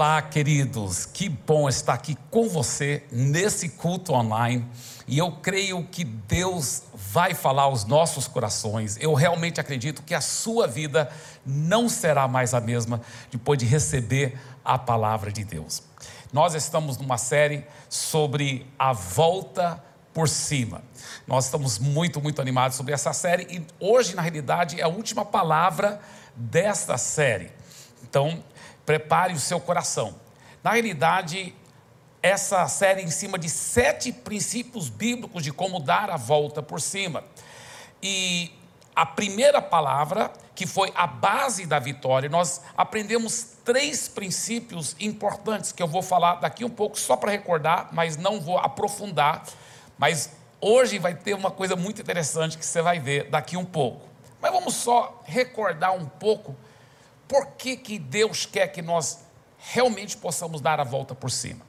Olá, 0.00 0.22
queridos, 0.22 1.04
que 1.04 1.28
bom 1.28 1.68
estar 1.68 1.92
aqui 1.92 2.16
com 2.30 2.48
você 2.48 3.02
nesse 3.12 3.68
culto 3.68 4.14
online. 4.14 4.66
E 5.06 5.18
eu 5.18 5.30
creio 5.30 5.84
que 5.84 6.04
Deus 6.04 6.84
vai 6.94 7.34
falar 7.34 7.64
aos 7.64 7.84
nossos 7.84 8.26
corações. 8.26 8.96
Eu 8.98 9.12
realmente 9.12 9.60
acredito 9.60 10.02
que 10.02 10.14
a 10.14 10.22
sua 10.22 10.66
vida 10.66 11.12
não 11.44 11.86
será 11.86 12.26
mais 12.26 12.54
a 12.54 12.62
mesma 12.62 13.02
depois 13.30 13.58
de 13.58 13.66
receber 13.66 14.40
a 14.64 14.78
palavra 14.78 15.30
de 15.30 15.44
Deus. 15.44 15.82
Nós 16.32 16.54
estamos 16.54 16.96
numa 16.96 17.18
série 17.18 17.66
sobre 17.86 18.66
a 18.78 18.94
volta 18.94 19.84
por 20.14 20.30
cima. 20.30 20.80
Nós 21.26 21.44
estamos 21.44 21.78
muito, 21.78 22.22
muito 22.22 22.40
animados 22.40 22.74
sobre 22.74 22.94
essa 22.94 23.12
série 23.12 23.42
e 23.54 23.66
hoje, 23.78 24.16
na 24.16 24.22
realidade, 24.22 24.80
é 24.80 24.82
a 24.82 24.88
última 24.88 25.26
palavra 25.26 26.00
desta 26.34 26.96
série. 26.96 27.50
Então, 28.02 28.42
prepare 28.90 29.32
o 29.32 29.38
seu 29.38 29.60
coração. 29.60 30.16
Na 30.64 30.72
realidade, 30.72 31.54
essa 32.20 32.66
série 32.66 33.02
em 33.02 33.10
cima 33.10 33.38
de 33.38 33.48
sete 33.48 34.10
princípios 34.10 34.88
bíblicos 34.88 35.44
de 35.44 35.52
como 35.52 35.78
dar 35.78 36.10
a 36.10 36.16
volta 36.16 36.60
por 36.60 36.80
cima. 36.80 37.22
E 38.02 38.50
a 38.92 39.06
primeira 39.06 39.62
palavra, 39.62 40.32
que 40.56 40.66
foi 40.66 40.92
a 40.96 41.06
base 41.06 41.66
da 41.66 41.78
vitória, 41.78 42.28
nós 42.28 42.62
aprendemos 42.76 43.58
três 43.64 44.08
princípios 44.08 44.96
importantes 44.98 45.70
que 45.70 45.80
eu 45.80 45.86
vou 45.86 46.02
falar 46.02 46.40
daqui 46.40 46.64
um 46.64 46.70
pouco, 46.70 46.98
só 46.98 47.16
para 47.16 47.30
recordar, 47.30 47.90
mas 47.92 48.16
não 48.16 48.40
vou 48.40 48.58
aprofundar. 48.58 49.44
Mas 49.96 50.32
hoje 50.60 50.98
vai 50.98 51.14
ter 51.14 51.34
uma 51.34 51.52
coisa 51.52 51.76
muito 51.76 52.02
interessante 52.02 52.58
que 52.58 52.66
você 52.66 52.82
vai 52.82 52.98
ver 52.98 53.30
daqui 53.30 53.56
um 53.56 53.64
pouco. 53.64 54.08
Mas 54.42 54.50
vamos 54.50 54.74
só 54.74 55.22
recordar 55.26 55.92
um 55.92 56.06
pouco 56.06 56.56
por 57.30 57.46
que, 57.52 57.76
que 57.76 57.96
Deus 57.96 58.44
quer 58.44 58.66
que 58.66 58.82
nós 58.82 59.20
realmente 59.56 60.16
possamos 60.16 60.60
dar 60.60 60.80
a 60.80 60.84
volta 60.84 61.14
por 61.14 61.30
cima. 61.30 61.64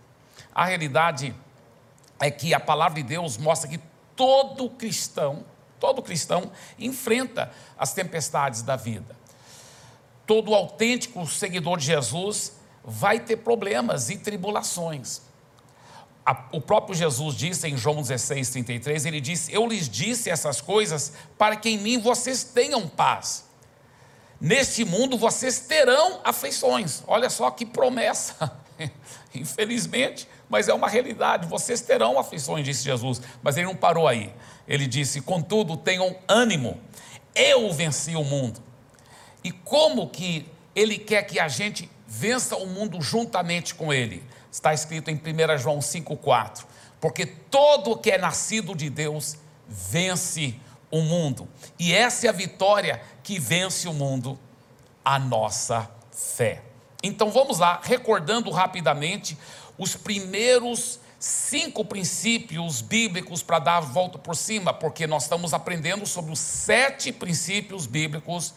A 0.56 0.66
realidade 0.66 1.36
é 2.20 2.32
que 2.32 2.52
a 2.52 2.60
palavra 2.60 2.96
de 2.96 3.08
Deus 3.08 3.38
mostra 3.38 3.70
que 3.70 3.80
todo 4.16 4.68
cristão, 4.72 5.46
todo 5.80 6.02
cristão 6.02 6.52
enfrenta 6.80 7.52
as 7.78 7.94
tempestades 7.94 8.64
da 8.64 8.76
vida. 8.76 9.16
Todo 10.26 10.56
autêntico 10.56 11.28
seguidor 11.28 11.78
de 11.78 11.86
Jesus 11.86 12.54
vai 12.84 13.20
ter 13.20 13.38
problemas 13.38 14.10
e 14.10 14.18
tribulações. 14.18 15.22
O 16.52 16.60
próprio 16.60 16.96
Jesus 16.96 17.36
disse 17.36 17.68
em 17.68 17.78
João 17.78 18.02
16, 18.02 18.50
33, 18.50 19.06
ele 19.06 19.22
disse: 19.22 19.54
Eu 19.54 19.68
lhes 19.68 19.88
disse 19.88 20.28
essas 20.28 20.60
coisas 20.60 21.14
para 21.38 21.56
que 21.56 21.70
em 21.70 21.78
mim 21.78 22.00
vocês 22.00 22.44
tenham 22.44 22.88
paz. 22.88 23.51
Neste 24.42 24.84
mundo 24.84 25.20
vocês 25.20 25.60
terão 25.60 26.20
aflições. 26.24 27.04
Olha 27.06 27.30
só 27.30 27.52
que 27.52 27.64
promessa. 27.64 28.52
Infelizmente, 29.36 30.28
mas 30.50 30.68
é 30.68 30.74
uma 30.74 30.90
realidade. 30.90 31.48
Vocês 31.48 31.80
terão 31.82 32.18
aflições, 32.18 32.66
disse 32.66 32.84
Jesus. 32.84 33.22
Mas 33.44 33.56
ele 33.56 33.68
não 33.68 33.76
parou 33.76 34.08
aí. 34.08 34.34
Ele 34.68 34.88
disse: 34.88 35.22
Contudo, 35.22 35.78
tenham 35.78 36.18
ânimo. 36.28 36.82
Eu 37.36 37.72
venci 37.72 38.16
o 38.16 38.24
mundo. 38.24 38.60
E 39.44 39.52
como 39.52 40.10
que 40.10 40.50
ele 40.76 40.98
quer 40.98 41.22
que 41.24 41.40
a 41.40 41.48
gente 41.48 41.90
vença 42.08 42.56
o 42.58 42.66
mundo 42.66 43.00
juntamente 43.00 43.76
com 43.76 43.94
ele? 43.94 44.24
Está 44.52 44.74
escrito 44.74 45.12
em 45.12 45.16
1 45.16 45.58
João 45.60 45.80
5,4. 45.80 46.66
Porque 47.00 47.28
todo 47.28 47.96
que 47.96 48.10
é 48.10 48.18
nascido 48.18 48.76
de 48.76 48.90
Deus 48.90 49.38
vence 49.68 50.56
o 50.71 50.71
mundo. 51.00 51.48
E 51.80 51.94
essa 51.94 52.28
é 52.28 52.30
a 52.30 52.34
vitória 52.34 53.02
que 53.24 53.40
vence 53.40 53.88
o 53.88 53.94
mundo, 53.94 54.38
a 55.04 55.18
nossa 55.18 55.90
fé. 56.12 56.62
Então 57.02 57.32
vamos 57.32 57.60
lá, 57.60 57.80
recordando 57.82 58.52
rapidamente 58.52 59.38
os 59.78 59.96
primeiros 59.96 61.00
cinco 61.18 61.86
princípios 61.86 62.82
bíblicos 62.82 63.42
para 63.42 63.60
dar 63.60 63.78
a 63.78 63.82
volta 63.82 64.20
por 64.20 64.36
cima, 64.36 64.74
porque 64.74 65.08
nós 65.08 65.24
estamos 65.24 65.54
aprendendo 65.54 66.06
sobre 66.06 66.32
os 66.32 66.40
sete 66.40 67.12
princípios 67.12 67.86
bíblicos 67.86 68.54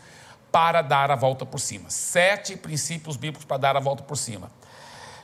para 0.51 0.83
dar 0.83 1.11
a 1.11 1.17
volta 1.17 1.47
por 1.47 1.61
cima. 1.61 1.89
Sete 1.91 2.57
princípios 2.57 3.17
bíblicos 3.17 3.45
para 3.45 3.59
dar 3.59 3.77
a 3.77 3.81
volta 3.81 4.03
por 4.03 4.17
cima. 4.17 4.51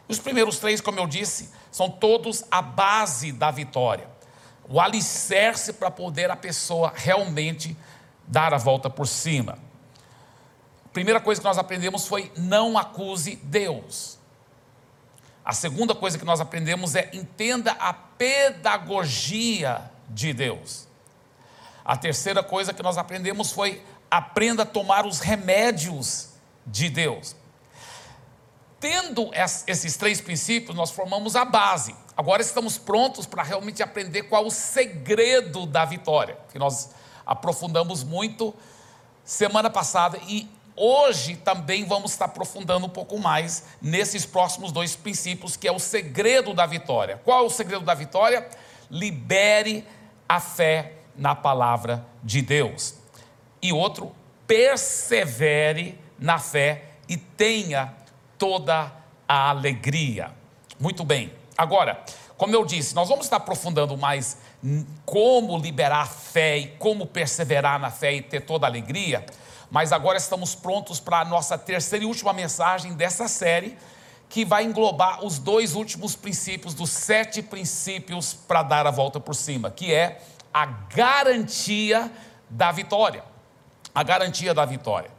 Os 0.09 0.19
primeiros 0.19 0.59
três, 0.59 0.81
como 0.81 0.99
eu 0.99 1.07
disse, 1.07 1.51
são 1.71 1.91
todos 1.91 2.45
a 2.51 2.61
base 2.61 3.33
da 3.33 3.51
vitória 3.51 4.20
o 4.71 4.81
alicerce 4.81 5.73
para 5.73 5.91
poder 5.91 6.31
a 6.31 6.37
pessoa 6.37 6.93
realmente 6.95 7.77
dar 8.27 8.55
a 8.55 8.57
volta 8.57 8.89
por 8.89 9.09
cima. 9.09 9.59
A 10.85 10.89
primeira 10.93 11.21
coisa 11.21 11.41
que 11.41 11.47
nós 11.47 11.59
aprendemos 11.59 12.07
foi 12.07 12.33
não 12.37 12.79
acuse 12.79 13.35
Deus. 13.35 14.17
A 15.45 15.53
segunda 15.53 15.93
coisa 15.93 16.17
que 16.17 16.25
nós 16.25 16.41
aprendemos 16.41 16.95
é 16.95 17.11
entenda 17.13 17.73
a 17.73 17.93
pedagogia 17.93 19.91
de 20.09 20.33
Deus. 20.33 20.87
A 21.85 21.97
terceira 21.97 22.41
coisa 22.41 22.73
que 22.73 22.83
nós 22.83 22.97
aprendemos 22.97 23.51
foi 23.51 23.85
aprenda 24.09 24.63
a 24.63 24.67
tomar 24.67 25.05
os 25.05 25.19
remédios 25.19 26.29
de 26.65 26.89
Deus. 26.89 27.35
Tendo 28.81 29.31
esses 29.67 29.95
três 29.99 30.23
princípios, 30.23 30.75
nós 30.75 30.91
formamos 30.91 31.37
a 31.37 31.45
base. 31.45 31.95
Agora 32.17 32.41
estamos 32.41 32.79
prontos 32.79 33.27
para 33.27 33.43
realmente 33.43 33.83
aprender 33.83 34.23
qual 34.23 34.47
o 34.47 34.51
segredo 34.51 35.67
da 35.67 35.85
vitória, 35.85 36.39
que 36.51 36.59
nós 36.59 36.91
aprofundamos 37.27 38.03
muito 38.03 38.55
semana 39.23 39.69
passada 39.69 40.19
e 40.27 40.49
hoje 40.75 41.37
também 41.37 41.85
vamos 41.85 42.13
estar 42.13 42.25
aprofundando 42.25 42.87
um 42.87 42.89
pouco 42.89 43.19
mais 43.19 43.65
nesses 43.83 44.25
próximos 44.25 44.73
dois 44.73 44.97
princípios, 44.97 45.59
que 45.59 45.69
é 45.69 45.73
o 45.73 45.79
segredo 45.79 46.55
da 46.55 46.65
vitória. 46.65 47.21
Qual 47.23 47.45
é 47.45 47.47
o 47.47 47.51
segredo 47.51 47.85
da 47.85 47.93
vitória? 47.93 48.49
Libere 48.91 49.87
a 50.27 50.41
fé 50.41 50.95
na 51.15 51.35
palavra 51.35 52.03
de 52.25 52.41
Deus. 52.41 52.95
E 53.61 53.75
outro, 53.75 54.17
persevere 54.47 56.01
na 56.19 56.39
fé 56.39 56.85
e 57.07 57.17
tenha 57.17 57.95
toda 58.41 58.91
a 59.29 59.51
alegria. 59.51 60.33
Muito 60.81 61.05
bem. 61.05 61.31
Agora, 61.57 62.03
como 62.39 62.55
eu 62.55 62.65
disse, 62.65 62.95
nós 62.95 63.11
vamos 63.11 63.27
estar 63.27 63.37
aprofundando 63.37 63.99
mais 63.99 64.39
como 65.05 65.59
liberar 65.59 66.01
a 66.01 66.07
fé 66.07 66.57
e 66.57 66.67
como 66.79 67.07
perseverar 67.07 67.79
na 67.79 67.91
fé 67.91 68.15
e 68.15 68.23
ter 68.23 68.41
toda 68.41 68.67
a 68.67 68.71
alegria, 68.71 69.27
mas 69.71 69.93
agora 69.93 70.17
estamos 70.17 70.55
prontos 70.55 70.99
para 70.99 71.21
a 71.21 71.25
nossa 71.25 71.59
terceira 71.59 72.03
e 72.03 72.09
última 72.09 72.33
mensagem 72.33 72.95
dessa 72.95 73.29
série, 73.29 73.77
que 74.29 74.43
vai 74.43 74.65
englobar 74.65 75.23
os 75.23 75.39
dois 75.39 75.75
últimos 75.75 76.17
princípios, 76.17 76.73
dos 76.73 76.89
sete 76.91 77.43
princípios 77.43 78.33
para 78.33 78.63
dar 78.63 78.87
a 78.87 78.91
volta 78.91 79.21
por 79.21 79.35
cima, 79.35 79.71
que 79.71 79.93
é 79.93 80.23
a 80.53 80.65
garantia 80.65 82.11
da 82.49 82.73
vitória. 82.73 83.23
A 83.95 84.03
garantia 84.03 84.55
da 84.55 84.65
vitória. 84.65 85.11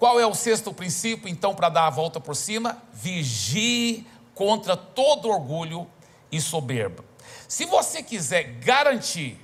Qual 0.00 0.18
é 0.18 0.26
o 0.26 0.34
sexto 0.34 0.72
princípio, 0.72 1.28
então, 1.28 1.54
para 1.54 1.68
dar 1.68 1.86
a 1.86 1.90
volta 1.90 2.18
por 2.18 2.34
cima? 2.34 2.82
Vigie 2.90 4.06
contra 4.34 4.74
todo 4.74 5.28
orgulho 5.28 5.86
e 6.32 6.40
soberba. 6.40 7.04
Se 7.46 7.66
você 7.66 8.02
quiser 8.02 8.44
garantir 8.60 9.38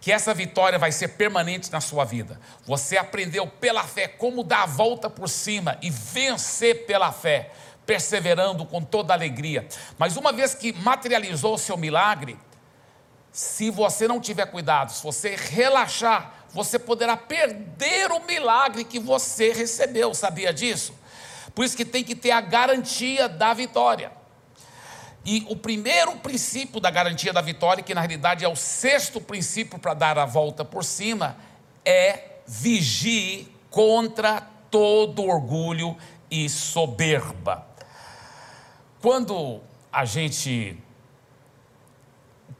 que 0.00 0.12
essa 0.12 0.32
vitória 0.32 0.78
vai 0.78 0.92
ser 0.92 1.08
permanente 1.08 1.72
na 1.72 1.80
sua 1.80 2.04
vida, 2.04 2.40
você 2.64 2.96
aprendeu 2.96 3.44
pela 3.48 3.82
fé 3.82 4.06
como 4.06 4.44
dar 4.44 4.62
a 4.62 4.66
volta 4.66 5.10
por 5.10 5.28
cima 5.28 5.76
e 5.82 5.90
vencer 5.90 6.86
pela 6.86 7.10
fé, 7.10 7.50
perseverando 7.84 8.64
com 8.64 8.80
toda 8.80 9.12
alegria. 9.12 9.66
Mas 9.98 10.16
uma 10.16 10.32
vez 10.32 10.54
que 10.54 10.72
materializou 10.74 11.54
o 11.54 11.58
seu 11.58 11.76
milagre, 11.76 12.38
se 13.32 13.68
você 13.68 14.06
não 14.06 14.20
tiver 14.20 14.46
cuidado, 14.46 14.92
se 14.92 15.02
você 15.02 15.34
relaxar, 15.34 16.37
você 16.52 16.78
poderá 16.78 17.16
perder 17.16 18.10
o 18.10 18.24
milagre 18.26 18.84
que 18.84 18.98
você 18.98 19.52
recebeu, 19.52 20.14
sabia 20.14 20.52
disso? 20.52 20.94
Por 21.54 21.64
isso 21.64 21.76
que 21.76 21.84
tem 21.84 22.04
que 22.04 22.14
ter 22.14 22.30
a 22.30 22.40
garantia 22.40 23.28
da 23.28 23.52
vitória. 23.52 24.12
E 25.24 25.44
o 25.48 25.56
primeiro 25.56 26.16
princípio 26.16 26.80
da 26.80 26.90
garantia 26.90 27.32
da 27.32 27.40
vitória, 27.40 27.82
que 27.82 27.94
na 27.94 28.00
realidade 28.00 28.44
é 28.44 28.48
o 28.48 28.56
sexto 28.56 29.20
princípio 29.20 29.78
para 29.78 29.92
dar 29.92 30.18
a 30.18 30.24
volta 30.24 30.64
por 30.64 30.84
cima, 30.84 31.36
é 31.84 32.38
vigie 32.46 33.48
contra 33.70 34.40
todo 34.70 35.24
orgulho 35.24 35.96
e 36.30 36.48
soberba. 36.48 37.66
Quando 39.00 39.60
a 39.92 40.04
gente, 40.04 40.76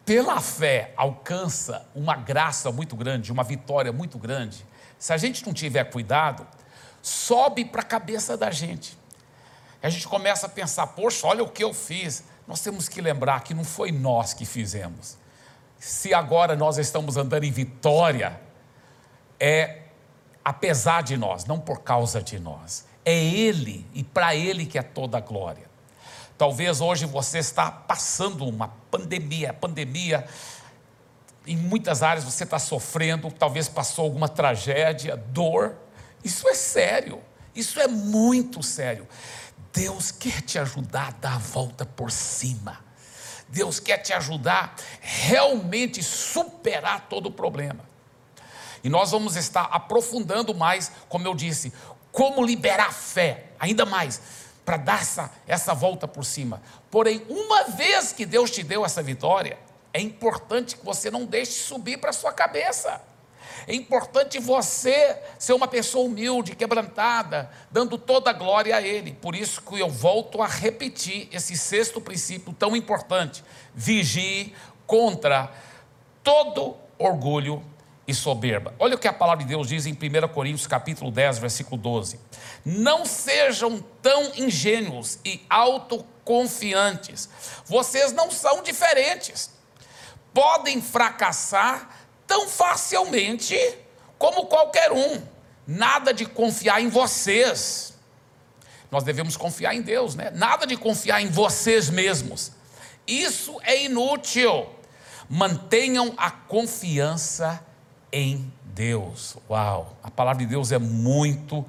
pela 0.08 0.40
fé, 0.40 0.94
alcança 0.96 1.86
uma 1.94 2.16
graça 2.16 2.72
muito 2.72 2.96
grande, 2.96 3.30
uma 3.30 3.44
vitória 3.44 3.92
muito 3.92 4.18
grande, 4.18 4.66
se 4.98 5.12
a 5.12 5.18
gente 5.18 5.44
não 5.44 5.52
tiver 5.52 5.84
cuidado, 5.84 6.46
sobe 7.02 7.66
para 7.66 7.82
a 7.82 7.84
cabeça 7.84 8.34
da 8.34 8.50
gente. 8.50 8.96
A 9.82 9.90
gente 9.90 10.08
começa 10.08 10.46
a 10.46 10.48
pensar: 10.48 10.86
poxa, 10.86 11.26
olha 11.26 11.44
o 11.44 11.48
que 11.50 11.62
eu 11.62 11.74
fiz 11.74 12.24
nós 12.46 12.62
temos 12.62 12.88
que 12.88 13.02
lembrar 13.02 13.44
que 13.44 13.52
não 13.52 13.62
foi 13.62 13.92
nós 13.92 14.32
que 14.32 14.46
fizemos. 14.46 15.18
Se 15.78 16.14
agora 16.14 16.56
nós 16.56 16.78
estamos 16.78 17.18
andando 17.18 17.44
em 17.44 17.50
vitória, 17.50 18.40
é 19.38 19.82
apesar 20.42 21.02
de 21.02 21.18
nós, 21.18 21.44
não 21.44 21.60
por 21.60 21.82
causa 21.82 22.22
de 22.22 22.40
nós. 22.40 22.86
É 23.04 23.14
Ele 23.14 23.86
e 23.92 24.02
para 24.02 24.34
Ele 24.34 24.64
que 24.64 24.78
é 24.78 24.82
toda 24.82 25.18
a 25.18 25.20
glória. 25.20 25.67
Talvez 26.38 26.80
hoje 26.80 27.04
você 27.04 27.38
está 27.38 27.68
passando 27.68 28.46
uma 28.46 28.68
pandemia, 28.90 29.52
pandemia 29.52 30.24
em 31.44 31.56
muitas 31.56 32.02
áreas 32.02 32.24
você 32.24 32.44
está 32.44 32.58
sofrendo, 32.58 33.30
talvez 33.32 33.68
passou 33.68 34.04
alguma 34.04 34.28
tragédia, 34.28 35.16
dor. 35.16 35.74
Isso 36.22 36.48
é 36.48 36.54
sério, 36.54 37.20
isso 37.56 37.80
é 37.80 37.88
muito 37.88 38.62
sério. 38.62 39.08
Deus 39.72 40.12
quer 40.12 40.42
te 40.42 40.58
ajudar 40.58 41.08
a 41.08 41.10
dar 41.12 41.34
a 41.34 41.38
volta 41.38 41.84
por 41.84 42.12
cima. 42.12 42.78
Deus 43.48 43.80
quer 43.80 43.98
te 43.98 44.12
ajudar 44.12 44.76
realmente 45.00 46.02
superar 46.02 47.08
todo 47.08 47.26
o 47.26 47.32
problema. 47.32 47.80
E 48.84 48.88
nós 48.88 49.10
vamos 49.10 49.34
estar 49.34 49.64
aprofundando 49.72 50.54
mais, 50.54 50.92
como 51.08 51.26
eu 51.26 51.34
disse, 51.34 51.72
como 52.12 52.44
liberar 52.44 52.92
fé, 52.92 53.46
ainda 53.58 53.84
mais, 53.84 54.20
para 54.68 54.76
dar 54.76 55.00
essa, 55.00 55.32
essa 55.46 55.72
volta 55.72 56.06
por 56.06 56.26
cima. 56.26 56.60
Porém, 56.90 57.24
uma 57.26 57.64
vez 57.64 58.12
que 58.12 58.26
Deus 58.26 58.50
te 58.50 58.62
deu 58.62 58.84
essa 58.84 59.02
vitória, 59.02 59.58
é 59.94 59.98
importante 59.98 60.76
que 60.76 60.84
você 60.84 61.10
não 61.10 61.24
deixe 61.24 61.52
subir 61.52 61.96
para 61.96 62.12
sua 62.12 62.34
cabeça. 62.34 63.00
É 63.66 63.74
importante 63.74 64.38
você 64.38 65.18
ser 65.38 65.54
uma 65.54 65.66
pessoa 65.66 66.04
humilde, 66.04 66.54
quebrantada, 66.54 67.50
dando 67.70 67.96
toda 67.96 68.28
a 68.28 68.34
glória 68.34 68.76
a 68.76 68.82
Ele. 68.82 69.14
Por 69.14 69.34
isso 69.34 69.62
que 69.62 69.80
eu 69.80 69.88
volto 69.88 70.42
a 70.42 70.46
repetir 70.46 71.30
esse 71.32 71.56
sexto 71.56 71.98
princípio 71.98 72.52
tão 72.52 72.76
importante: 72.76 73.42
vigie 73.74 74.54
contra 74.86 75.50
todo 76.22 76.76
orgulho 76.98 77.64
e 78.08 78.14
soberba. 78.14 78.74
Olha 78.78 78.96
o 78.96 78.98
que 78.98 79.06
a 79.06 79.12
palavra 79.12 79.44
de 79.44 79.50
Deus 79.50 79.68
diz 79.68 79.84
em 79.84 79.92
1 79.92 80.28
Coríntios 80.32 80.66
capítulo 80.66 81.10
10, 81.10 81.38
versículo 81.38 81.76
12. 81.76 82.18
Não 82.64 83.04
sejam 83.04 83.84
tão 84.00 84.32
ingênuos 84.34 85.18
e 85.22 85.44
autoconfiantes. 85.50 87.28
Vocês 87.66 88.10
não 88.12 88.30
são 88.30 88.62
diferentes. 88.62 89.50
Podem 90.32 90.80
fracassar 90.80 91.90
tão 92.26 92.48
facilmente 92.48 93.56
como 94.16 94.46
qualquer 94.46 94.90
um. 94.90 95.22
Nada 95.66 96.14
de 96.14 96.24
confiar 96.24 96.80
em 96.80 96.88
vocês. 96.88 97.92
Nós 98.90 99.04
devemos 99.04 99.36
confiar 99.36 99.74
em 99.74 99.82
Deus, 99.82 100.14
né? 100.14 100.30
Nada 100.30 100.66
de 100.66 100.78
confiar 100.78 101.20
em 101.20 101.28
vocês 101.28 101.90
mesmos. 101.90 102.52
Isso 103.06 103.60
é 103.62 103.84
inútil. 103.84 104.66
Mantenham 105.28 106.14
a 106.16 106.30
confiança 106.30 107.62
em 108.12 108.52
Deus. 108.64 109.36
Uau, 109.48 109.96
a 110.02 110.10
palavra 110.10 110.44
de 110.44 110.50
Deus 110.50 110.72
é 110.72 110.78
muito, 110.78 111.64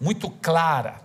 muito 0.00 0.30
clara. 0.30 1.00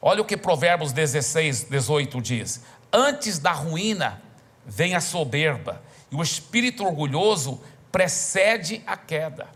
Olha 0.00 0.20
o 0.20 0.24
que 0.24 0.36
Provérbios 0.36 0.92
16, 0.92 1.64
18 1.64 2.20
diz: 2.20 2.60
Antes 2.92 3.38
da 3.38 3.52
ruína 3.52 4.22
vem 4.66 4.94
a 4.94 5.00
soberba, 5.00 5.82
e 6.10 6.16
o 6.16 6.22
espírito 6.22 6.84
orgulhoso 6.84 7.60
precede 7.90 8.82
a 8.86 8.96
queda. 8.96 9.48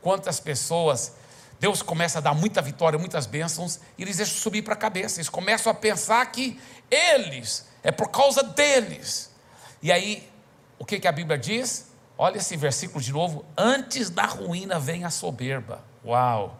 Quantas 0.00 0.40
pessoas 0.40 1.12
Deus 1.60 1.82
começa 1.82 2.18
a 2.18 2.20
dar 2.20 2.34
muita 2.34 2.62
vitória, 2.62 2.98
muitas 2.98 3.26
bênçãos, 3.26 3.80
e 3.96 4.02
eles 4.02 4.16
deixam 4.16 4.36
subir 4.36 4.62
para 4.62 4.74
a 4.74 4.76
cabeça. 4.76 5.18
Eles 5.18 5.28
começam 5.28 5.70
a 5.72 5.74
pensar 5.74 6.24
que 6.26 6.58
eles, 6.90 7.66
é 7.82 7.90
por 7.90 8.08
causa 8.10 8.42
deles. 8.42 9.30
E 9.82 9.90
aí, 9.90 10.28
o 10.78 10.84
que, 10.84 11.00
que 11.00 11.08
a 11.08 11.12
Bíblia 11.12 11.36
diz? 11.36 11.87
Olha 12.20 12.38
esse 12.38 12.56
versículo 12.56 13.00
de 13.00 13.12
novo. 13.12 13.44
Antes 13.56 14.10
da 14.10 14.26
ruína 14.26 14.80
vem 14.80 15.04
a 15.04 15.10
soberba. 15.10 15.84
Uau! 16.04 16.58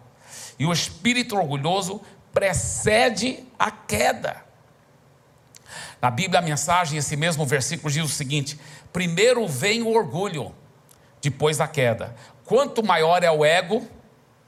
E 0.57 0.65
o 0.65 0.73
espírito 0.73 1.37
orgulhoso 1.37 2.01
precede 2.33 3.45
a 3.59 3.69
queda. 3.69 4.45
Na 6.01 6.11
Bíblia, 6.11 6.39
a 6.39 6.43
mensagem, 6.43 6.97
esse 6.99 7.17
mesmo 7.17 7.45
versículo 7.45 7.93
diz 7.93 8.05
o 8.05 8.09
seguinte: 8.09 8.59
primeiro 8.93 9.49
vem 9.49 9.83
o 9.83 9.93
orgulho, 9.93 10.55
depois 11.21 11.61
a 11.61 11.67
queda. 11.67 12.15
Quanto 12.45 12.83
maior 12.83 13.25
é 13.25 13.31
o 13.31 13.45
ego, 13.45 13.87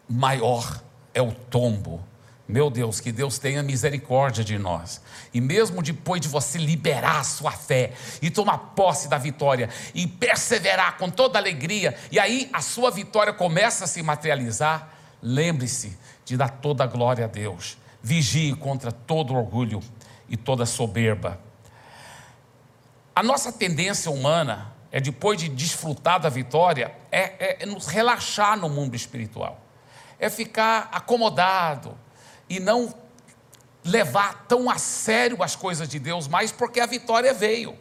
maior 0.08 0.80
é 1.12 1.20
o 1.20 1.32
tombo. 1.32 2.02
Meu 2.50 2.68
Deus, 2.68 2.98
que 2.98 3.12
Deus 3.12 3.38
tenha 3.38 3.62
misericórdia 3.62 4.42
de 4.42 4.58
nós. 4.58 5.00
E 5.32 5.40
mesmo 5.40 5.80
depois 5.80 6.20
de 6.20 6.26
você 6.26 6.58
liberar 6.58 7.20
a 7.20 7.24
sua 7.24 7.52
fé 7.52 7.92
e 8.20 8.28
tomar 8.28 8.58
posse 8.74 9.08
da 9.08 9.16
vitória 9.16 9.68
e 9.94 10.04
perseverar 10.06 10.98
com 10.98 11.08
toda 11.08 11.38
alegria, 11.38 11.96
e 12.10 12.18
aí 12.18 12.50
a 12.52 12.60
sua 12.60 12.90
vitória 12.90 13.32
começa 13.32 13.84
a 13.84 13.86
se 13.86 14.02
materializar, 14.02 14.92
lembre-se 15.22 15.96
de 16.24 16.36
dar 16.36 16.48
toda 16.48 16.82
a 16.82 16.88
glória 16.88 17.26
a 17.26 17.28
Deus. 17.28 17.78
Vigie 18.02 18.56
contra 18.56 18.90
todo 18.90 19.32
orgulho 19.32 19.80
e 20.28 20.36
toda 20.36 20.66
soberba. 20.66 21.38
A 23.14 23.22
nossa 23.22 23.52
tendência 23.52 24.10
humana 24.10 24.72
é, 24.90 25.00
depois 25.00 25.38
de 25.38 25.48
desfrutar 25.48 26.18
da 26.18 26.28
vitória, 26.28 26.92
é, 27.12 27.20
é, 27.20 27.56
é 27.60 27.66
nos 27.66 27.86
relaxar 27.86 28.58
no 28.58 28.68
mundo 28.68 28.96
espiritual, 28.96 29.60
é 30.18 30.28
ficar 30.28 30.88
acomodado 30.90 31.96
e 32.50 32.58
não 32.58 32.92
levar 33.84 34.44
tão 34.48 34.68
a 34.68 34.76
sério 34.76 35.42
as 35.42 35.54
coisas 35.54 35.88
de 35.88 36.00
Deus 36.00 36.26
mais, 36.26 36.50
porque 36.50 36.80
a 36.80 36.86
vitória 36.86 37.32
veio, 37.32 37.78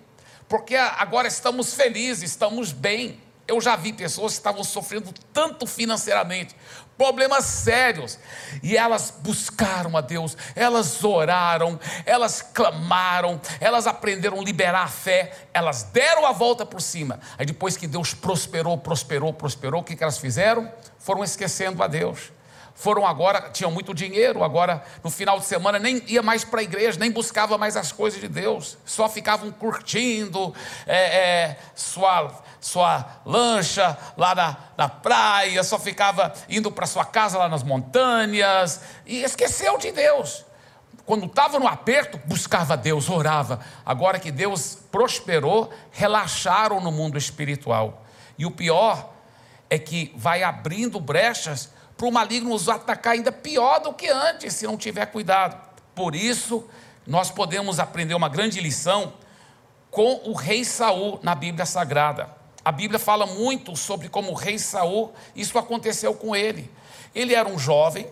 porque 0.48 0.75
agora 0.75 1.27
estamos 1.27 1.74
felizes, 1.74 2.31
estamos 2.31 2.71
bem. 2.71 3.19
Eu 3.47 3.59
já 3.59 3.76
vi 3.76 3.92
pessoas 3.92 4.33
que 4.33 4.40
estavam 4.40 4.64
sofrendo 4.64 5.11
tanto 5.33 5.66
financeiramente, 5.66 6.56
problemas 6.95 7.45
sérios, 7.45 8.19
e 8.61 8.78
elas 8.78 9.11
buscaram 9.21 9.97
a 9.97 10.02
Deus, 10.02 10.38
elas 10.56 11.04
oraram, 11.04 11.80
elas 12.06 12.44
clamaram, 12.44 13.42
elas 13.59 13.88
aprenderam 13.88 14.40
a 14.40 14.44
liberar 14.44 14.83
a 14.83 14.88
fé, 14.88 15.31
elas 15.52 15.81
deram 15.81 16.28
a 16.28 16.31
volta 16.31 16.64
por 16.64 16.80
cima. 16.80 17.19
Aí 17.40 17.45
depois 17.45 17.76
que 17.76 17.88
Deus 17.88 18.14
prosperou, 18.14 18.78
prosperou, 18.78 19.33
prosperou, 19.33 19.81
o 19.81 19.83
que, 19.83 19.95
que 19.95 20.04
elas 20.04 20.19
fizeram? 20.19 20.71
Foram 20.99 21.23
esquecendo 21.23 21.81
a 21.81 21.88
Deus 21.88 22.31
foram 22.80 23.06
agora, 23.06 23.50
tinham 23.50 23.69
muito 23.69 23.94
dinheiro, 23.94 24.42
agora 24.42 24.81
no 25.04 25.09
final 25.09 25.38
de 25.38 25.44
semana 25.44 25.78
nem 25.78 26.02
ia 26.07 26.24
mais 26.24 26.45
para 26.45 26.62
a 26.62 26.64
igreja, 26.64 26.98
nem 26.98 27.12
buscava 27.12 27.57
mais 27.57 27.76
as 27.76 27.92
coisas 27.92 28.21
de 28.21 28.30
Deus, 28.30 28.78
só 28.86 29.09
ficavam 29.09 29.52
curtindo 29.52 30.56
é, 30.88 30.98
é, 30.98 31.59
sua, 31.76 32.42
sua 32.62 33.06
lancha 33.26 33.98
lá 34.16 34.33
na, 34.33 34.57
na 34.78 34.88
praia, 34.88 35.62
só 35.62 35.78
ficava 35.78 36.33
indo 36.48 36.71
para 36.71 36.86
sua 36.86 37.04
casa 37.04 37.38
lá 37.38 37.50
nas 37.50 37.64
montanhas 37.64 38.80
e 39.06 39.24
esqueceu 39.24 39.78
de 39.78 39.92
Deus. 39.92 40.45
Quando 41.06 41.26
estava 41.26 41.59
no 41.59 41.68
aperto, 41.68 42.18
buscava 42.26 42.78
Deus, 42.78 43.09
orava. 43.09 43.59
Agora 43.86 44.19
que 44.19 44.31
Deus 44.31 44.78
prosperou, 44.90 45.69
relaxaram 45.92 46.80
no 46.80 46.94
mundo 46.94 47.18
espiritual. 47.18 48.06
E 48.38 48.45
o 48.45 48.52
pior 48.52 49.09
é 49.69 49.78
que 49.78 50.14
vai 50.16 50.44
abrindo 50.44 50.98
brechas 50.98 51.78
para 51.99 52.07
o 52.07 52.11
maligno 52.13 52.51
nos 52.51 52.69
atacar 52.69 53.11
ainda 53.11 53.29
pior 53.29 53.81
do 53.81 53.94
que 53.94 54.07
antes, 54.07 54.53
se 54.53 54.65
não 54.65 54.77
tiver 54.77 55.06
cuidado. 55.07 55.61
Por 55.94 56.15
isso, 56.15 56.65
nós 57.06 57.29
podemos 57.29 57.77
aprender 57.77 58.13
uma 58.13 58.29
grande 58.29 58.61
lição 58.61 59.11
com 59.91 60.21
o 60.23 60.31
rei 60.31 60.63
Saul 60.63 61.19
na 61.21 61.35
Bíblia 61.35 61.65
Sagrada. 61.65 62.29
A 62.63 62.71
Bíblia 62.71 62.99
fala 62.99 63.25
muito 63.25 63.75
sobre 63.75 64.07
como 64.07 64.31
o 64.31 64.33
rei 64.33 64.57
Saul, 64.57 65.11
isso 65.35 65.59
aconteceu 65.59 66.13
com 66.13 66.33
ele. 66.33 66.71
Ele 67.13 67.35
era 67.35 67.49
um 67.49 67.59
jovem, 67.59 68.07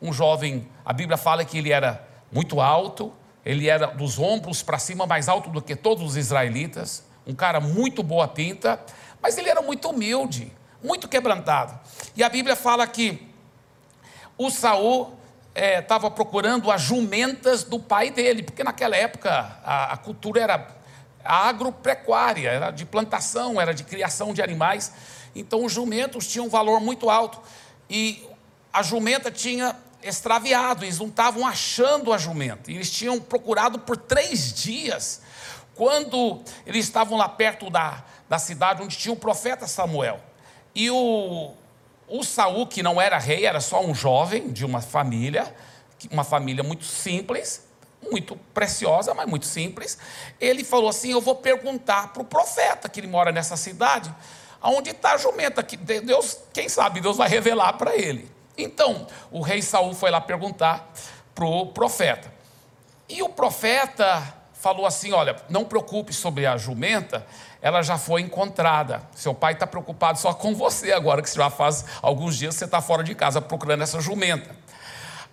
um 0.00 0.14
jovem, 0.14 0.66
a 0.82 0.94
Bíblia 0.94 1.18
fala 1.18 1.44
que 1.44 1.58
ele 1.58 1.70
era 1.70 2.08
muito 2.32 2.58
alto, 2.58 3.12
ele 3.44 3.68
era 3.68 3.88
dos 3.88 4.18
ombros 4.18 4.62
para 4.62 4.78
cima 4.78 5.06
mais 5.06 5.28
alto 5.28 5.50
do 5.50 5.60
que 5.60 5.76
todos 5.76 6.02
os 6.02 6.16
israelitas, 6.16 7.04
um 7.26 7.34
cara 7.34 7.60
muito 7.60 8.02
boa 8.02 8.26
pinta, 8.26 8.80
mas 9.20 9.36
ele 9.36 9.50
era 9.50 9.60
muito 9.60 9.90
humilde 9.90 10.50
muito 10.82 11.08
quebrantado. 11.08 11.78
E 12.16 12.22
a 12.22 12.28
Bíblia 12.28 12.56
fala 12.56 12.86
que 12.86 13.28
o 14.36 14.50
Saul 14.50 15.16
estava 15.54 16.06
é, 16.06 16.10
procurando 16.10 16.70
as 16.70 16.80
jumentas 16.80 17.64
do 17.64 17.78
pai 17.78 18.10
dele, 18.10 18.42
porque 18.42 18.64
naquela 18.64 18.96
época 18.96 19.30
a, 19.64 19.92
a 19.92 19.96
cultura 19.96 20.40
era 20.40 20.80
agropecuária, 21.24 22.48
era 22.48 22.70
de 22.70 22.86
plantação, 22.86 23.60
era 23.60 23.74
de 23.74 23.84
criação 23.84 24.32
de 24.32 24.42
animais. 24.42 24.92
Então 25.34 25.64
os 25.64 25.72
jumentos 25.72 26.26
tinham 26.26 26.46
um 26.46 26.48
valor 26.48 26.80
muito 26.80 27.10
alto. 27.10 27.40
E 27.88 28.26
a 28.72 28.82
jumenta 28.82 29.30
tinha 29.30 29.76
extraviado, 30.02 30.84
eles 30.84 30.98
não 30.98 31.08
estavam 31.08 31.46
achando 31.46 32.12
a 32.12 32.18
jumenta. 32.18 32.70
Eles 32.70 32.90
tinham 32.90 33.20
procurado 33.20 33.78
por 33.80 33.96
três 33.96 34.52
dias. 34.52 35.20
Quando 35.74 36.42
eles 36.66 36.84
estavam 36.86 37.18
lá 37.18 37.28
perto 37.28 37.70
da, 37.70 38.02
da 38.28 38.38
cidade 38.38 38.82
onde 38.82 38.96
tinha 38.96 39.12
o 39.12 39.16
profeta 39.16 39.66
Samuel. 39.66 40.20
E 40.74 40.90
o, 40.90 41.52
o 42.08 42.22
Saul, 42.22 42.66
que 42.66 42.82
não 42.82 43.00
era 43.00 43.18
rei, 43.18 43.44
era 43.44 43.60
só 43.60 43.84
um 43.84 43.94
jovem 43.94 44.50
de 44.50 44.64
uma 44.64 44.80
família, 44.80 45.54
uma 46.10 46.24
família 46.24 46.62
muito 46.62 46.84
simples, 46.84 47.64
muito 48.10 48.36
preciosa, 48.54 49.12
mas 49.14 49.28
muito 49.28 49.46
simples. 49.46 49.98
Ele 50.40 50.64
falou 50.64 50.88
assim: 50.88 51.10
Eu 51.12 51.20
vou 51.20 51.34
perguntar 51.34 52.12
para 52.12 52.22
o 52.22 52.24
profeta 52.24 52.88
que 52.88 53.00
ele 53.00 53.06
mora 53.06 53.32
nessa 53.32 53.56
cidade, 53.56 54.14
aonde 54.60 54.90
está 54.90 55.12
a 55.12 55.16
jumenta. 55.18 55.62
Que 55.62 55.76
Deus, 55.76 56.38
quem 56.52 56.68
sabe, 56.68 57.00
Deus 57.00 57.16
vai 57.16 57.28
revelar 57.28 57.74
para 57.74 57.96
ele. 57.96 58.30
Então, 58.56 59.06
o 59.30 59.40
rei 59.40 59.62
Saul 59.62 59.94
foi 59.94 60.10
lá 60.10 60.20
perguntar 60.20 60.92
para 61.34 61.44
o 61.44 61.66
profeta. 61.66 62.32
E 63.08 63.22
o 63.22 63.28
profeta 63.28 64.34
falou 64.52 64.86
assim: 64.86 65.12
Olha, 65.12 65.36
não 65.48 65.64
preocupe 65.64 66.12
sobre 66.12 66.46
a 66.46 66.56
jumenta, 66.56 67.26
ela 67.62 67.82
já 67.82 67.98
foi 67.98 68.22
encontrada. 68.22 69.02
Seu 69.14 69.34
pai 69.34 69.52
está 69.52 69.66
preocupado 69.66 70.18
só 70.18 70.32
com 70.32 70.54
você 70.54 70.92
agora, 70.92 71.22
que 71.22 71.34
já 71.34 71.50
faz 71.50 71.84
alguns 72.00 72.36
dias 72.36 72.54
você 72.54 72.64
está 72.64 72.80
fora 72.80 73.04
de 73.04 73.14
casa 73.14 73.40
procurando 73.40 73.82
essa 73.82 74.00
jumenta. 74.00 74.54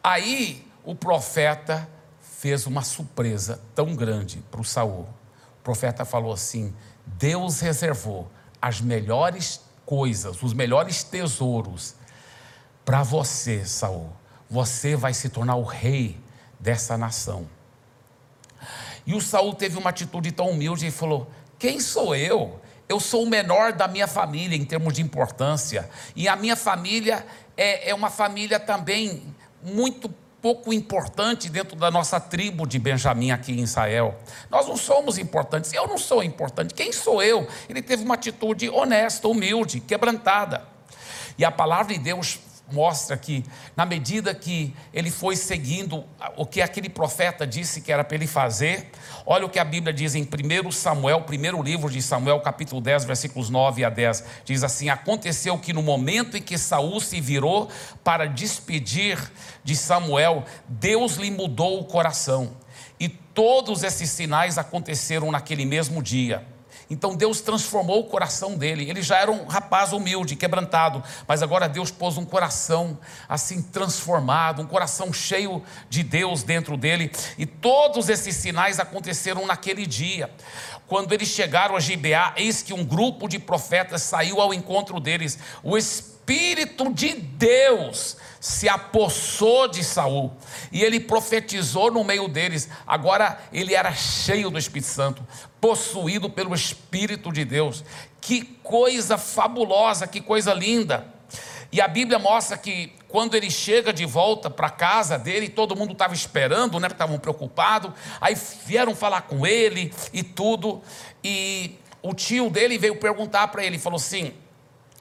Aí 0.04 0.66
o 0.84 0.94
profeta 0.94 1.88
fez 2.22 2.68
uma 2.68 2.82
surpresa 2.82 3.62
tão 3.74 3.96
grande 3.96 4.44
para 4.52 4.62
o 4.62 4.66
Saul. 4.66 5.08
O 5.60 5.64
profeta 5.64 6.06
falou 6.06 6.34
assim: 6.34 6.74
Deus 7.06 7.62
reservou 7.62 8.30
as 8.62 8.82
melhores 8.82 9.62
coisas, 9.86 10.44
os 10.44 10.54
melhores 10.54 11.04
tesouros 11.04 11.96
para 12.84 13.04
você, 13.04 13.66
Saul. 13.66 14.12
Você 14.50 14.96
vai 14.96 15.14
se 15.14 15.30
tornar 15.30 15.56
o 15.56 15.64
rei 15.64 16.18
dessa 16.60 16.98
nação. 16.98 17.48
E 19.06 19.14
o 19.14 19.22
Saul 19.22 19.54
teve 19.54 19.78
uma 19.78 19.90
atitude 19.90 20.32
tão 20.32 20.52
humilde 20.52 20.88
e 20.88 20.92
falou: 20.92 21.30
Quem 21.60 21.80
sou 21.80 22.16
eu? 22.16 22.60
Eu 22.88 23.00
sou 23.00 23.24
o 23.24 23.30
menor 23.30 23.74
da 23.74 23.88
minha 23.88 24.08
família 24.08 24.56
em 24.56 24.64
termos 24.64 24.94
de 24.94 25.02
importância. 25.02 25.90
E 26.16 26.28
a 26.28 26.36
minha 26.36 26.56
família 26.56 27.26
é, 27.56 27.90
é 27.90 27.96
uma 27.96 28.10
família 28.10 28.60
também 28.60 29.36
muito 29.62 30.10
pouco 30.42 30.72
importante 30.72 31.50
dentro 31.50 31.76
da 31.76 31.92
nossa 31.92 32.20
tribo 32.20 32.66
de 32.66 32.80
Benjamim 32.80 33.32
aqui 33.32 33.52
em 33.52 33.64
Israel. 33.64 34.16
Nós 34.50 34.68
não 34.68 34.78
somos 34.78 35.18
importantes. 35.18 35.74
Eu 35.74 35.88
não 35.88 35.98
sou 35.98 36.24
importante. 36.24 36.74
Quem 36.74 36.92
sou 36.92 37.22
eu? 37.22 37.48
Ele 37.68 37.82
teve 37.82 38.04
uma 38.04 38.14
atitude 38.14 38.70
honesta, 38.70 39.28
humilde, 39.28 39.82
quebrantada. 39.82 40.64
E 41.38 41.44
a 41.44 41.52
palavra 41.52 41.94
de 41.94 42.00
Deus 42.00 42.40
mostra 42.72 43.16
que, 43.16 43.44
na 43.76 43.86
medida 43.86 44.34
que 44.34 44.74
ele 44.94 45.10
foi 45.10 45.36
seguindo 45.36 46.04
o 46.36 46.46
que 46.46 46.62
aquele 46.62 46.90
profeta 46.90 47.46
disse 47.48 47.82
que 47.82 47.92
era 47.92 48.04
para 48.04 48.16
ele 48.16 48.28
fazer, 48.28 48.92
olha 49.26 49.46
o 49.46 49.50
que 49.50 49.60
a 49.60 49.64
Bíblia 49.64 49.94
diz 49.94 50.16
em 50.16 50.24
1 50.24 50.72
Samuel, 50.72 51.22
primeiro 51.22 51.62
livro 51.62 51.90
de 51.90 52.02
Samuel, 52.02 52.40
capítulo 52.42 52.82
10, 52.82 53.06
versículos 53.06 53.50
9 53.50 53.84
a 53.84 53.90
10, 53.90 54.24
diz 54.44 54.64
assim: 54.64 54.90
Aconteceu 54.90 55.58
que 55.58 55.74
no 55.74 55.82
momento 55.82 56.38
em 56.38 56.42
que 56.42 56.58
Saul 56.58 57.00
se 57.00 57.22
virou 57.22 57.70
para 58.04 58.26
despedir 58.26 59.18
de 59.64 59.76
Samuel, 59.76 60.44
Deus 60.68 61.16
lhe 61.16 61.32
mudou 61.32 61.80
o 61.80 61.86
coração. 61.86 62.52
E 63.00 63.08
todos 63.08 63.84
esses 63.84 64.10
sinais 64.10 64.58
aconteceram 64.58 65.32
naquele 65.32 65.66
mesmo 65.66 66.02
dia. 66.02 66.57
Então 66.90 67.16
Deus 67.16 67.42
transformou 67.42 68.00
o 68.00 68.04
coração 68.06 68.58
dele. 68.58 68.90
Ele 68.90 69.02
já 69.02 69.18
era 69.18 69.32
um 69.32 69.46
rapaz 69.46 69.92
humilde, 69.92 70.36
quebrantado, 70.36 71.04
mas 71.28 71.44
agora 71.44 71.68
Deus 71.68 71.92
pôs 71.92 72.18
um 72.18 72.26
coração 72.26 72.98
assim 73.28 73.62
transformado, 73.62 74.62
um 74.62 74.68
coração 74.68 75.12
cheio 75.12 75.62
de 75.90 76.02
Deus 76.02 76.44
dentro 76.44 76.78
dele. 76.78 77.12
E 77.38 77.46
todos 77.46 78.08
esses 78.10 78.36
sinais 78.36 78.80
aconteceram 78.80 79.46
naquele 79.46 79.86
dia. 79.86 80.32
Quando 80.88 81.12
eles 81.12 81.28
chegaram 81.28 81.76
a 81.76 81.80
Gibeá, 81.80 82.34
eis 82.38 82.62
que 82.62 82.74
um 82.74 82.84
grupo 82.84 83.28
de 83.28 83.38
profetas 83.38 84.02
saiu 84.04 84.40
ao 84.40 84.54
encontro 84.54 85.00
deles. 85.00 85.38
O 85.62 85.78
Espírito 85.78 86.94
de 86.94 87.14
Deus 87.14 88.16
se 88.40 88.70
apossou 88.70 89.68
de 89.68 89.84
Saul 89.84 90.32
e 90.72 90.82
ele 90.82 91.00
profetizou 91.00 91.92
no 91.92 92.06
meio 92.06 92.30
deles. 92.30 92.70
Agora 92.86 93.38
ele 93.52 93.74
era 93.74 93.94
cheio 93.94 94.50
do 94.50 94.58
Espírito 94.58 94.88
Santo, 94.88 95.28
possuído 95.60 96.30
pelo 96.30 96.56
Espírito 96.56 97.34
de 97.34 97.44
Deus. 97.44 97.84
Que 98.22 98.44
coisa 98.64 99.18
fabulosa, 99.18 100.08
que 100.08 100.22
coisa 100.22 100.54
linda. 100.54 101.14
E 101.70 101.82
a 101.82 101.88
Bíblia 101.88 102.18
mostra 102.18 102.58
que 102.58 102.94
quando 103.08 103.36
ele 103.36 103.50
chega 103.50 103.94
de 103.94 104.06
volta 104.06 104.50
para 104.50 104.70
casa 104.70 105.18
dele, 105.18 105.50
todo 105.50 105.76
mundo 105.76 105.94
estava 105.94 106.14
esperando, 106.14 106.80
né? 106.80 106.88
Estavam 106.88 107.18
preocupados. 107.18 107.92
Aí 108.20 108.36
vieram 108.66 108.96
falar 108.96 109.22
com 109.22 109.46
ele 109.46 109.94
e 110.12 110.24
tudo. 110.24 110.82
E 111.24 111.78
o 112.02 112.14
tio 112.14 112.50
dele 112.50 112.78
veio 112.78 112.98
perguntar 113.00 113.48
para 113.48 113.64
ele, 113.64 113.80
falou 113.80 113.98
assim: 113.98 114.34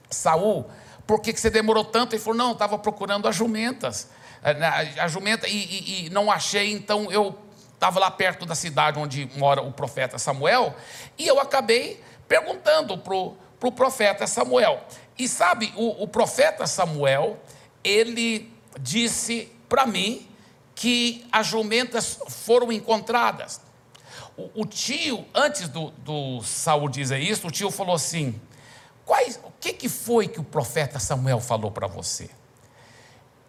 Saul, 0.08 0.66
por 1.06 1.20
que, 1.20 1.32
que 1.32 1.40
você 1.40 1.50
demorou 1.50 1.84
tanto? 1.84 2.14
Ele 2.14 2.22
falou: 2.22 2.38
Não, 2.38 2.52
estava 2.52 2.78
procurando 2.78 3.26
as 3.26 3.34
jumentas. 3.34 4.08
Eh, 4.42 5.00
a 5.00 5.08
jumenta, 5.08 5.48
e, 5.48 5.56
e, 5.56 6.06
e 6.06 6.10
não 6.10 6.30
achei, 6.30 6.72
então 6.72 7.10
eu 7.10 7.36
estava 7.74 7.98
lá 7.98 8.10
perto 8.10 8.46
da 8.46 8.54
cidade 8.54 8.98
onde 8.98 9.28
mora 9.36 9.60
o 9.60 9.72
profeta 9.72 10.18
Samuel, 10.18 10.74
e 11.18 11.26
eu 11.26 11.40
acabei 11.40 12.00
perguntando 12.28 12.96
para 12.96 13.14
o 13.14 13.36
pro 13.58 13.72
profeta 13.72 14.26
Samuel. 14.26 14.82
E 15.18 15.26
sabe, 15.26 15.72
o, 15.76 16.02
o 16.02 16.08
profeta 16.08 16.66
Samuel, 16.66 17.38
ele 17.86 18.52
disse 18.80 19.52
para 19.68 19.86
mim 19.86 20.28
que 20.74 21.26
as 21.30 21.46
jumentas 21.46 22.18
foram 22.28 22.70
encontradas. 22.72 23.60
O, 24.36 24.62
o 24.62 24.66
tio, 24.66 25.24
antes 25.34 25.68
do, 25.68 25.90
do 25.90 26.42
Saul 26.42 26.88
dizer 26.88 27.20
isso, 27.20 27.46
o 27.46 27.50
tio 27.50 27.70
falou 27.70 27.94
assim: 27.94 28.38
Quais, 29.04 29.40
o 29.42 29.52
que, 29.60 29.72
que 29.72 29.88
foi 29.88 30.28
que 30.28 30.40
o 30.40 30.44
profeta 30.44 30.98
Samuel 30.98 31.40
falou 31.40 31.70
para 31.70 31.86
você? 31.86 32.28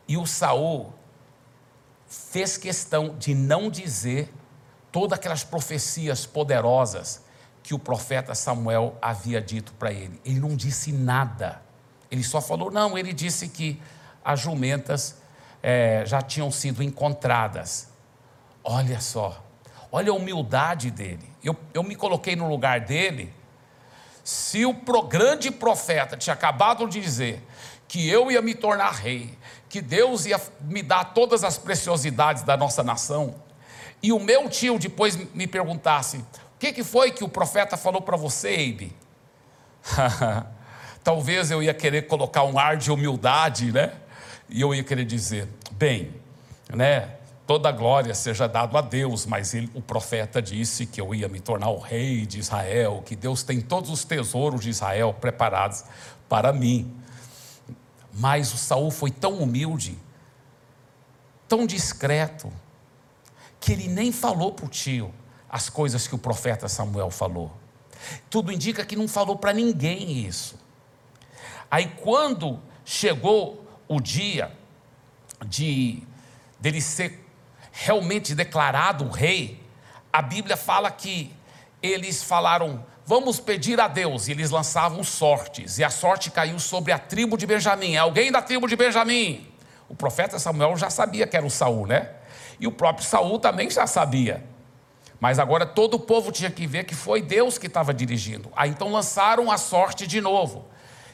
E 0.07 0.15
o 0.15 0.25
Saul 0.25 0.93
fez 2.07 2.55
questão 2.57 3.17
de 3.17 3.33
não 3.33 3.69
dizer 3.69 4.31
todas 4.91 5.17
aquelas 5.17 5.43
profecias 5.43 6.25
poderosas 6.25 7.21
que 7.61 7.73
o 7.73 7.79
profeta 7.79 8.33
Samuel 8.33 8.97
havia 9.01 9.41
dito 9.41 9.73
para 9.73 9.91
ele. 9.91 10.21
Ele 10.23 10.39
não 10.39 10.55
disse 10.55 10.93
nada. 10.93 11.61
Ele 12.09 12.23
só 12.23 12.39
falou, 12.39 12.71
não, 12.71 12.97
ele 12.97 13.11
disse 13.11 13.49
que 13.49 13.81
as 14.27 14.41
jumentas 14.41 15.15
é, 15.63 16.03
já 16.05 16.21
tinham 16.21 16.51
sido 16.51 16.83
encontradas. 16.83 17.87
Olha 18.61 18.99
só, 18.99 19.41
olha 19.89 20.11
a 20.11 20.13
humildade 20.13 20.91
dele. 20.91 21.31
Eu, 21.41 21.55
eu 21.73 21.81
me 21.81 21.95
coloquei 21.95 22.35
no 22.35 22.49
lugar 22.49 22.81
dele 22.81 23.33
se 24.25 24.65
o 24.65 24.73
grande 25.07 25.49
profeta 25.49 26.17
tinha 26.17 26.33
acabado 26.33 26.85
de 26.89 26.99
dizer 26.99 27.41
que 27.87 28.09
eu 28.09 28.29
ia 28.29 28.41
me 28.41 28.53
tornar 28.53 28.91
rei, 28.91 29.33
que 29.69 29.79
Deus 29.79 30.25
ia 30.25 30.41
me 30.59 30.83
dar 30.83 31.13
todas 31.13 31.45
as 31.45 31.57
preciosidades 31.57 32.43
da 32.43 32.57
nossa 32.57 32.83
nação, 32.83 33.33
e 34.03 34.11
o 34.11 34.19
meu 34.19 34.49
tio 34.49 34.77
depois 34.77 35.15
me 35.33 35.47
perguntasse: 35.47 36.17
o 36.17 36.59
que, 36.59 36.73
que 36.73 36.83
foi 36.83 37.11
que 37.11 37.23
o 37.23 37.29
profeta 37.29 37.77
falou 37.77 38.01
para 38.01 38.17
você, 38.17 38.49
Eibe? 38.49 38.93
Talvez 41.01 41.49
eu 41.49 41.63
ia 41.63 41.73
querer 41.73 42.07
colocar 42.07 42.43
um 42.43 42.59
ar 42.59 42.75
de 42.75 42.91
humildade, 42.91 43.71
né? 43.71 43.93
E 44.49 44.61
eu 44.61 44.73
ia 44.73 44.83
querer 44.83 45.05
dizer: 45.05 45.47
bem, 45.71 46.13
né? 46.73 47.17
toda 47.47 47.71
glória 47.71 48.13
seja 48.13 48.45
dado 48.45 48.77
a 48.77 48.81
Deus, 48.81 49.25
mas 49.25 49.53
ele, 49.53 49.71
o 49.73 49.81
profeta 49.81 50.41
disse 50.41 50.85
que 50.85 50.99
eu 50.99 51.15
ia 51.15 51.29
me 51.29 51.39
tornar 51.39 51.69
o 51.69 51.79
rei 51.79 52.25
de 52.25 52.39
Israel, 52.39 53.01
que 53.05 53.15
Deus 53.15 53.41
tem 53.41 53.61
todos 53.61 53.89
os 53.89 54.03
tesouros 54.03 54.61
de 54.61 54.69
Israel 54.69 55.13
preparados 55.13 55.85
para 56.27 56.51
mim. 56.51 56.93
Mas 58.13 58.53
o 58.53 58.57
Saul 58.57 58.91
foi 58.91 59.09
tão 59.09 59.35
humilde, 59.35 59.97
tão 61.47 61.65
discreto, 61.65 62.51
que 63.61 63.71
ele 63.71 63.87
nem 63.87 64.11
falou 64.11 64.51
para 64.51 64.65
o 64.65 64.69
tio 64.69 65.13
as 65.49 65.69
coisas 65.69 66.05
que 66.05 66.13
o 66.13 66.17
profeta 66.17 66.67
Samuel 66.67 67.09
falou. 67.09 67.51
Tudo 68.29 68.51
indica 68.51 68.85
que 68.85 68.95
não 68.95 69.07
falou 69.07 69.37
para 69.37 69.53
ninguém 69.53 70.25
isso. 70.25 70.59
Aí 71.71 71.87
quando 72.01 72.59
chegou 72.83 73.65
o 73.87 73.99
dia 73.99 74.51
de 75.45 76.03
dele 76.59 76.81
ser 76.81 77.25
realmente 77.71 78.33
declarado 78.33 79.07
rei, 79.07 79.61
a 80.11 80.21
Bíblia 80.21 80.57
fala 80.57 80.89
que 80.89 81.31
eles 81.81 82.23
falaram: 82.23 82.83
Vamos 83.05 83.39
pedir 83.39 83.79
a 83.79 83.87
Deus, 83.87 84.27
e 84.27 84.31
eles 84.31 84.49
lançavam 84.49 85.03
sortes, 85.03 85.77
e 85.77 85.83
a 85.83 85.89
sorte 85.89 86.31
caiu 86.31 86.59
sobre 86.59 86.91
a 86.91 86.99
tribo 86.99 87.37
de 87.37 87.45
Benjamim. 87.45 87.95
Alguém 87.95 88.31
da 88.31 88.41
tribo 88.41 88.67
de 88.67 88.75
Benjamim? 88.75 89.47
O 89.87 89.95
profeta 89.95 90.37
Samuel 90.37 90.75
já 90.75 90.89
sabia 90.89 91.25
que 91.25 91.37
era 91.37 91.45
o 91.45 91.49
Saul, 91.49 91.87
né? 91.87 92.09
E 92.59 92.67
o 92.67 92.71
próprio 92.71 93.05
Saul 93.05 93.39
também 93.39 93.69
já 93.69 93.87
sabia. 93.87 94.43
Mas 95.19 95.39
agora 95.39 95.65
todo 95.65 95.95
o 95.95 95.99
povo 95.99 96.31
tinha 96.31 96.51
que 96.51 96.67
ver 96.67 96.83
que 96.83 96.93
foi 96.93 97.21
Deus 97.21 97.57
que 97.57 97.67
estava 97.67 97.93
dirigindo. 97.93 98.51
Aí 98.55 98.69
então 98.69 98.91
lançaram 98.91 99.51
a 99.51 99.57
sorte 99.57 100.05
de 100.05 100.21
novo. 100.21 100.65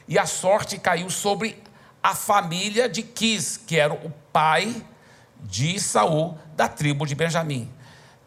E 0.06 0.18
a 0.18 0.26
sorte 0.26 0.78
caiu 0.78 1.08
sobre 1.08 1.62
a 2.04 2.14
família 2.14 2.86
de 2.86 3.02
Quis, 3.02 3.56
que 3.56 3.78
era 3.78 3.94
o 3.94 4.12
pai 4.30 4.84
de 5.40 5.80
Saul, 5.80 6.36
da 6.54 6.68
tribo 6.68 7.06
de 7.06 7.14
Benjamim. 7.14 7.72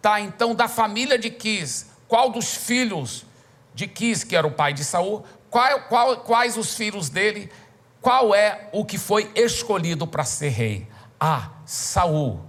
Tá, 0.02 0.20
então 0.20 0.56
da 0.56 0.68
família 0.68 1.16
de 1.16 1.30
Quis, 1.30 1.86
qual 2.08 2.32
dos 2.32 2.56
filhos 2.56 3.24
de 3.76 3.86
Quis, 3.86 4.24
que 4.24 4.36
era 4.36 4.48
o 4.48 4.52
pai 4.52 4.74
de 4.74 4.84
Saul, 4.84 5.24
qual, 5.52 5.82
qual, 5.82 6.18
quais 6.22 6.58
os 6.58 6.74
filhos 6.74 7.08
dele, 7.08 7.52
qual 8.02 8.34
é 8.34 8.68
o 8.72 8.84
que 8.84 8.98
foi 8.98 9.32
escolhido 9.36 10.08
para 10.08 10.24
ser 10.24 10.50
rei? 10.50 10.88
Ah, 11.20 11.52
Saul. 11.64 12.42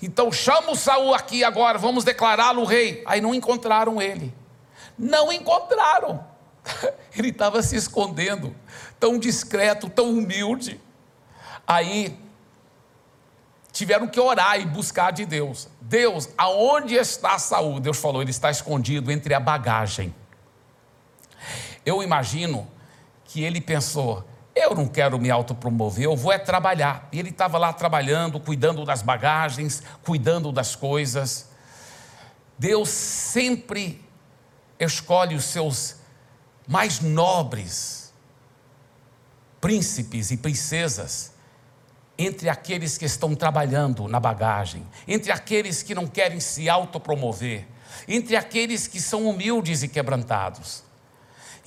Então 0.00 0.30
chama 0.30 0.70
o 0.70 0.76
Saul 0.76 1.12
aqui 1.14 1.42
agora, 1.42 1.78
vamos 1.78 2.04
declará-lo 2.04 2.64
rei. 2.64 3.02
Aí 3.06 3.20
não 3.20 3.34
encontraram 3.34 4.00
ele. 4.00 4.32
Não 4.96 5.32
encontraram. 5.32 6.24
Ele 7.16 7.28
estava 7.28 7.62
se 7.62 7.76
escondendo, 7.76 8.54
tão 8.98 9.18
discreto, 9.18 9.88
tão 9.88 10.10
humilde. 10.10 10.80
Aí 11.66 12.18
tiveram 13.72 14.06
que 14.06 14.18
orar 14.18 14.58
e 14.58 14.64
buscar 14.64 15.10
de 15.10 15.26
Deus. 15.26 15.68
Deus, 15.80 16.28
aonde 16.36 16.94
está 16.94 17.38
Saul? 17.38 17.78
Deus 17.78 17.98
falou, 17.98 18.22
ele 18.22 18.30
está 18.30 18.50
escondido 18.50 19.10
entre 19.10 19.34
a 19.34 19.40
bagagem. 19.40 20.14
Eu 21.84 22.02
imagino 22.02 22.68
que 23.24 23.42
ele 23.42 23.60
pensou, 23.60 24.26
eu 24.54 24.74
não 24.74 24.88
quero 24.88 25.18
me 25.18 25.30
autopromover, 25.30 26.04
eu 26.04 26.16
vou 26.16 26.32
é 26.32 26.38
trabalhar. 26.38 27.08
E 27.12 27.18
ele 27.18 27.28
estava 27.28 27.58
lá 27.58 27.72
trabalhando, 27.72 28.40
cuidando 28.40 28.84
das 28.84 29.02
bagagens, 29.02 29.82
cuidando 30.02 30.50
das 30.50 30.74
coisas. 30.74 31.50
Deus 32.58 32.88
sempre 32.88 34.02
escolhe 34.80 35.34
os 35.34 35.44
seus 35.44 35.96
mais 36.66 37.00
nobres 37.00 38.05
príncipes 39.66 40.30
e 40.30 40.36
princesas 40.36 41.32
entre 42.16 42.48
aqueles 42.48 42.96
que 42.96 43.04
estão 43.04 43.34
trabalhando 43.34 44.06
na 44.06 44.20
bagagem, 44.20 44.86
entre 45.08 45.32
aqueles 45.32 45.82
que 45.82 45.92
não 45.92 46.06
querem 46.06 46.38
se 46.38 46.68
autopromover, 46.68 47.66
entre 48.06 48.36
aqueles 48.36 48.86
que 48.86 49.00
são 49.00 49.28
humildes 49.28 49.82
e 49.82 49.88
quebrantados. 49.88 50.84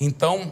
Então, 0.00 0.50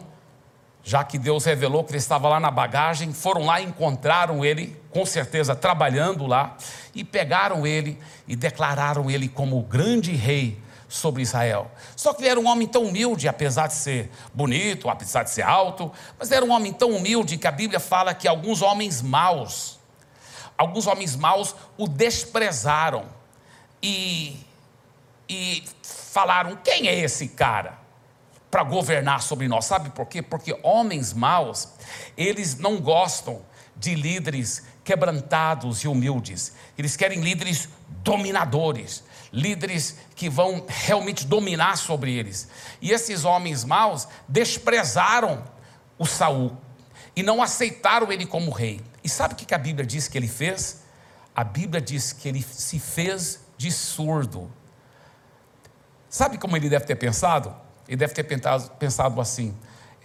já 0.85 1.02
que 1.02 1.17
Deus 1.17 1.47
revelou 1.47 1.83
que 1.85 1.93
ele 1.93 1.97
estava 1.97 2.28
lá 2.28 2.38
na 2.38 2.50
bagagem, 2.50 3.14
foram 3.14 3.47
lá 3.47 3.62
e 3.62 3.64
encontraram 3.64 4.45
ele, 4.45 4.76
com 4.90 5.07
certeza 5.07 5.57
trabalhando 5.57 6.26
lá, 6.26 6.55
e 6.95 7.02
pegaram 7.02 7.67
ele 7.67 7.99
e 8.26 8.37
declararam 8.37 9.11
ele 9.11 9.26
como 9.26 9.59
o 9.59 9.62
grande 9.62 10.12
rei 10.12 10.61
sobre 10.88 11.23
Israel. 11.23 11.71
Só 11.95 12.14
que 12.14 12.23
ele 12.23 12.30
era 12.30 12.40
um 12.40 12.47
homem 12.47 12.66
tão 12.66 12.85
humilde, 12.85 13.28
apesar 13.28 13.66
de 13.66 13.75
ser 13.75 14.11
bonito, 14.33 14.88
apesar 14.88 15.23
de 15.23 15.30
ser 15.30 15.42
alto, 15.42 15.92
mas 16.18 16.33
era 16.33 16.45
um 16.45 16.50
homem 16.50 16.73
tão 16.73 16.90
humilde 16.92 17.37
que 17.37 17.47
a 17.47 17.52
Bíblia 17.52 17.78
fala 17.78 18.14
que 18.14 18.26
alguns 18.26 18.62
homens 18.62 19.02
maus, 19.02 19.78
alguns 20.57 20.87
homens 20.87 21.14
maus 21.14 21.54
o 21.76 21.87
desprezaram 21.87 23.07
e, 23.83 24.40
e 25.28 25.62
falaram: 25.83 26.57
quem 26.64 26.88
é 26.88 26.99
esse 26.99 27.28
cara? 27.28 27.78
Para 28.50 28.62
governar 28.62 29.23
sobre 29.23 29.47
nós, 29.47 29.66
sabe 29.66 29.90
por 29.90 30.07
quê? 30.07 30.23
Porque 30.23 30.59
homens 30.62 31.12
maus, 31.12 31.68
eles 32.16 32.59
não 32.59 32.80
gostam 32.80 33.42
de 33.76 33.95
líderes 33.95 34.64
quebrantados 34.83 35.85
e 35.85 35.88
humildes, 35.88 36.54
eles 36.78 36.97
querem 36.97 37.21
líderes 37.21 37.68
dominadores, 38.02 39.04
líderes 39.32 39.97
que 40.14 40.28
vão 40.28 40.64
realmente 40.66 41.26
dominar 41.26 41.76
sobre 41.76 42.12
eles. 42.12 42.49
E 42.80 42.90
esses 42.90 43.25
homens 43.25 43.64
maus 43.64 44.08
desprezaram 44.26 45.44
o 45.99 46.06
Saul 46.06 46.56
e 47.14 47.23
não 47.23 47.42
aceitaram 47.42 48.12
ele 48.12 48.26
como 48.26 48.50
rei. 48.50 48.80
E 49.02 49.08
sabe 49.08 49.34
o 49.34 49.36
que 49.36 49.54
a 49.54 49.58
Bíblia 49.58 49.86
diz 49.86 50.08
que 50.08 50.17
ele 50.17 50.28
fez? 50.28 50.82
A 51.34 51.45
Bíblia 51.45 51.80
diz 51.80 52.12
que 52.12 52.28
ele 52.28 52.43
se 52.43 52.78
fez 52.78 53.41
de 53.56 53.71
surdo. 53.71 54.50
Sabe 56.08 56.38
como 56.38 56.56
ele 56.56 56.69
deve 56.69 56.84
ter 56.84 56.97
pensado? 56.97 57.54
Ele 57.86 57.97
deve 57.97 58.12
ter 58.12 58.25
pensado, 58.25 59.21
assim: 59.21 59.56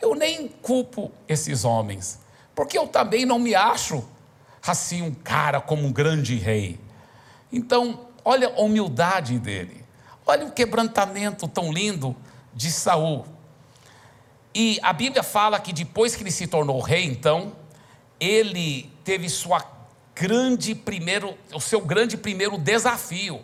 eu 0.02 0.16
nem 0.16 0.48
culpo 0.48 1.12
esses 1.28 1.64
homens, 1.64 2.20
porque 2.56 2.78
eu 2.78 2.88
também 2.88 3.26
não 3.26 3.40
me 3.40 3.56
acho 3.56 4.04
assim 4.66 5.02
um 5.02 5.14
cara 5.14 5.60
como 5.60 5.86
um 5.86 5.92
grande 5.92 6.36
rei. 6.36 6.80
Então, 7.52 8.08
Olha 8.26 8.48
a 8.48 8.62
humildade 8.62 9.38
dele. 9.40 9.84
Olha 10.26 10.46
o 10.46 10.52
quebrantamento 10.52 11.48
tão 11.48 11.72
lindo 11.72 12.16
de 12.54 12.72
Saul. 12.72 13.26
E 14.56 14.80
a 14.82 14.94
Bíblia 14.94 15.24
fala 15.24 15.60
que 15.60 15.74
depois 15.74 16.16
que 16.16 16.24
ele 16.24 16.32
se 16.32 16.48
tornou 16.48 16.80
rei, 16.80 17.04
então, 17.06 17.54
ele 18.20 18.92
teve 19.04 19.28
sua 19.30 19.66
grande 20.16 20.76
primeiro, 20.76 21.36
o 21.54 21.60
seu 21.60 21.82
grande 21.82 22.16
primeiro 22.16 22.58
desafio, 22.58 23.44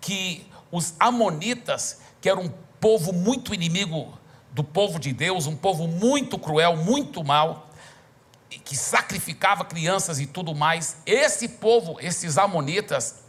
que 0.00 0.46
os 0.72 0.94
amonitas, 0.98 2.00
que 2.20 2.28
eram 2.28 2.44
um 2.44 2.52
povo 2.80 3.12
muito 3.12 3.52
inimigo 3.54 4.18
do 4.50 4.64
povo 4.64 4.98
de 4.98 5.12
Deus, 5.12 5.46
um 5.46 5.54
povo 5.54 5.86
muito 5.86 6.38
cruel, 6.38 6.76
muito 6.76 7.22
mau, 7.22 7.68
que 8.64 8.76
sacrificava 8.76 9.64
crianças 9.64 10.18
e 10.18 10.26
tudo 10.26 10.54
mais, 10.54 10.96
esse 11.06 11.46
povo, 11.48 11.98
esses 12.00 12.36
amonitas, 12.36 13.19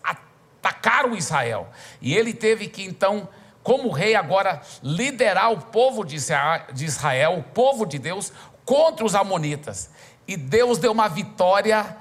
atacaram 0.61 1.15
Israel. 1.15 1.69
E 1.99 2.15
ele 2.15 2.33
teve 2.33 2.67
que 2.67 2.83
então, 2.83 3.27
como 3.63 3.89
rei, 3.89 4.15
agora 4.15 4.61
liderar 4.83 5.51
o 5.51 5.59
povo 5.59 6.05
de 6.05 6.15
Israel, 6.85 7.39
o 7.39 7.43
povo 7.43 7.85
de 7.85 7.97
Deus, 7.97 8.31
contra 8.63 9.03
os 9.05 9.15
Amonitas. 9.15 9.89
E 10.27 10.37
Deus 10.37 10.77
deu 10.77 10.91
uma 10.91 11.09
vitória 11.09 11.97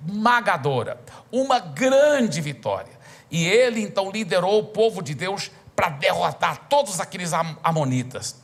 esmagadora, 0.00 1.00
uma 1.30 1.58
grande 1.58 2.40
vitória. 2.40 3.00
E 3.30 3.46
ele 3.46 3.80
então 3.82 4.10
liderou 4.10 4.60
o 4.60 4.66
povo 4.66 5.02
de 5.02 5.14
Deus 5.14 5.50
para 5.74 5.88
derrotar 5.88 6.68
todos 6.68 7.00
aqueles 7.00 7.32
Amonitas. 7.62 8.36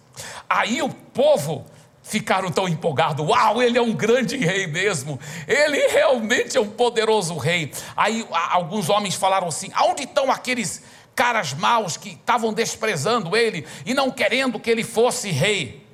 Aí 0.49 0.83
o 0.83 0.89
povo 0.89 1.65
ficaram 2.07 2.51
tão 2.51 2.69
empolgados. 2.69 3.27
Uau, 3.27 3.63
ele 3.63 3.77
é 3.77 3.83
um 3.83 3.93
grande 3.93 4.37
rei 4.37 4.67
mesmo. 4.67 5.19
Ele 5.47 5.89
realmente 5.89 6.57
é 6.57 6.61
um 6.61 6.71
poderoso 6.71 7.37
rei. 7.37 7.73
Aí 7.97 8.27
alguns 8.51 8.89
homens 8.89 9.15
falaram 9.15 9.49
assim: 9.49 9.71
aonde 9.75 10.05
estão 10.05 10.31
aqueles 10.31 10.83
caras 11.15 11.55
maus 11.55 11.97
que 11.97 12.11
estavam 12.11 12.53
desprezando 12.53 13.37
ele 13.37 13.67
e 13.85 13.95
não 13.95 14.11
querendo 14.11 14.61
que 14.61 14.71
ele 14.71 14.85
fosse 14.85 15.31
rei? 15.31 15.85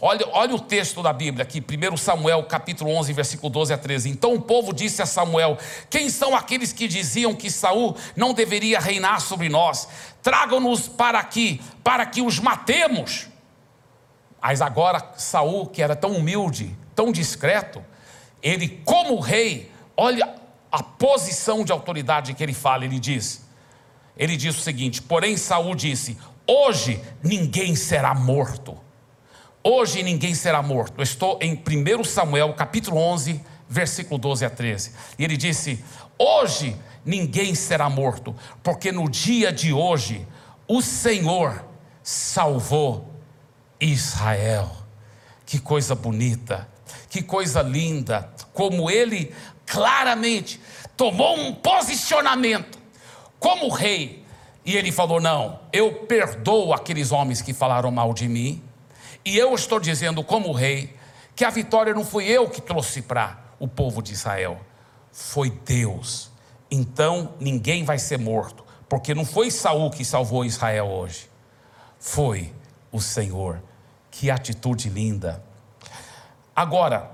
Olha, 0.00 0.26
olha 0.32 0.54
o 0.54 0.60
texto 0.60 1.02
da 1.02 1.12
Bíblia 1.12 1.42
aqui, 1.42 1.60
1 1.60 1.96
Samuel 1.96 2.42
capítulo 2.44 2.90
11, 2.90 3.12
versículo 3.14 3.50
12 3.50 3.72
a 3.72 3.78
13. 3.78 4.10
Então 4.10 4.34
o 4.34 4.40
povo 4.40 4.72
disse 4.72 5.02
a 5.02 5.06
Samuel: 5.06 5.58
Quem 5.90 6.08
são 6.08 6.34
aqueles 6.34 6.72
que 6.72 6.88
diziam 6.88 7.34
que 7.34 7.50
Saul 7.50 7.96
não 8.14 8.32
deveria 8.32 8.78
reinar 8.78 9.20
sobre 9.20 9.48
nós? 9.48 9.88
Tragam-nos 10.22 10.88
para 10.88 11.18
aqui, 11.18 11.60
para 11.82 12.04
que 12.06 12.20
os 12.20 12.38
matemos. 12.38 13.28
Mas 14.48 14.62
agora 14.62 15.12
Saul, 15.16 15.66
que 15.66 15.82
era 15.82 15.96
tão 15.96 16.12
humilde, 16.12 16.72
tão 16.94 17.10
discreto, 17.10 17.84
ele 18.40 18.80
como 18.84 19.18
rei, 19.18 19.72
olha 19.96 20.36
a 20.70 20.84
posição 20.84 21.64
de 21.64 21.72
autoridade 21.72 22.32
que 22.32 22.44
ele 22.44 22.52
fala, 22.52 22.84
ele 22.84 23.00
diz. 23.00 23.44
Ele 24.16 24.36
diz 24.36 24.56
o 24.56 24.60
seguinte: 24.60 25.02
"Porém 25.02 25.36
Saul 25.36 25.74
disse: 25.74 26.16
Hoje 26.46 27.02
ninguém 27.24 27.74
será 27.74 28.14
morto. 28.14 28.78
Hoje 29.64 30.00
ninguém 30.04 30.32
será 30.32 30.62
morto." 30.62 30.94
Eu 30.98 31.02
estou 31.02 31.40
em 31.42 31.56
1 31.56 32.04
Samuel, 32.04 32.54
capítulo 32.54 32.98
11, 32.98 33.40
versículo 33.68 34.16
12 34.16 34.44
a 34.44 34.50
13. 34.50 34.92
E 35.18 35.24
ele 35.24 35.36
disse: 35.36 35.84
"Hoje 36.16 36.76
ninguém 37.04 37.52
será 37.56 37.90
morto, 37.90 38.32
porque 38.62 38.92
no 38.92 39.10
dia 39.10 39.52
de 39.52 39.72
hoje 39.72 40.24
o 40.68 40.80
Senhor 40.80 41.64
salvou 42.00 43.15
Israel. 43.80 44.70
Que 45.44 45.58
coisa 45.58 45.94
bonita, 45.94 46.68
que 47.08 47.22
coisa 47.22 47.62
linda, 47.62 48.30
como 48.52 48.90
ele 48.90 49.34
claramente 49.64 50.60
tomou 50.96 51.38
um 51.38 51.54
posicionamento 51.54 52.78
como 53.38 53.68
rei. 53.68 54.24
E 54.64 54.76
ele 54.76 54.90
falou: 54.90 55.20
Não, 55.20 55.60
eu 55.72 55.92
perdoo 56.06 56.72
aqueles 56.72 57.12
homens 57.12 57.40
que 57.40 57.52
falaram 57.52 57.90
mal 57.90 58.12
de 58.12 58.28
mim, 58.28 58.62
e 59.24 59.36
eu 59.36 59.54
estou 59.54 59.78
dizendo, 59.78 60.22
como 60.24 60.52
rei, 60.52 60.96
que 61.34 61.44
a 61.44 61.50
vitória 61.50 61.94
não 61.94 62.04
fui 62.04 62.24
eu 62.24 62.48
que 62.48 62.60
trouxe 62.60 63.02
para 63.02 63.38
o 63.58 63.68
povo 63.68 64.02
de 64.02 64.12
Israel, 64.12 64.60
foi 65.12 65.50
Deus. 65.50 66.30
Então 66.70 67.34
ninguém 67.38 67.84
vai 67.84 67.98
ser 67.98 68.18
morto, 68.18 68.64
porque 68.88 69.14
não 69.14 69.24
foi 69.24 69.50
Saul 69.50 69.90
que 69.90 70.04
salvou 70.04 70.44
Israel 70.44 70.86
hoje, 70.86 71.28
foi 71.98 72.52
o 72.96 73.00
Senhor. 73.00 73.62
Que 74.10 74.30
atitude 74.30 74.88
linda. 74.88 75.42
Agora, 76.54 77.10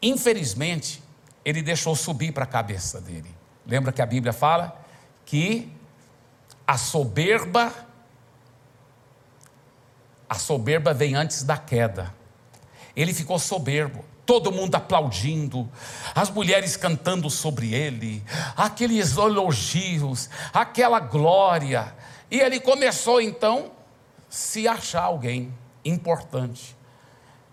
infelizmente, 0.00 1.02
ele 1.44 1.62
deixou 1.62 1.96
subir 1.96 2.32
para 2.32 2.44
a 2.44 2.46
cabeça 2.46 3.00
dele. 3.00 3.34
Lembra 3.66 3.92
que 3.92 4.00
a 4.00 4.06
Bíblia 4.06 4.32
fala 4.32 4.80
que 5.24 5.72
a 6.66 6.78
soberba 6.78 7.72
a 10.28 10.34
soberba 10.36 10.94
vem 10.94 11.14
antes 11.14 11.42
da 11.42 11.56
queda. 11.56 12.14
Ele 12.96 13.12
ficou 13.12 13.38
soberbo, 13.38 14.04
todo 14.24 14.50
mundo 14.50 14.74
aplaudindo, 14.74 15.70
as 16.14 16.30
mulheres 16.30 16.76
cantando 16.76 17.28
sobre 17.28 17.74
ele, 17.74 18.22
aqueles 18.56 19.16
elogios, 19.16 20.30
aquela 20.52 20.98
glória. 20.98 21.94
E 22.30 22.40
ele 22.40 22.58
começou 22.58 23.20
então 23.20 23.72
se 24.34 24.66
achar 24.66 25.04
alguém 25.04 25.54
importante. 25.84 26.76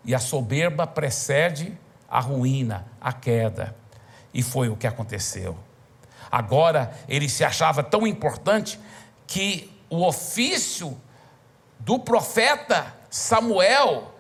E 0.04 0.16
a 0.16 0.20
soberba 0.20 0.88
precede 0.88 1.78
a 2.10 2.20
ruína, 2.20 2.88
a 3.00 3.14
queda. 3.14 3.76
E 4.34 4.42
foi 4.42 4.68
o 4.68 4.76
que 4.76 4.88
aconteceu. 4.88 5.56
Agora 6.32 6.92
ele 7.08 7.30
se 7.30 7.44
achava 7.44 7.84
tão 7.84 8.08
importante 8.08 8.80
que 9.28 9.72
o 9.92 10.04
ofício 10.04 11.00
do 11.80 12.00
profeta 12.00 12.96
Samuel 13.12 14.12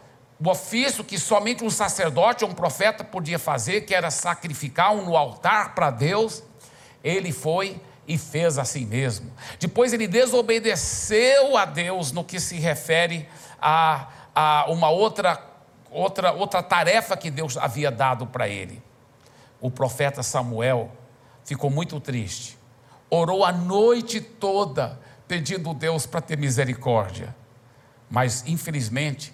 o 0.43 0.49
ofício 0.49 1.03
que 1.03 1.19
somente 1.19 1.63
um 1.63 1.69
sacerdote 1.69 2.43
ou 2.43 2.49
um 2.49 2.53
profeta 2.55 3.03
podia 3.03 3.37
fazer, 3.37 3.81
que 3.81 3.93
era 3.93 4.09
sacrificar 4.09 4.91
um 4.91 5.05
no 5.05 5.15
altar 5.15 5.75
para 5.75 5.91
Deus, 5.91 6.41
ele 7.03 7.31
foi 7.31 7.79
e 8.11 8.17
fez 8.17 8.57
assim 8.57 8.85
mesmo. 8.85 9.31
Depois 9.57 9.93
ele 9.93 10.05
desobedeceu 10.05 11.55
a 11.55 11.63
Deus 11.63 12.11
no 12.11 12.25
que 12.25 12.41
se 12.41 12.59
refere 12.59 13.25
a, 13.61 14.09
a 14.35 14.65
uma 14.69 14.89
outra, 14.89 15.41
outra, 15.89 16.33
outra 16.33 16.61
tarefa 16.61 17.15
que 17.15 17.31
Deus 17.31 17.55
havia 17.55 17.89
dado 17.89 18.27
para 18.27 18.49
ele. 18.49 18.83
O 19.61 19.71
profeta 19.71 20.21
Samuel 20.21 20.91
ficou 21.45 21.69
muito 21.69 22.01
triste, 22.01 22.57
orou 23.09 23.45
a 23.45 23.51
noite 23.53 24.19
toda 24.19 24.99
pedindo 25.25 25.69
a 25.69 25.73
Deus 25.73 26.05
para 26.05 26.19
ter 26.19 26.37
misericórdia, 26.37 27.33
mas 28.09 28.43
infelizmente 28.45 29.33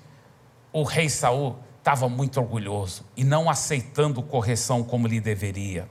o 0.71 0.83
rei 0.83 1.09
Saul 1.09 1.57
estava 1.87 2.09
muito 2.09 2.37
orgulhoso 2.37 3.05
e 3.15 3.23
não 3.23 3.49
aceitando 3.49 4.21
correção 4.21 4.83
como 4.83 5.07
lhe 5.07 5.21
deveria. 5.21 5.87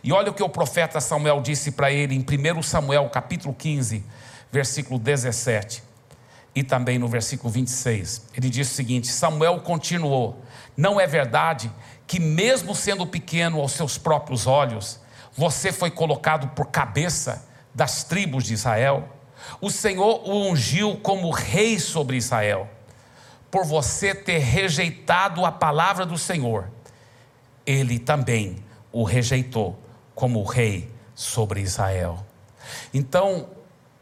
E 0.00 0.12
olha 0.12 0.30
o 0.30 0.34
que 0.34 0.44
o 0.44 0.48
profeta 0.48 1.00
Samuel 1.00 1.40
disse 1.40 1.72
para 1.72 1.90
ele 1.90 2.14
em 2.14 2.20
1 2.20 2.62
Samuel, 2.62 3.10
capítulo 3.10 3.52
15, 3.52 4.04
versículo 4.52 4.96
17, 4.96 5.82
e 6.54 6.62
também 6.62 7.00
no 7.00 7.08
versículo 7.08 7.50
26. 7.50 8.28
Ele 8.36 8.48
diz 8.48 8.70
o 8.70 8.74
seguinte: 8.74 9.08
Samuel 9.08 9.58
continuou: 9.62 10.40
Não 10.76 11.00
é 11.00 11.06
verdade 11.08 11.68
que, 12.06 12.20
mesmo 12.20 12.72
sendo 12.72 13.04
pequeno 13.04 13.60
aos 13.60 13.72
seus 13.72 13.98
próprios 13.98 14.46
olhos, 14.46 15.00
você 15.36 15.72
foi 15.72 15.90
colocado 15.90 16.54
por 16.54 16.66
cabeça 16.66 17.44
das 17.74 18.04
tribos 18.04 18.44
de 18.44 18.54
Israel? 18.54 19.08
O 19.60 19.68
Senhor 19.68 20.22
o 20.28 20.48
ungiu 20.48 20.96
como 20.98 21.28
rei 21.32 21.80
sobre 21.80 22.16
Israel 22.16 22.70
por 23.50 23.64
você 23.64 24.14
ter 24.14 24.38
rejeitado 24.38 25.44
a 25.44 25.50
palavra 25.50 26.06
do 26.06 26.16
Senhor, 26.16 26.70
ele 27.66 27.98
também 27.98 28.56
o 28.92 29.02
rejeitou 29.04 29.78
como 30.14 30.42
rei 30.44 30.90
sobre 31.14 31.60
Israel. 31.60 32.24
Então, 32.92 33.48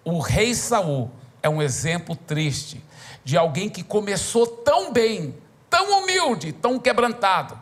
o 0.05 0.19
rei 0.21 0.55
Saul 0.55 1.11
é 1.43 1.49
um 1.49 1.63
exemplo 1.63 2.15
triste 2.15 2.85
de 3.25 3.37
alguém 3.37 3.69
que 3.69 3.83
começou 3.83 4.47
tão 4.47 4.93
bem, 4.93 5.35
tão 5.69 6.03
humilde, 6.03 6.53
tão 6.53 6.79
quebrantado, 6.79 7.61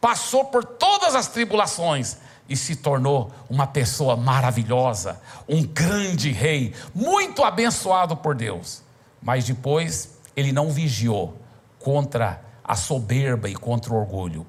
passou 0.00 0.44
por 0.44 0.64
todas 0.64 1.14
as 1.14 1.28
tribulações 1.28 2.18
e 2.48 2.56
se 2.56 2.76
tornou 2.76 3.30
uma 3.50 3.66
pessoa 3.66 4.16
maravilhosa, 4.16 5.20
um 5.48 5.62
grande 5.62 6.30
rei, 6.30 6.74
muito 6.94 7.44
abençoado 7.44 8.16
por 8.16 8.34
Deus. 8.34 8.82
Mas 9.20 9.44
depois 9.44 10.17
ele 10.38 10.52
não 10.52 10.70
vigiou 10.70 11.36
contra 11.80 12.40
a 12.62 12.76
soberba 12.76 13.48
e 13.48 13.56
contra 13.56 13.92
o 13.92 13.96
orgulho. 13.96 14.46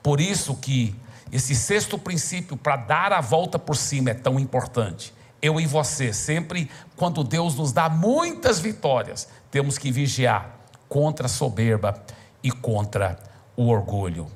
Por 0.00 0.20
isso 0.20 0.54
que 0.54 0.94
esse 1.32 1.56
sexto 1.56 1.98
princípio 1.98 2.56
para 2.56 2.76
dar 2.76 3.12
a 3.12 3.20
volta 3.20 3.58
por 3.58 3.74
cima 3.74 4.10
é 4.10 4.14
tão 4.14 4.38
importante. 4.38 5.12
Eu 5.42 5.60
e 5.60 5.66
você, 5.66 6.12
sempre 6.12 6.70
quando 6.94 7.24
Deus 7.24 7.56
nos 7.56 7.72
dá 7.72 7.88
muitas 7.88 8.60
vitórias, 8.60 9.28
temos 9.50 9.76
que 9.76 9.90
vigiar 9.90 10.56
contra 10.88 11.26
a 11.26 11.28
soberba 11.28 12.00
e 12.40 12.52
contra 12.52 13.18
o 13.56 13.66
orgulho. 13.66 14.28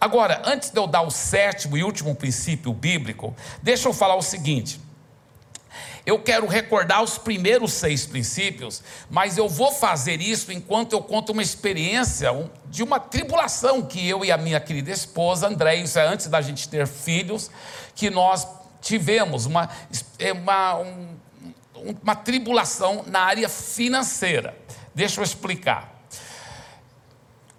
Agora, 0.00 0.40
antes 0.44 0.70
de 0.70 0.78
eu 0.78 0.86
dar 0.86 1.02
o 1.02 1.10
sétimo 1.10 1.76
e 1.76 1.82
último 1.82 2.14
princípio 2.14 2.72
bíblico, 2.72 3.34
deixa 3.60 3.88
eu 3.88 3.92
falar 3.92 4.14
o 4.14 4.22
seguinte. 4.22 4.80
Eu 6.08 6.18
quero 6.18 6.46
recordar 6.46 7.02
os 7.02 7.18
primeiros 7.18 7.74
seis 7.74 8.06
princípios, 8.06 8.82
mas 9.10 9.36
eu 9.36 9.46
vou 9.46 9.70
fazer 9.70 10.22
isso 10.22 10.50
enquanto 10.50 10.94
eu 10.94 11.02
conto 11.02 11.32
uma 11.32 11.42
experiência 11.42 12.30
de 12.64 12.82
uma 12.82 12.98
tribulação 12.98 13.82
que 13.82 14.08
eu 14.08 14.24
e 14.24 14.32
a 14.32 14.38
minha 14.38 14.58
querida 14.58 14.90
esposa, 14.90 15.46
André, 15.46 15.76
isso 15.76 15.98
é 15.98 16.06
antes 16.06 16.26
da 16.28 16.40
gente 16.40 16.66
ter 16.66 16.86
filhos, 16.86 17.50
que 17.94 18.08
nós 18.08 18.48
tivemos 18.80 19.44
uma, 19.44 19.68
é 20.18 20.32
uma, 20.32 20.78
um, 20.78 21.08
uma 22.02 22.16
tribulação 22.16 23.04
na 23.06 23.20
área 23.20 23.46
financeira. 23.46 24.56
Deixa 24.94 25.20
eu 25.20 25.24
explicar. 25.24 25.92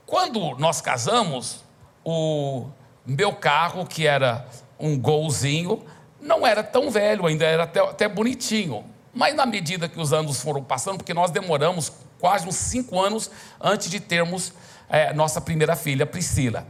Quando 0.07 0.57
nós 0.57 0.81
casamos, 0.81 1.63
o 2.03 2.65
meu 3.05 3.31
carro, 3.31 3.85
que 3.85 4.07
era 4.07 4.47
um 4.79 4.97
golzinho, 4.97 5.85
não 6.21 6.45
era 6.45 6.63
tão 6.63 6.89
velho, 6.89 7.25
ainda 7.25 7.45
era 7.45 7.63
até, 7.63 7.79
até 7.79 8.07
bonitinho. 8.07 8.83
Mas 9.13 9.35
na 9.35 9.45
medida 9.45 9.89
que 9.89 9.99
os 9.99 10.13
anos 10.13 10.41
foram 10.41 10.63
passando, 10.63 10.97
porque 10.97 11.13
nós 11.13 11.31
demoramos 11.31 11.91
quase 12.19 12.47
uns 12.47 12.55
cinco 12.55 12.99
anos 12.99 13.31
antes 13.59 13.89
de 13.89 13.99
termos 13.99 14.53
é, 14.89 15.13
nossa 15.13 15.39
primeira 15.39 15.75
filha, 15.75 16.05
Priscila. 16.05 16.67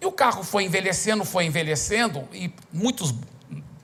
E 0.00 0.06
o 0.06 0.12
carro 0.12 0.42
foi 0.42 0.64
envelhecendo, 0.64 1.24
foi 1.24 1.44
envelhecendo, 1.44 2.26
e 2.32 2.52
muitos, 2.72 3.14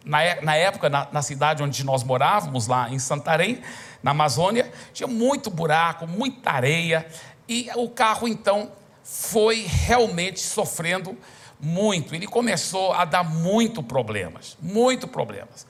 na, 0.05 0.41
na 0.43 0.57
época, 0.57 0.89
na, 0.89 1.07
na, 1.13 1.23
cidade 1.23 1.63
onde 1.63 1.85
nós 1.85 2.03
morávamos, 2.03 2.67
lá 2.67 2.89
em 2.91 2.99
Santarém, 2.99 3.61
na 4.03 4.13
Amazônia, 4.13 4.71
tinha 4.93 5.07
muito 5.07 5.51
buraco, 5.51 6.07
muita 6.07 6.51
areia, 6.51 7.07
e 7.49 7.69
o 7.77 7.89
carro 7.89 8.27
então 8.27 8.73
foi 9.05 9.67
realmente 9.69 10.41
sofrendo 10.41 11.17
muito. 11.61 12.15
Ele 12.15 12.27
começou 12.27 12.93
a 12.93 13.05
dar 13.05 13.25
muito 13.25 13.83
problemas, 13.83 14.57
muito 14.61 15.09
problemas. 15.09 15.67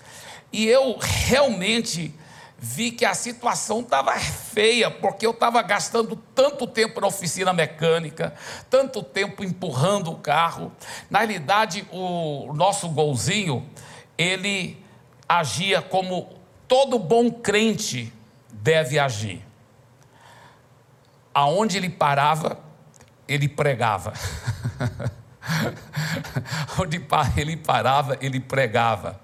E 0.52 0.66
eu 0.66 0.96
realmente 1.00 2.14
vi 2.58 2.90
que 2.90 3.04
a 3.04 3.14
situação 3.14 3.80
estava 3.80 4.18
feia, 4.18 4.90
porque 4.90 5.26
eu 5.26 5.32
estava 5.32 5.60
gastando 5.62 6.16
tanto 6.34 6.66
tempo 6.66 7.00
na 7.00 7.06
oficina 7.06 7.52
mecânica, 7.52 8.34
tanto 8.70 9.02
tempo 9.02 9.44
empurrando 9.44 10.10
o 10.10 10.16
carro. 10.16 10.72
Na 11.10 11.18
realidade, 11.20 11.86
o 11.92 12.52
nosso 12.54 12.88
golzinho, 12.88 13.68
ele 14.16 14.82
agia 15.28 15.82
como 15.82 16.30
todo 16.66 16.98
bom 16.98 17.30
crente 17.30 18.12
deve 18.50 18.98
agir. 18.98 19.44
Aonde 21.34 21.76
ele 21.76 21.90
parava, 21.90 22.58
ele 23.28 23.48
pregava. 23.48 24.14
Onde 26.78 27.04
ele 27.36 27.56
parava, 27.56 28.16
ele 28.20 28.40
pregava. 28.40 29.20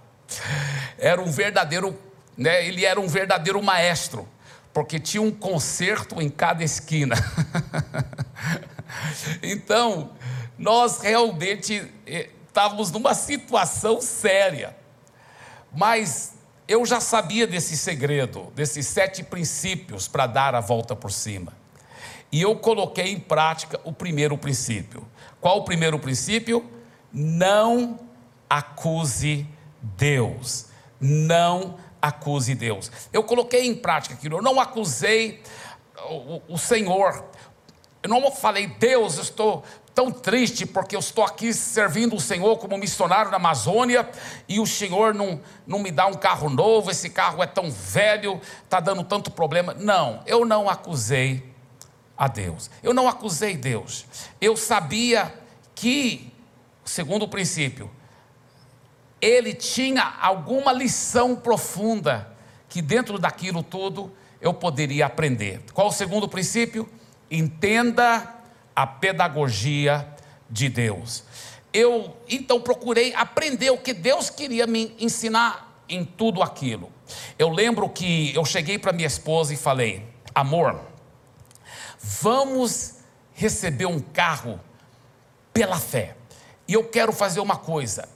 Era 0.99 1.21
um 1.21 1.31
verdadeiro, 1.31 1.99
né, 2.37 2.67
ele 2.67 2.85
era 2.85 3.01
um 3.01 3.09
verdadeiro 3.09 3.63
maestro, 3.63 4.29
porque 4.73 4.99
tinha 4.99 5.23
um 5.23 5.31
concerto 5.31 6.21
em 6.21 6.29
cada 6.29 6.65
esquina. 6.65 7.15
então, 9.43 10.13
nós 10.59 11.01
realmente 11.01 11.91
eh, 12.07 12.31
estávamos 12.47 12.91
numa 12.91 13.15
situação 13.15 14.01
séria. 14.01 14.77
Mas 15.75 16.35
eu 16.69 16.85
já 16.87 17.01
sabia 17.01 17.47
desse 17.47 17.77
segredo, 17.77 18.53
desses 18.55 18.87
sete 18.87 19.23
princípios 19.23 20.07
para 20.07 20.27
dar 20.27 20.55
a 20.55 20.61
volta 20.61 20.95
por 20.95 21.11
cima. 21.11 21.53
E 22.31 22.41
eu 22.41 22.57
coloquei 22.57 23.13
em 23.13 23.21
prática 23.21 23.81
o 23.85 23.93
primeiro 23.93 24.39
princípio. 24.39 25.07
Qual 25.43 25.59
o 25.59 25.65
primeiro 25.65 25.99
princípio? 25.99 26.65
Não 27.13 27.99
acuse 28.49 29.45
Deus. 29.83 30.67
Não 31.01 31.79
acuse 32.01 32.55
Deus. 32.55 32.93
Eu 33.13 33.25
coloquei 33.25 33.67
em 33.67 33.75
prática 33.75 34.15
aquilo. 34.15 34.39
Eu 34.39 34.43
não 34.43 34.61
acusei 34.61 35.43
o, 36.09 36.41
o 36.55 36.57
Senhor. 36.57 37.25
Eu 38.05 38.09
não 38.09 38.31
falei, 38.31 38.69
Deus, 38.69 39.17
eu 39.17 39.25
estou 39.25 39.65
tão 39.93 40.13
triste 40.13 40.65
porque 40.65 40.95
eu 40.95 41.01
estou 41.01 41.25
aqui 41.25 41.53
servindo 41.53 42.15
o 42.15 42.21
Senhor 42.21 42.57
como 42.59 42.79
missionário 42.79 43.33
na 43.33 43.37
Amazônia 43.37 44.09
e 44.49 44.61
o 44.61 44.67
Senhor 44.67 45.13
não, 45.13 45.41
não 45.67 45.81
me 45.81 45.91
dá 45.91 46.07
um 46.07 46.15
carro 46.15 46.49
novo, 46.49 46.89
esse 46.89 47.11
carro 47.11 47.43
é 47.43 47.47
tão 47.47 47.69
velho, 47.69 48.41
está 48.63 48.79
dando 48.79 49.03
tanto 49.03 49.29
problema. 49.29 49.75
Não, 49.75 50.23
eu 50.25 50.45
não 50.45 50.71
acusei 50.71 51.52
a 52.17 52.29
Deus. 52.29 52.71
Eu 52.83 52.95
não 52.95 53.09
acusei 53.09 53.57
Deus. 53.57 54.07
Eu 54.41 54.57
sabia 54.57 55.33
que, 55.75 56.33
segundo 56.85 57.25
o 57.25 57.29
princípio, 57.29 57.91
ele 59.21 59.55
tinha 59.55 60.15
alguma 60.21 60.73
lição 60.73 61.37
profunda 61.37 62.29
que 62.69 62.83
dentro 62.83 63.19
daquilo 63.19 63.63
tudo 63.63 64.13
eu 64.41 64.53
poderia 64.53 65.07
aprender. 65.07 65.63
Qual 65.73 65.89
o 65.89 65.93
segundo 65.93 66.29
princípio? 66.29 66.89
Entenda 67.31 68.35
a 68.75 68.87
pedagogia 68.87 70.09
de 70.51 70.69
Deus. 70.69 71.25
Eu 71.73 72.17
então 72.29 72.61
procurei 72.61 73.15
aprender 73.15 73.71
o 73.71 73.79
que 73.79 73.95
Deus 73.95 74.29
queria 74.29 74.67
me 74.67 74.95
ensinar 74.99 75.85
em 75.89 76.05
tudo 76.05 76.43
aquilo. 76.43 76.91
Eu 77.39 77.49
lembro 77.49 77.89
que 77.89 78.35
eu 78.35 78.45
cheguei 78.45 78.79
para 78.79 78.93
minha 78.93 79.07
esposa 79.07 79.55
e 79.55 79.57
falei: 79.57 80.05
"Amor, 80.35 80.81
Vamos 82.03 82.95
receber 83.33 83.87
um 83.87 84.01
carro 84.01 84.61
pela 85.53 85.79
fé. 85.79 86.17
E 86.67 86.75
eu 86.75 86.89
quero 86.89 87.13
fazer 87.13 87.41
uma 87.41 87.57
coisa. 87.57 88.09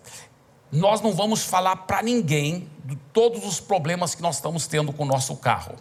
Nós 0.73 1.01
não 1.01 1.13
vamos 1.13 1.45
falar 1.45 1.77
para 1.77 2.03
ninguém 2.03 2.69
de 2.85 2.97
todos 3.13 3.45
os 3.47 3.61
problemas 3.61 4.15
que 4.15 4.23
nós 4.23 4.37
estamos 4.37 4.67
tendo 4.67 4.93
com 4.93 5.05
o 5.05 5.07
nosso 5.07 5.37
carro. 5.37 5.77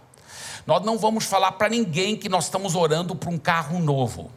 Nós 0.66 0.84
não 0.84 0.98
vamos 0.98 1.26
falar 1.26 1.54
para 1.54 1.70
ninguém 1.70 2.16
que 2.16 2.30
nós 2.30 2.46
estamos 2.46 2.76
orando 2.76 3.16
por 3.16 3.30
um 3.30 3.38
carro 3.38 3.80
novo. 3.80 4.32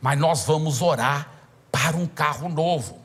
mas 0.00 0.18
nós 0.18 0.44
vamos 0.44 0.80
orar 0.80 1.30
para 1.72 1.96
um 1.96 2.06
carro 2.06 2.48
novo. 2.48 2.98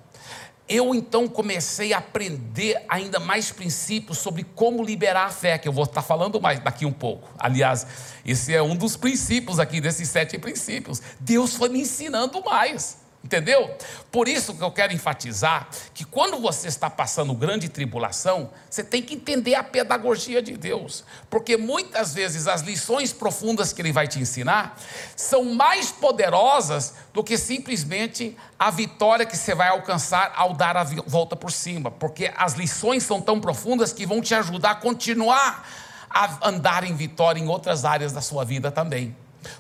Eu 0.68 0.96
então 0.96 1.28
comecei 1.28 1.92
a 1.92 1.98
aprender 1.98 2.84
ainda 2.88 3.20
mais 3.20 3.52
princípios 3.52 4.18
sobre 4.18 4.44
como 4.44 4.82
liberar 4.82 5.26
a 5.26 5.30
fé, 5.30 5.58
que 5.58 5.68
eu 5.68 5.74
vou 5.74 5.84
estar 5.84 6.02
falando 6.02 6.40
mais 6.40 6.60
daqui 6.60 6.86
um 6.86 6.94
pouco. 6.94 7.30
Aliás, 7.38 7.86
esse 8.26 8.54
é 8.54 8.62
um 8.62 8.76
dos 8.76 8.96
princípios 8.96 9.60
aqui, 9.60 9.82
desses 9.82 10.08
sete 10.08 10.38
princípios. 10.38 11.02
Deus 11.20 11.56
foi 11.56 11.68
me 11.68 11.82
ensinando 11.82 12.42
mais. 12.44 13.03
Entendeu? 13.24 13.74
Por 14.12 14.28
isso 14.28 14.54
que 14.54 14.62
eu 14.62 14.70
quero 14.70 14.92
enfatizar 14.92 15.70
que 15.94 16.04
quando 16.04 16.42
você 16.42 16.68
está 16.68 16.90
passando 16.90 17.34
grande 17.34 17.70
tribulação, 17.70 18.50
você 18.70 18.84
tem 18.84 19.02
que 19.02 19.16
entender 19.16 19.56
a 19.56 19.64
pedagogia 19.64 20.42
de 20.42 20.58
Deus, 20.58 21.06
porque 21.30 21.56
muitas 21.56 22.14
vezes 22.14 22.48
as 22.48 22.62
lições 22.62 23.14
profundas 23.14 23.72
que 23.72 23.82
ele 23.82 23.94
vai 23.94 24.10
te 24.10 24.20
ensinar 24.20 24.78
são 25.16 25.46
mais 25.56 25.90
poderosas 25.90 26.96
do 27.14 27.24
que 27.24 27.38
simplesmente 27.38 28.36
a 28.60 28.70
vitória 28.70 29.26
que 29.26 29.38
você 29.38 29.56
vai 29.56 29.70
alcançar 29.70 30.34
ao 30.36 30.54
dar 30.54 30.76
a 30.76 30.84
volta 30.84 31.34
por 31.34 31.52
cima, 31.52 31.90
porque 31.90 32.30
as 32.36 32.56
lições 32.56 33.04
são 33.04 33.22
tão 33.22 33.40
profundas 33.40 33.94
que 33.94 34.06
vão 34.06 34.20
te 34.20 34.36
ajudar 34.36 34.72
a 34.72 34.76
continuar 34.76 35.66
a 36.10 36.50
andar 36.50 36.84
em 36.84 36.94
vitória 36.94 37.40
em 37.40 37.48
outras 37.48 37.86
áreas 37.86 38.12
da 38.12 38.22
sua 38.22 38.44
vida 38.44 38.70
também. 38.70 39.16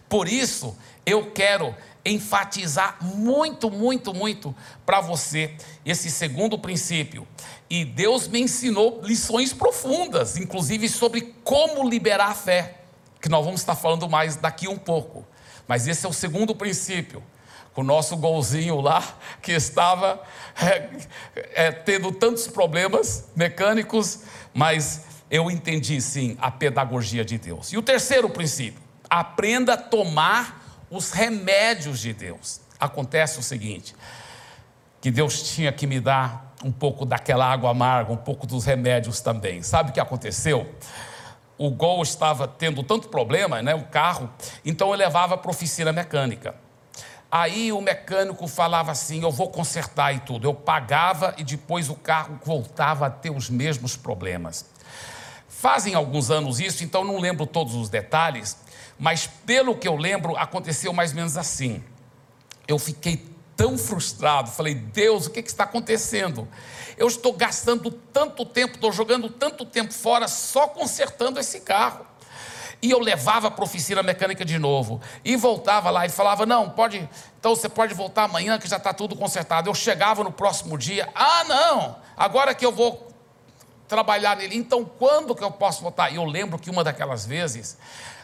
Por 0.07 0.27
isso, 0.27 0.77
eu 1.05 1.31
quero 1.31 1.75
enfatizar 2.05 2.97
muito, 3.01 3.71
muito, 3.71 4.13
muito 4.13 4.55
para 4.85 4.99
você 4.99 5.55
esse 5.85 6.11
segundo 6.11 6.57
princípio. 6.59 7.27
E 7.69 7.85
Deus 7.85 8.27
me 8.27 8.41
ensinou 8.41 9.01
lições 9.03 9.53
profundas, 9.53 10.37
inclusive 10.37 10.89
sobre 10.89 11.33
como 11.43 11.87
liberar 11.89 12.29
a 12.29 12.35
fé, 12.35 12.81
que 13.21 13.29
nós 13.29 13.43
vamos 13.45 13.61
estar 13.61 13.75
falando 13.75 14.09
mais 14.09 14.35
daqui 14.35 14.67
um 14.67 14.77
pouco. 14.77 15.25
Mas 15.67 15.87
esse 15.87 16.05
é 16.05 16.09
o 16.09 16.13
segundo 16.13 16.53
princípio. 16.53 17.23
Com 17.73 17.81
o 17.81 17.83
nosso 17.83 18.15
golzinho 18.15 18.79
lá, 18.79 19.01
que 19.41 19.51
estava 19.51 20.21
é, 20.61 20.89
é, 21.55 21.71
tendo 21.71 22.11
tantos 22.11 22.47
problemas 22.47 23.29
mecânicos, 23.35 24.19
mas 24.53 25.01
eu 25.31 25.49
entendi 25.49 25.99
sim 25.99 26.37
a 26.39 26.51
pedagogia 26.51 27.25
de 27.25 27.39
Deus. 27.39 27.73
E 27.73 27.77
o 27.77 27.81
terceiro 27.81 28.29
princípio: 28.29 28.79
aprenda 29.09 29.73
a 29.73 29.77
tomar 29.77 30.62
os 30.93 31.11
remédios 31.11 31.99
de 31.99 32.13
Deus. 32.13 32.61
Acontece 32.79 33.39
o 33.39 33.43
seguinte: 33.43 33.95
que 35.01 35.09
Deus 35.09 35.41
tinha 35.53 35.71
que 35.71 35.87
me 35.87 35.99
dar 35.99 36.53
um 36.63 36.71
pouco 36.71 37.05
daquela 37.05 37.51
água 37.51 37.71
amarga, 37.71 38.13
um 38.13 38.17
pouco 38.17 38.45
dos 38.45 38.63
remédios 38.63 39.19
também. 39.19 39.63
Sabe 39.63 39.89
o 39.89 39.93
que 39.93 39.99
aconteceu? 39.99 40.73
O 41.57 41.69
Gol 41.69 42.01
estava 42.03 42.47
tendo 42.47 42.83
tanto 42.83 43.09
problema, 43.09 43.61
né, 43.61 43.75
o 43.75 43.83
carro, 43.83 44.29
então 44.65 44.89
eu 44.89 44.95
levava 44.95 45.37
para 45.37 45.49
a 45.49 45.53
oficina 45.53 45.91
mecânica. 45.91 46.55
Aí 47.31 47.71
o 47.71 47.81
mecânico 47.81 48.47
falava 48.47 48.91
assim: 48.91 49.23
Eu 49.23 49.31
vou 49.31 49.49
consertar 49.49 50.13
e 50.13 50.19
tudo. 50.19 50.47
Eu 50.47 50.53
pagava 50.53 51.33
e 51.37 51.43
depois 51.43 51.89
o 51.89 51.95
carro 51.95 52.39
voltava 52.43 53.07
a 53.07 53.09
ter 53.09 53.31
os 53.31 53.49
mesmos 53.49 53.97
problemas. 53.97 54.65
Fazem 55.49 55.95
alguns 55.95 56.29
anos 56.29 56.59
isso, 56.59 56.83
então 56.83 57.03
não 57.03 57.17
lembro 57.19 57.47
todos 57.47 57.73
os 57.73 57.89
detalhes, 57.89 58.57
mas 59.03 59.27
pelo 59.27 59.75
que 59.75 59.85
eu 59.85 59.97
lembro, 59.97 60.37
aconteceu 60.37 60.93
mais 60.93 61.09
ou 61.09 61.17
menos 61.17 61.35
assim. 61.35 61.83
Eu 62.65 62.79
fiquei 62.79 63.21
tão 63.53 63.77
frustrado, 63.77 64.49
falei, 64.49 64.73
Deus, 64.73 65.25
o 65.25 65.29
que, 65.29 65.43
que 65.43 65.49
está 65.49 65.65
acontecendo? 65.65 66.47
Eu 66.95 67.07
estou 67.09 67.33
gastando 67.33 67.91
tanto 67.91 68.45
tempo, 68.45 68.75
estou 68.75 68.93
jogando 68.93 69.29
tanto 69.29 69.65
tempo 69.65 69.93
fora 69.93 70.25
só 70.29 70.67
consertando 70.67 71.37
esse 71.37 71.59
carro. 71.59 72.05
E 72.81 72.91
eu 72.91 72.99
levava 72.99 73.51
para 73.51 73.65
a 73.65 73.67
oficina 73.67 74.01
mecânica 74.01 74.45
de 74.45 74.57
novo. 74.57 75.01
E 75.25 75.35
voltava 75.35 75.89
lá 75.89 76.05
e 76.05 76.09
falava: 76.09 76.45
Não, 76.45 76.69
pode. 76.69 77.09
Então 77.37 77.53
você 77.53 77.67
pode 77.67 77.93
voltar 77.93 78.23
amanhã 78.23 78.57
que 78.57 78.69
já 78.69 78.77
está 78.77 78.93
tudo 78.93 79.17
consertado. 79.17 79.69
Eu 79.69 79.75
chegava 79.75 80.23
no 80.23 80.31
próximo 80.31 80.77
dia: 80.77 81.09
Ah, 81.13 81.43
não, 81.43 81.97
agora 82.15 82.55
que 82.55 82.65
eu 82.65 82.71
vou 82.71 83.12
trabalhar 83.87 84.37
nele, 84.37 84.55
então 84.55 84.83
quando 84.85 85.35
que 85.35 85.43
eu 85.43 85.51
posso 85.51 85.81
voltar? 85.81 86.11
E 86.11 86.15
eu 86.15 86.25
lembro 86.25 86.57
que 86.57 86.69
uma 86.69 86.83
daquelas 86.83 87.25
vezes 87.25 87.77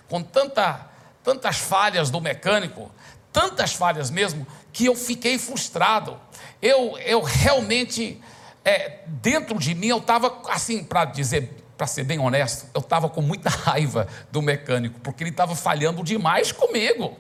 com 0.10 0.24
tanta, 0.24 0.90
tantas 1.24 1.58
falhas 1.58 2.10
do 2.10 2.20
mecânico, 2.20 2.92
tantas 3.32 3.74
falhas 3.74 4.10
mesmo, 4.10 4.46
que 4.74 4.86
eu 4.86 4.96
fiquei 4.96 5.38
frustrado. 5.38 6.20
Eu, 6.62 6.98
eu 6.98 7.22
realmente, 7.22 8.20
é, 8.66 9.00
dentro 9.06 9.58
de 9.60 9.76
mim, 9.76 9.88
eu 9.88 10.00
estava, 10.00 10.42
assim, 10.50 10.84
para 10.84 11.06
dizer, 11.06 11.64
para 11.78 11.88
ser 11.88 12.04
bem 12.04 12.20
honesto, 12.20 12.68
eu 12.74 12.82
estava 12.82 13.08
com 13.08 13.22
muita 13.22 13.48
raiva 13.54 14.08
do 14.32 14.42
mecânico, 14.42 15.00
porque 15.02 15.24
ele 15.24 15.30
estava 15.30 15.56
falhando 15.56 16.04
demais 16.04 16.52
comigo. 16.52 17.16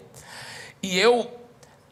E 0.81 0.97
eu 0.97 1.31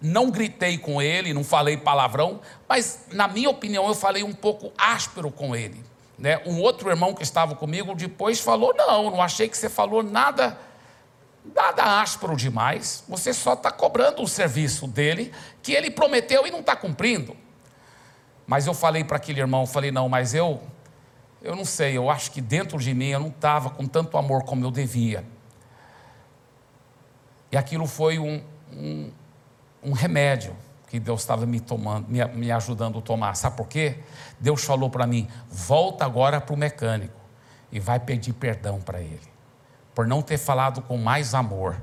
não 0.02 0.30
gritei 0.30 0.78
com 0.78 1.02
ele, 1.02 1.34
não 1.34 1.44
falei 1.44 1.78
palavrão, 1.78 2.42
mas, 2.68 3.06
na 3.12 3.28
minha 3.28 3.50
opinião, 3.50 3.88
eu 3.88 3.96
falei 3.96 4.24
um 4.24 4.34
pouco 4.34 4.72
áspero 4.78 5.32
com 5.32 5.56
ele. 5.56 5.84
Né? 6.18 6.42
Um 6.46 6.60
outro 6.60 6.90
irmão 6.90 7.14
que 7.14 7.24
estava 7.24 7.56
comigo 7.56 7.94
depois 7.94 8.40
falou: 8.40 8.74
Não, 8.76 9.12
não 9.12 9.22
achei 9.22 9.48
que 9.48 9.58
você 9.58 9.70
falou 9.70 10.02
nada 10.02 10.58
nada 11.56 12.02
áspero 12.02 12.36
demais, 12.36 13.04
você 13.08 13.34
só 13.34 13.54
está 13.54 13.72
cobrando 13.72 14.22
o 14.22 14.28
serviço 14.28 14.88
dele, 14.88 15.34
que 15.62 15.72
ele 15.72 15.90
prometeu 15.90 16.46
e 16.46 16.52
não 16.52 16.60
está 16.60 16.76
cumprindo. 16.76 17.36
Mas 18.46 18.68
eu 18.68 18.74
falei 18.74 19.04
para 19.04 19.18
aquele 19.18 19.40
irmão, 19.40 19.66
falei, 19.66 19.92
não, 19.92 20.08
mas 20.08 20.34
eu, 20.34 20.62
eu 21.42 21.56
não 21.56 21.66
sei, 21.66 21.98
eu 21.98 22.10
acho 22.10 22.32
que 22.32 22.42
dentro 22.42 22.78
de 22.78 22.94
mim 22.94 23.10
eu 23.10 23.20
não 23.20 23.30
estava 23.30 23.70
com 23.70 23.86
tanto 23.86 24.18
amor 24.18 24.44
como 24.44 24.66
eu 24.66 24.72
devia. 24.72 25.26
E 27.52 27.58
aquilo 27.58 27.88
foi 27.88 28.20
um, 28.20 28.42
um, 28.72 29.12
um 29.84 29.92
remédio 29.94 30.56
que 30.88 31.00
Deus 31.00 31.22
estava 31.22 31.46
me 31.46 31.60
tomando, 31.60 32.08
me, 32.08 32.24
me 32.26 32.52
ajudando 32.52 33.00
a 33.00 33.02
tomar. 33.02 33.36
Sabe 33.36 33.58
por 33.58 33.68
quê? 33.68 34.00
Deus 34.40 34.64
falou 34.64 34.90
para 34.90 35.06
mim: 35.06 35.28
volta 35.50 36.06
agora 36.06 36.42
para 36.42 36.54
o 36.54 36.58
mecânico 36.58 37.20
e 37.72 37.80
vai 37.80 38.00
pedir 38.00 38.34
perdão 38.34 38.80
para 38.80 39.02
ele 39.02 39.38
por 39.98 40.06
não 40.06 40.22
ter 40.22 40.38
falado 40.38 40.84
com 40.84 40.96
mais 40.96 41.34
amor. 41.34 41.82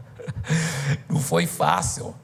não 1.06 1.20
foi 1.20 1.46
fácil. 1.46 2.14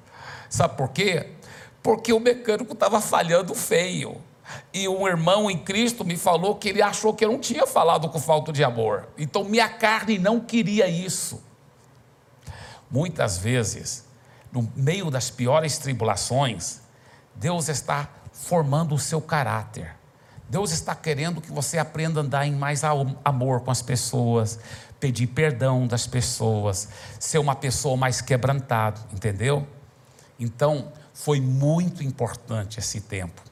Sabe 0.49 0.75
por 0.75 0.89
quê? 0.89 1.35
Porque 1.83 2.15
o 2.15 2.19
mecânico 2.19 2.73
estava 2.73 2.99
falhando 2.99 3.55
feio. 3.55 4.17
E 4.73 4.89
um 4.89 5.07
irmão 5.07 5.51
em 5.51 5.59
Cristo 5.59 6.03
me 6.03 6.17
falou 6.17 6.55
que 6.55 6.71
ele 6.71 6.81
achou 6.81 7.13
que 7.13 7.27
eu 7.27 7.31
não 7.31 7.39
tinha 7.39 7.67
falado 7.67 8.09
com 8.09 8.19
falta 8.19 8.51
de 8.51 8.65
amor. 8.65 9.07
Então 9.19 9.45
minha 9.45 9.69
carne 9.69 10.19
não 10.19 10.41
queria 10.41 10.89
isso. 10.89 11.45
Muitas 12.91 13.37
vezes, 13.37 14.06
no 14.57 14.73
meio 14.75 15.11
das 15.11 15.29
piores 15.29 15.77
tribulações, 15.77 16.81
Deus 17.35 17.69
está 17.69 18.09
formando 18.33 18.95
o 18.95 18.99
seu 18.99 19.21
caráter. 19.21 19.95
Deus 20.49 20.71
está 20.71 20.95
querendo 20.95 21.43
que 21.43 21.53
você 21.53 21.77
aprenda 21.77 22.21
a 22.21 22.23
andar 22.23 22.47
em 22.47 22.55
mais 22.55 22.83
amor 22.83 23.61
com 23.61 23.71
as 23.71 23.83
pessoas, 23.83 24.59
pedir 24.99 25.27
perdão 25.27 25.87
das 25.87 26.07
pessoas, 26.07 26.89
ser 27.21 27.37
uma 27.37 27.55
pessoa 27.55 27.99
mais 27.99 28.23
quebrantada, 28.23 28.99
entendeu? 29.13 29.67
Então, 30.41 30.91
foi 31.13 31.39
muito 31.39 32.03
importante 32.03 32.79
esse 32.79 33.03
tempo, 33.03 33.43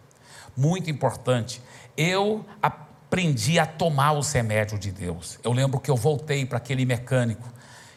muito 0.56 0.88
importante. 0.88 1.60
Eu 1.98 2.46
aprendi 2.62 3.58
a 3.58 3.66
tomar 3.66 4.12
os 4.12 4.32
remédios 4.32 4.80
de 4.80 4.90
Deus. 4.90 5.38
Eu 5.44 5.52
lembro 5.52 5.78
que 5.78 5.90
eu 5.90 5.96
voltei 5.96 6.46
para 6.46 6.56
aquele 6.56 6.86
mecânico 6.86 7.46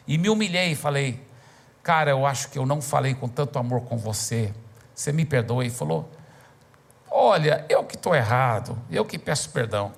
e 0.06 0.18
me 0.18 0.28
humilhei 0.28 0.72
e 0.72 0.74
falei: 0.74 1.27
Cara, 1.88 2.10
eu 2.10 2.26
acho 2.26 2.50
que 2.50 2.58
eu 2.58 2.66
não 2.66 2.82
falei 2.82 3.14
com 3.14 3.26
tanto 3.26 3.58
amor 3.58 3.80
com 3.80 3.96
você. 3.96 4.52
Você 4.94 5.10
me 5.10 5.24
perdoa? 5.24 5.64
E 5.64 5.70
falou: 5.70 6.06
Olha, 7.10 7.64
eu 7.66 7.82
que 7.82 7.96
estou 7.96 8.14
errado, 8.14 8.78
eu 8.90 9.06
que 9.06 9.18
peço 9.18 9.48
perdão 9.48 9.90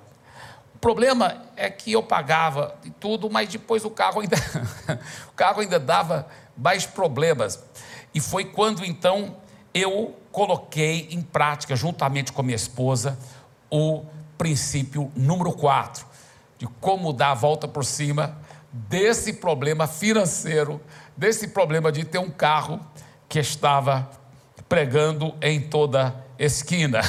problema 0.81 1.43
é 1.55 1.69
que 1.69 1.91
eu 1.91 2.01
pagava 2.01 2.75
e 2.83 2.89
tudo, 2.89 3.29
mas 3.29 3.47
depois 3.47 3.85
o 3.85 3.89
carro 3.91 4.19
ainda, 4.19 4.35
o 5.29 5.33
carro 5.33 5.61
ainda 5.61 5.79
dava 5.79 6.27
mais 6.57 6.87
problemas. 6.87 7.63
E 8.15 8.19
foi 8.19 8.45
quando 8.45 8.83
então 8.83 9.37
eu 9.73 10.15
coloquei 10.31 11.07
em 11.11 11.21
prática, 11.21 11.75
juntamente 11.75 12.33
com 12.33 12.41
a 12.41 12.43
minha 12.43 12.55
esposa, 12.55 13.17
o 13.69 14.03
princípio 14.37 15.11
número 15.15 15.53
4, 15.53 16.05
de 16.57 16.65
como 16.65 17.13
dar 17.13 17.31
a 17.31 17.35
volta 17.35 17.67
por 17.67 17.85
cima 17.85 18.35
desse 18.71 19.33
problema 19.33 19.85
financeiro, 19.85 20.81
desse 21.15 21.49
problema 21.49 21.91
de 21.91 22.03
ter 22.03 22.17
um 22.17 22.29
carro 22.29 22.79
que 23.27 23.39
estava 23.39 24.09
pregando 24.67 25.35
em 25.41 25.59
toda 25.61 26.15
esquina. 26.37 27.01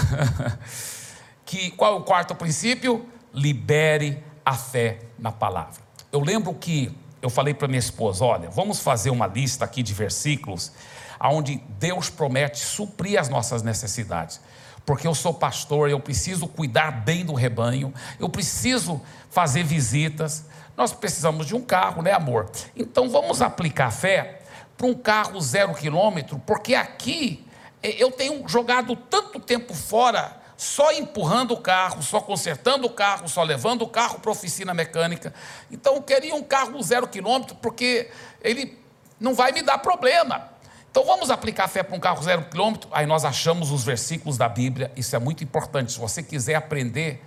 que 1.44 1.70
qual 1.72 1.94
é 1.94 1.96
o 1.96 2.02
quarto 2.02 2.34
princípio? 2.34 3.06
libere 3.34 4.22
a 4.44 4.54
fé 4.54 4.98
na 5.18 5.32
palavra. 5.32 5.80
Eu 6.10 6.20
lembro 6.20 6.52
que 6.54 6.94
eu 7.20 7.30
falei 7.30 7.54
para 7.54 7.68
minha 7.68 7.78
esposa: 7.78 8.24
olha, 8.24 8.50
vamos 8.50 8.80
fazer 8.80 9.10
uma 9.10 9.26
lista 9.26 9.64
aqui 9.64 9.82
de 9.82 9.94
versículos 9.94 10.72
onde 11.20 11.62
Deus 11.78 12.10
promete 12.10 12.58
suprir 12.58 13.18
as 13.18 13.28
nossas 13.28 13.62
necessidades. 13.62 14.40
Porque 14.84 15.06
eu 15.06 15.14
sou 15.14 15.32
pastor, 15.32 15.88
eu 15.88 16.00
preciso 16.00 16.48
cuidar 16.48 16.90
bem 16.90 17.24
do 17.24 17.34
rebanho, 17.34 17.94
eu 18.18 18.28
preciso 18.28 19.00
fazer 19.30 19.62
visitas, 19.62 20.44
nós 20.82 20.92
precisamos 20.92 21.46
de 21.46 21.54
um 21.54 21.62
carro, 21.62 22.02
né, 22.02 22.10
amor? 22.10 22.50
Então 22.74 23.08
vamos 23.08 23.40
aplicar 23.40 23.92
fé 23.92 24.40
para 24.76 24.86
um 24.88 24.94
carro 24.94 25.40
zero 25.40 25.72
quilômetro, 25.74 26.40
porque 26.44 26.74
aqui 26.74 27.46
eu 27.80 28.10
tenho 28.10 28.46
jogado 28.48 28.96
tanto 28.96 29.38
tempo 29.38 29.74
fora, 29.74 30.40
só 30.56 30.92
empurrando 30.92 31.52
o 31.54 31.56
carro, 31.56 32.02
só 32.02 32.20
consertando 32.20 32.88
o 32.88 32.90
carro, 32.90 33.28
só 33.28 33.44
levando 33.44 33.82
o 33.82 33.88
carro 33.88 34.18
para 34.18 34.30
a 34.30 34.32
oficina 34.32 34.74
mecânica. 34.74 35.32
Então 35.70 35.94
eu 35.94 36.02
queria 36.02 36.34
um 36.34 36.42
carro 36.42 36.82
zero 36.82 37.06
quilômetro, 37.06 37.54
porque 37.56 38.10
ele 38.42 38.76
não 39.20 39.34
vai 39.34 39.52
me 39.52 39.62
dar 39.62 39.78
problema. 39.78 40.50
Então 40.90 41.04
vamos 41.04 41.30
aplicar 41.30 41.68
fé 41.68 41.84
para 41.84 41.96
um 41.96 42.00
carro 42.00 42.20
zero 42.24 42.42
quilômetro. 42.46 42.90
Aí 42.92 43.06
nós 43.06 43.24
achamos 43.24 43.70
os 43.70 43.84
versículos 43.84 44.36
da 44.36 44.48
Bíblia, 44.48 44.90
isso 44.96 45.14
é 45.14 45.18
muito 45.20 45.44
importante. 45.44 45.92
Se 45.92 45.98
você 46.00 46.24
quiser 46.24 46.56
aprender, 46.56 47.24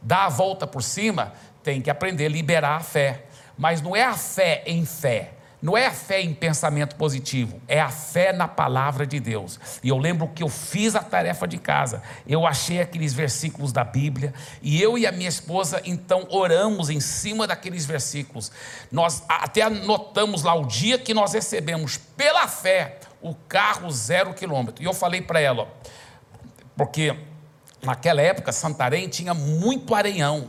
dar 0.00 0.24
a 0.24 0.28
volta 0.30 0.66
por 0.66 0.82
cima, 0.82 1.34
tem 1.64 1.80
que 1.80 1.90
aprender 1.90 2.26
a 2.26 2.28
liberar 2.28 2.76
a 2.76 2.80
fé. 2.80 3.24
Mas 3.58 3.80
não 3.80 3.96
é 3.96 4.04
a 4.04 4.14
fé 4.14 4.62
em 4.66 4.84
fé, 4.84 5.30
não 5.62 5.78
é 5.78 5.86
a 5.86 5.92
fé 5.92 6.20
em 6.20 6.34
pensamento 6.34 6.96
positivo, 6.96 7.58
é 7.66 7.80
a 7.80 7.88
fé 7.88 8.32
na 8.32 8.46
palavra 8.46 9.06
de 9.06 9.18
Deus. 9.18 9.58
E 9.82 9.88
eu 9.88 9.96
lembro 9.96 10.28
que 10.28 10.42
eu 10.42 10.48
fiz 10.48 10.94
a 10.94 11.02
tarefa 11.02 11.48
de 11.48 11.56
casa, 11.56 12.02
eu 12.26 12.46
achei 12.46 12.80
aqueles 12.80 13.14
versículos 13.14 13.72
da 13.72 13.82
Bíblia, 13.82 14.34
e 14.60 14.82
eu 14.82 14.98
e 14.98 15.06
a 15.06 15.12
minha 15.12 15.28
esposa 15.28 15.80
então 15.84 16.26
oramos 16.30 16.90
em 16.90 17.00
cima 17.00 17.46
daqueles 17.46 17.86
versículos. 17.86 18.52
Nós 18.92 19.22
até 19.28 19.62
anotamos 19.62 20.42
lá 20.42 20.54
o 20.54 20.66
dia 20.66 20.98
que 20.98 21.14
nós 21.14 21.32
recebemos 21.32 21.96
pela 21.96 22.46
fé 22.46 22.98
o 23.22 23.34
carro 23.34 23.90
zero 23.90 24.34
quilômetro. 24.34 24.82
E 24.82 24.86
eu 24.86 24.92
falei 24.92 25.22
para 25.22 25.40
ela, 25.40 25.66
porque 26.76 27.16
naquela 27.82 28.20
época 28.20 28.52
Santarém 28.52 29.08
tinha 29.08 29.32
muito 29.32 29.94
areião. 29.94 30.48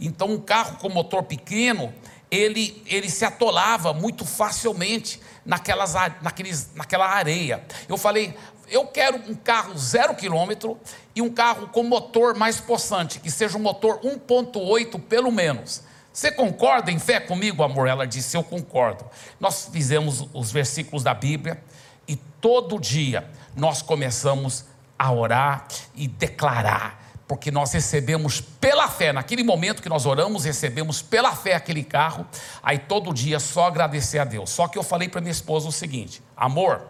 Então 0.00 0.28
um 0.28 0.40
carro 0.40 0.78
com 0.78 0.88
motor 0.88 1.22
pequeno, 1.22 1.92
ele, 2.30 2.82
ele 2.86 3.08
se 3.08 3.24
atolava 3.24 3.92
muito 3.92 4.24
facilmente 4.24 5.20
naquelas, 5.44 5.94
naqueles, 6.22 6.70
naquela 6.74 7.06
areia. 7.06 7.64
Eu 7.88 7.96
falei, 7.96 8.36
eu 8.68 8.86
quero 8.86 9.16
um 9.30 9.34
carro 9.34 9.76
zero 9.78 10.14
quilômetro 10.14 10.78
e 11.14 11.22
um 11.22 11.30
carro 11.30 11.68
com 11.68 11.82
motor 11.82 12.34
mais 12.34 12.60
possante, 12.60 13.20
que 13.20 13.30
seja 13.30 13.56
um 13.56 13.62
motor 13.62 14.00
1.8 14.00 15.00
pelo 15.02 15.30
menos. 15.30 15.82
Você 16.12 16.32
concorda 16.32 16.90
em 16.90 16.98
fé 16.98 17.20
comigo, 17.20 17.62
amor? 17.62 17.86
Ela 17.86 18.06
disse, 18.06 18.36
eu 18.36 18.42
concordo. 18.42 19.04
Nós 19.38 19.68
fizemos 19.70 20.26
os 20.32 20.50
versículos 20.50 21.02
da 21.02 21.12
Bíblia 21.12 21.62
e 22.08 22.16
todo 22.16 22.80
dia 22.80 23.28
nós 23.54 23.82
começamos 23.82 24.64
a 24.98 25.12
orar 25.12 25.68
e 25.94 26.08
declarar 26.08 27.05
porque 27.26 27.50
nós 27.50 27.72
recebemos 27.72 28.40
pela 28.40 28.88
fé, 28.88 29.12
naquele 29.12 29.42
momento 29.42 29.82
que 29.82 29.88
nós 29.88 30.06
oramos, 30.06 30.44
recebemos 30.44 31.02
pela 31.02 31.34
fé 31.34 31.54
aquele 31.54 31.82
carro, 31.82 32.26
aí 32.62 32.78
todo 32.78 33.12
dia 33.12 33.40
só 33.40 33.66
agradecer 33.66 34.18
a 34.18 34.24
Deus. 34.24 34.50
Só 34.50 34.68
que 34.68 34.78
eu 34.78 34.82
falei 34.82 35.08
para 35.08 35.20
minha 35.20 35.32
esposa 35.32 35.68
o 35.68 35.72
seguinte: 35.72 36.22
amor, 36.36 36.86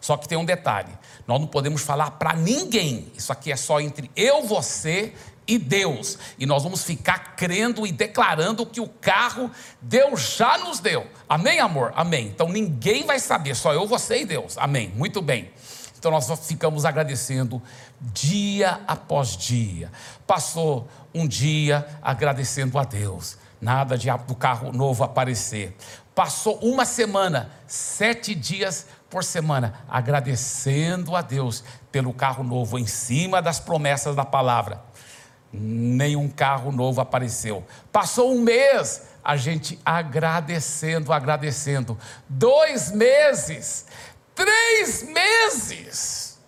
só 0.00 0.16
que 0.16 0.26
tem 0.26 0.38
um 0.38 0.44
detalhe, 0.44 0.92
nós 1.26 1.38
não 1.38 1.46
podemos 1.46 1.82
falar 1.82 2.12
para 2.12 2.34
ninguém, 2.34 3.12
isso 3.16 3.32
aqui 3.32 3.52
é 3.52 3.56
só 3.56 3.80
entre 3.80 4.10
eu, 4.16 4.42
você 4.42 5.12
e 5.46 5.58
Deus, 5.58 6.18
e 6.38 6.44
nós 6.44 6.62
vamos 6.62 6.84
ficar 6.84 7.34
crendo 7.34 7.86
e 7.86 7.92
declarando 7.92 8.66
que 8.66 8.80
o 8.80 8.88
carro 8.88 9.50
Deus 9.80 10.36
já 10.36 10.58
nos 10.58 10.78
deu. 10.78 11.06
Amém, 11.28 11.58
amor? 11.58 11.92
Amém. 11.96 12.26
Então 12.26 12.48
ninguém 12.48 13.04
vai 13.04 13.18
saber, 13.18 13.54
só 13.54 13.72
eu, 13.72 13.86
você 13.86 14.22
e 14.22 14.26
Deus. 14.26 14.56
Amém. 14.58 14.92
Muito 14.94 15.20
bem. 15.20 15.50
Então 15.98 16.10
nós 16.10 16.30
ficamos 16.46 16.84
agradecendo 16.84 17.60
dia 18.00 18.80
após 18.86 19.36
dia. 19.36 19.90
Passou 20.26 20.88
um 21.12 21.26
dia 21.26 21.86
agradecendo 22.00 22.78
a 22.78 22.84
Deus, 22.84 23.36
nada 23.60 23.98
de 23.98 24.08
do 24.26 24.34
carro 24.34 24.72
novo 24.72 25.02
aparecer. 25.02 25.76
Passou 26.14 26.58
uma 26.60 26.84
semana, 26.84 27.50
sete 27.66 28.34
dias 28.34 28.86
por 29.10 29.24
semana, 29.24 29.74
agradecendo 29.88 31.16
a 31.16 31.22
Deus 31.22 31.64
pelo 31.90 32.12
carro 32.12 32.44
novo, 32.44 32.78
em 32.78 32.86
cima 32.86 33.40
das 33.40 33.58
promessas 33.58 34.14
da 34.14 34.24
palavra. 34.24 34.82
Nenhum 35.52 36.28
carro 36.28 36.70
novo 36.70 37.00
apareceu. 37.00 37.64
Passou 37.90 38.34
um 38.34 38.42
mês, 38.42 39.02
a 39.24 39.36
gente 39.36 39.78
agradecendo, 39.84 41.12
agradecendo. 41.12 41.96
Dois 42.28 42.92
meses, 42.92 43.86
Três 44.38 45.02
meses. 45.02 46.38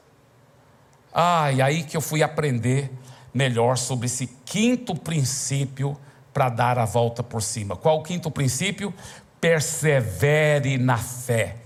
Ah, 1.13 1.51
e 1.51 1.61
aí 1.61 1.83
que 1.83 1.97
eu 1.97 2.01
fui 2.01 2.23
aprender 2.23 2.89
melhor 3.35 3.77
sobre 3.77 4.07
esse 4.07 4.29
quinto 4.45 4.95
princípio 4.95 5.99
para 6.33 6.49
dar 6.49 6.79
a 6.79 6.85
volta 6.85 7.21
por 7.21 7.43
cima. 7.43 7.75
Qual 7.75 7.99
o 7.99 8.03
quinto 8.05 8.31
princípio? 8.31 8.95
Persevere 9.41 10.79
na 10.79 10.99
fé 10.99 11.57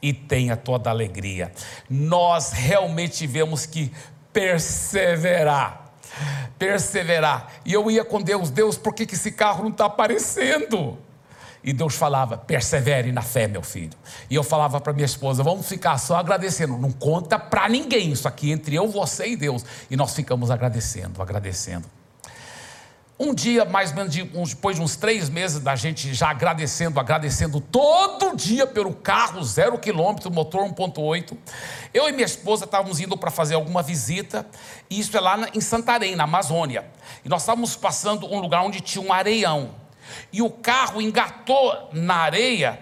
e 0.00 0.12
tenha 0.12 0.56
toda 0.56 0.88
a 0.88 0.92
alegria. 0.92 1.50
Nós 1.90 2.52
realmente 2.52 3.18
tivemos 3.18 3.66
que 3.66 3.90
perseverar. 4.32 5.94
Perseverar. 6.60 7.54
E 7.64 7.72
eu 7.72 7.90
ia 7.90 8.04
com 8.04 8.22
Deus, 8.22 8.50
Deus, 8.50 8.78
por 8.78 8.94
que, 8.94 9.04
que 9.04 9.16
esse 9.16 9.32
carro 9.32 9.64
não 9.64 9.72
está 9.72 9.86
aparecendo? 9.86 10.96
E 11.64 11.72
Deus 11.72 11.94
falava: 11.94 12.36
persevere 12.36 13.12
na 13.12 13.22
fé, 13.22 13.46
meu 13.46 13.62
filho. 13.62 13.96
E 14.28 14.34
eu 14.34 14.42
falava 14.42 14.80
para 14.80 14.92
minha 14.92 15.06
esposa: 15.06 15.42
vamos 15.42 15.66
ficar 15.66 15.98
só 15.98 16.16
agradecendo. 16.16 16.76
Não 16.76 16.90
conta 16.90 17.38
para 17.38 17.68
ninguém 17.68 18.12
isso 18.12 18.26
aqui 18.26 18.50
entre 18.50 18.74
eu, 18.74 18.88
você 18.88 19.28
e 19.28 19.36
Deus. 19.36 19.64
E 19.90 19.96
nós 19.96 20.14
ficamos 20.14 20.50
agradecendo, 20.50 21.22
agradecendo. 21.22 21.88
Um 23.24 23.32
dia, 23.32 23.64
mais 23.64 23.90
ou 23.90 23.96
menos 23.96 24.12
de, 24.12 24.24
depois 24.24 24.74
de 24.74 24.82
uns 24.82 24.96
três 24.96 25.28
meses 25.28 25.60
da 25.60 25.76
gente 25.76 26.12
já 26.12 26.30
agradecendo, 26.30 26.98
agradecendo 26.98 27.60
todo 27.60 28.34
dia 28.34 28.66
pelo 28.66 28.92
carro, 28.92 29.44
zero 29.44 29.78
quilômetro, 29.78 30.28
motor 30.28 30.64
1.8, 30.64 31.36
eu 31.94 32.08
e 32.08 32.12
minha 32.12 32.24
esposa 32.24 32.64
estávamos 32.64 32.98
indo 32.98 33.16
para 33.16 33.30
fazer 33.30 33.54
alguma 33.54 33.80
visita, 33.80 34.44
e 34.90 34.98
isso 34.98 35.16
é 35.16 35.20
lá 35.20 35.38
em 35.54 35.60
Santarém, 35.60 36.16
na 36.16 36.24
Amazônia. 36.24 36.84
E 37.24 37.28
nós 37.28 37.42
estávamos 37.42 37.76
passando 37.76 38.26
um 38.26 38.40
lugar 38.40 38.64
onde 38.64 38.80
tinha 38.80 39.04
um 39.04 39.12
areião 39.12 39.81
e 40.32 40.42
o 40.42 40.50
carro 40.50 41.00
engatou 41.00 41.90
na 41.92 42.16
areia 42.16 42.78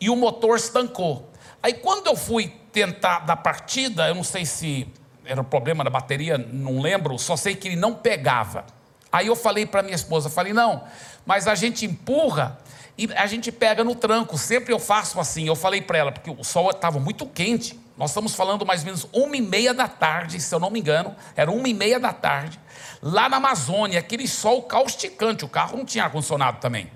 e 0.00 0.10
o 0.10 0.16
motor 0.16 0.56
estancou. 0.56 1.30
Aí 1.62 1.74
quando 1.74 2.06
eu 2.06 2.16
fui 2.16 2.48
tentar 2.72 3.20
dar 3.20 3.36
partida, 3.36 4.08
eu 4.08 4.14
não 4.14 4.24
sei 4.24 4.44
se 4.44 4.88
era 5.24 5.44
problema 5.44 5.84
da 5.84 5.90
bateria, 5.90 6.36
não 6.36 6.80
lembro, 6.80 7.18
só 7.18 7.36
sei 7.36 7.54
que 7.54 7.68
ele 7.68 7.76
não 7.76 7.94
pegava. 7.94 8.64
Aí 9.12 9.26
eu 9.26 9.36
falei 9.36 9.66
para 9.66 9.82
minha 9.82 9.94
esposa, 9.94 10.30
falei, 10.30 10.52
não, 10.52 10.84
mas 11.26 11.46
a 11.46 11.54
gente 11.54 11.84
empurra 11.84 12.58
e 12.96 13.08
a 13.14 13.26
gente 13.26 13.50
pega 13.50 13.82
no 13.82 13.94
tranco, 13.94 14.36
sempre 14.36 14.72
eu 14.72 14.78
faço 14.78 15.18
assim. 15.18 15.46
Eu 15.46 15.56
falei 15.56 15.80
para 15.80 15.98
ela, 15.98 16.12
porque 16.12 16.30
o 16.30 16.44
sol 16.44 16.70
estava 16.70 16.98
muito 17.00 17.26
quente, 17.26 17.78
nós 17.96 18.10
estamos 18.10 18.34
falando 18.34 18.66
mais 18.66 18.80
ou 18.80 18.86
menos 18.86 19.06
uma 19.12 19.36
e 19.36 19.40
meia 19.40 19.72
da 19.72 19.88
tarde, 19.88 20.40
se 20.40 20.54
eu 20.54 20.60
não 20.60 20.70
me 20.70 20.80
engano, 20.80 21.14
era 21.36 21.50
uma 21.50 21.68
e 21.68 21.74
meia 21.74 21.98
da 21.98 22.12
tarde 22.12 22.60
lá 23.02 23.28
na 23.28 23.38
Amazônia, 23.38 23.98
aquele 23.98 24.28
sol 24.28 24.62
causticante, 24.62 25.44
o 25.44 25.48
carro 25.48 25.76
não 25.76 25.84
tinha 25.84 26.04
ar-condicionado 26.04 26.60
também. 26.60 26.90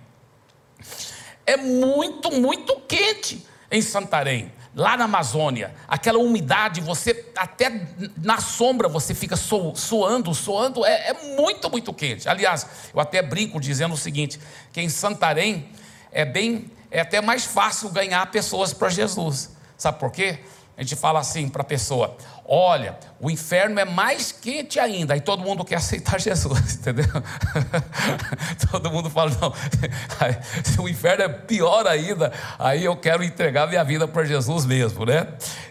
É 1.44 1.56
muito, 1.56 2.30
muito 2.32 2.76
quente 2.88 3.44
em 3.70 3.82
Santarém, 3.82 4.52
lá 4.74 4.96
na 4.96 5.04
Amazônia, 5.04 5.74
aquela 5.88 6.18
umidade, 6.18 6.80
você 6.80 7.32
até 7.36 7.88
na 8.16 8.40
sombra 8.40 8.88
você 8.88 9.14
fica 9.14 9.36
suando, 9.36 10.32
suando, 10.34 10.84
é, 10.84 11.08
é 11.08 11.12
muito, 11.36 11.68
muito 11.68 11.92
quente. 11.92 12.28
Aliás, 12.28 12.66
eu 12.94 13.00
até 13.00 13.20
brinco 13.20 13.60
dizendo 13.60 13.94
o 13.94 13.98
seguinte: 13.98 14.38
que 14.72 14.80
em 14.80 14.88
Santarém 14.88 15.68
é 16.12 16.24
bem, 16.24 16.70
é 16.90 17.00
até 17.00 17.20
mais 17.20 17.44
fácil 17.44 17.90
ganhar 17.90 18.30
pessoas 18.30 18.72
para 18.72 18.88
Jesus. 18.88 19.50
Sabe 19.76 19.98
por 19.98 20.10
quê? 20.10 20.40
A 20.76 20.82
gente 20.82 20.94
fala 20.94 21.20
assim 21.20 21.48
para 21.48 21.62
a 21.62 21.64
pessoa: 21.64 22.16
olha, 22.44 22.98
o 23.18 23.30
inferno 23.30 23.80
é 23.80 23.84
mais 23.84 24.30
quente 24.30 24.78
ainda. 24.78 25.14
Aí 25.14 25.20
todo 25.20 25.42
mundo 25.42 25.64
quer 25.64 25.76
aceitar 25.76 26.20
Jesus, 26.20 26.74
entendeu? 26.74 27.06
todo 28.70 28.90
mundo 28.90 29.08
fala: 29.08 29.30
não, 29.40 29.52
se 30.62 30.78
o 30.80 30.88
inferno 30.88 31.24
é 31.24 31.28
pior 31.28 31.86
ainda, 31.86 32.32
aí 32.58 32.84
eu 32.84 32.96
quero 32.96 33.24
entregar 33.24 33.66
minha 33.66 33.82
vida 33.82 34.06
para 34.06 34.24
Jesus 34.24 34.66
mesmo, 34.66 35.06
né? 35.06 35.26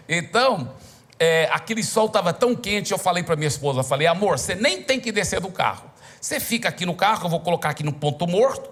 Então, 0.08 0.72
é, 1.18 1.48
aquele 1.52 1.84
sol 1.84 2.06
estava 2.06 2.32
tão 2.32 2.54
quente, 2.54 2.90
eu 2.90 2.98
falei 2.98 3.22
para 3.22 3.36
minha 3.36 3.48
esposa: 3.48 3.84
falei, 3.84 4.08
amor, 4.08 4.38
você 4.38 4.56
nem 4.56 4.82
tem 4.82 4.98
que 4.98 5.12
descer 5.12 5.40
do 5.40 5.48
carro. 5.48 5.95
Você 6.20 6.40
fica 6.40 6.68
aqui 6.68 6.84
no 6.86 6.94
carro, 6.94 7.26
eu 7.26 7.30
vou 7.30 7.40
colocar 7.40 7.70
aqui 7.70 7.82
no 7.82 7.92
ponto 7.92 8.26
morto, 8.26 8.70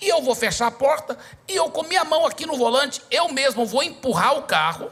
e 0.00 0.08
eu 0.08 0.22
vou 0.22 0.34
fechar 0.34 0.68
a 0.68 0.70
porta, 0.70 1.18
e 1.48 1.54
eu 1.54 1.70
com 1.70 1.82
minha 1.82 2.04
mão 2.04 2.26
aqui 2.26 2.46
no 2.46 2.56
volante, 2.56 3.02
eu 3.10 3.28
mesmo 3.28 3.66
vou 3.66 3.82
empurrar 3.82 4.38
o 4.38 4.42
carro 4.42 4.90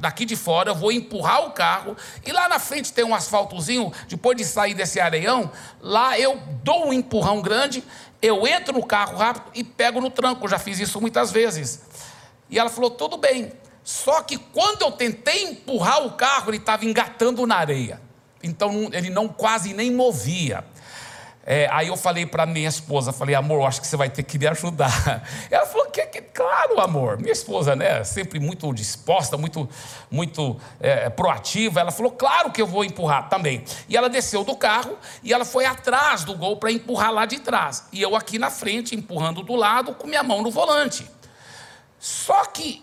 daqui 0.00 0.24
de 0.24 0.34
fora, 0.34 0.70
eu 0.70 0.74
vou 0.74 0.90
empurrar 0.90 1.46
o 1.46 1.52
carro 1.52 1.96
e 2.24 2.32
lá 2.32 2.48
na 2.48 2.58
frente 2.58 2.92
tem 2.92 3.04
um 3.04 3.14
asfaltozinho, 3.14 3.92
depois 4.08 4.36
de 4.36 4.44
sair 4.44 4.74
desse 4.74 4.98
areião, 4.98 5.50
lá 5.80 6.18
eu 6.18 6.40
dou 6.62 6.88
um 6.88 6.92
empurrão 6.92 7.40
grande, 7.40 7.84
eu 8.20 8.46
entro 8.46 8.72
no 8.72 8.84
carro 8.84 9.16
rápido 9.16 9.50
e 9.54 9.62
pego 9.62 10.00
no 10.00 10.10
tranco, 10.10 10.48
já 10.48 10.58
fiz 10.58 10.80
isso 10.80 11.00
muitas 11.00 11.30
vezes. 11.30 11.82
E 12.50 12.58
ela 12.58 12.70
falou: 12.70 12.90
"Tudo 12.90 13.16
bem". 13.16 13.52
Só 13.84 14.22
que 14.22 14.36
quando 14.36 14.82
eu 14.82 14.92
tentei 14.92 15.44
empurrar 15.44 16.04
o 16.04 16.12
carro, 16.12 16.50
ele 16.50 16.58
estava 16.58 16.84
engatando 16.84 17.46
na 17.46 17.56
areia. 17.56 18.00
Então 18.42 18.90
ele 18.92 19.10
não 19.10 19.28
quase 19.28 19.72
nem 19.72 19.90
movia. 19.90 20.64
É, 21.50 21.66
aí 21.72 21.88
eu 21.88 21.96
falei 21.96 22.26
para 22.26 22.44
minha 22.44 22.68
esposa, 22.68 23.10
falei, 23.10 23.34
amor, 23.34 23.66
acho 23.66 23.80
que 23.80 23.86
você 23.86 23.96
vai 23.96 24.10
ter 24.10 24.22
que 24.22 24.38
me 24.38 24.46
ajudar. 24.46 25.24
Ela 25.50 25.64
falou, 25.64 25.86
que, 25.86 26.04
que, 26.04 26.20
claro, 26.20 26.78
amor. 26.78 27.18
Minha 27.18 27.32
esposa, 27.32 27.74
né, 27.74 28.04
sempre 28.04 28.38
muito 28.38 28.70
disposta, 28.74 29.34
muito, 29.38 29.66
muito 30.10 30.60
é, 30.78 31.08
proativa. 31.08 31.80
Ela 31.80 31.90
falou, 31.90 32.12
claro 32.12 32.52
que 32.52 32.60
eu 32.60 32.66
vou 32.66 32.84
empurrar 32.84 33.30
também. 33.30 33.64
E 33.88 33.96
ela 33.96 34.10
desceu 34.10 34.44
do 34.44 34.54
carro 34.54 34.98
e 35.22 35.32
ela 35.32 35.46
foi 35.46 35.64
atrás 35.64 36.22
do 36.22 36.34
gol 36.34 36.58
para 36.58 36.70
empurrar 36.70 37.10
lá 37.10 37.24
de 37.24 37.38
trás. 37.38 37.86
E 37.94 38.02
eu 38.02 38.14
aqui 38.14 38.38
na 38.38 38.50
frente, 38.50 38.94
empurrando 38.94 39.42
do 39.42 39.56
lado, 39.56 39.94
com 39.94 40.06
minha 40.06 40.22
mão 40.22 40.42
no 40.42 40.50
volante. 40.50 41.10
Só 41.98 42.44
que 42.44 42.82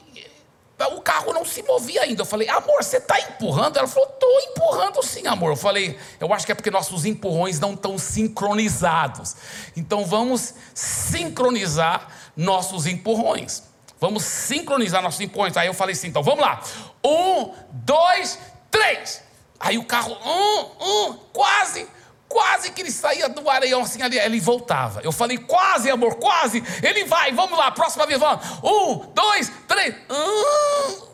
o 0.78 1.02
carro 1.02 1.32
não 1.32 1.46
se 1.46 1.64
movia 1.64 2.02
ainda. 2.02 2.24
Eu 2.24 2.26
falei, 2.26 2.50
amor, 2.50 2.84
você 2.84 2.98
está 2.98 3.20
empurrando? 3.20 3.78
Ela 3.78 3.88
falou, 3.88 4.10
estou 4.10 4.40
empurrando 4.42 5.02
sim, 5.04 5.26
amor. 5.26 5.52
Eu 5.52 5.56
falei, 5.56 5.98
eu 6.20 6.34
acho 6.34 6.46
que 6.46 6.52
é 6.52 6.56
porque 6.56 6.70
nossos 6.70 7.06
empurrões 7.06 7.60
não 7.60 7.74
estão 7.74 7.98
sincronizados. 7.98 9.36
Então 9.76 10.06
vamos 10.06 10.54
sincronizar 10.74 12.10
nossos 12.36 12.86
empurrões. 12.86 13.64
Vamos 14.00 14.24
sincronizar 14.24 15.02
nossos 15.02 15.22
empurrões. 15.22 15.56
Aí 15.56 15.68
eu 15.68 15.74
falei 15.74 15.94
assim, 15.94 16.08
então 16.08 16.22
vamos 16.22 16.42
lá. 16.42 16.62
Um, 17.04 17.54
dois, 17.72 18.38
três. 18.70 19.22
Aí 19.58 19.78
o 19.78 19.86
carro, 19.86 20.18
um, 20.26 20.86
um, 20.86 21.14
quase 21.32 21.88
Quase 22.28 22.72
que 22.72 22.82
ele 22.82 22.92
saía 22.92 23.30
do 23.30 23.50
areião 23.50 23.84
assim 23.84 24.02
ali, 24.02 24.18
ele 24.18 24.40
voltava. 24.40 25.02
Eu 25.02 25.12
falei, 25.12 25.38
quase, 25.38 25.90
amor, 25.90 26.16
quase. 26.16 26.64
Ele 26.82 27.06
vai, 27.06 27.32
vamos 27.32 27.58
lá, 27.58 27.72
próxima 27.72 28.06
vez, 28.06 28.20
vamos. 28.20 28.44
Um, 28.64 29.12
dois, 29.14 29.52
três. 29.68 29.96
Hum, 30.10 31.06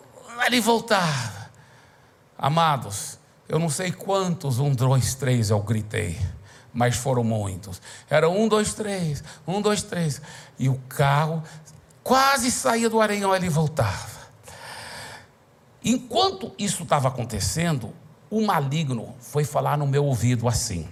ele 0.45 0.61
voltava. 0.61 1.51
Amados, 2.37 3.19
eu 3.47 3.59
não 3.59 3.69
sei 3.69 3.91
quantos 3.91 4.57
um, 4.57 4.73
dois, 4.73 5.13
três 5.13 5.49
eu 5.49 5.59
gritei, 5.59 6.17
mas 6.73 6.95
foram 6.95 7.23
muitos. 7.23 7.81
Era 8.09 8.29
um, 8.29 8.47
dois, 8.47 8.73
três, 8.73 9.23
um, 9.45 9.61
dois, 9.61 9.83
três. 9.83 10.21
E 10.57 10.69
o 10.69 10.79
carro 10.87 11.43
quase 12.01 12.49
saía 12.49 12.89
do 12.89 13.01
areião, 13.01 13.35
ele 13.35 13.49
voltava. 13.49 14.21
Enquanto 15.83 16.53
isso 16.57 16.83
estava 16.83 17.09
acontecendo, 17.09 17.93
o 18.29 18.41
maligno 18.41 19.13
foi 19.19 19.43
falar 19.43 19.77
no 19.77 19.85
meu 19.85 20.05
ouvido 20.05 20.47
assim 20.47 20.87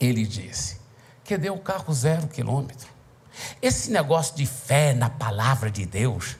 ele 0.00 0.26
disse: 0.26 0.80
que 1.22 1.38
deu 1.38 1.54
o 1.54 1.60
carro 1.60 1.92
zero 1.94 2.26
quilômetro. 2.26 2.88
Esse 3.62 3.90
negócio 3.90 4.34
de 4.34 4.46
fé 4.46 4.92
na 4.92 5.08
palavra 5.08 5.70
de 5.70 5.86
Deus 5.86 6.36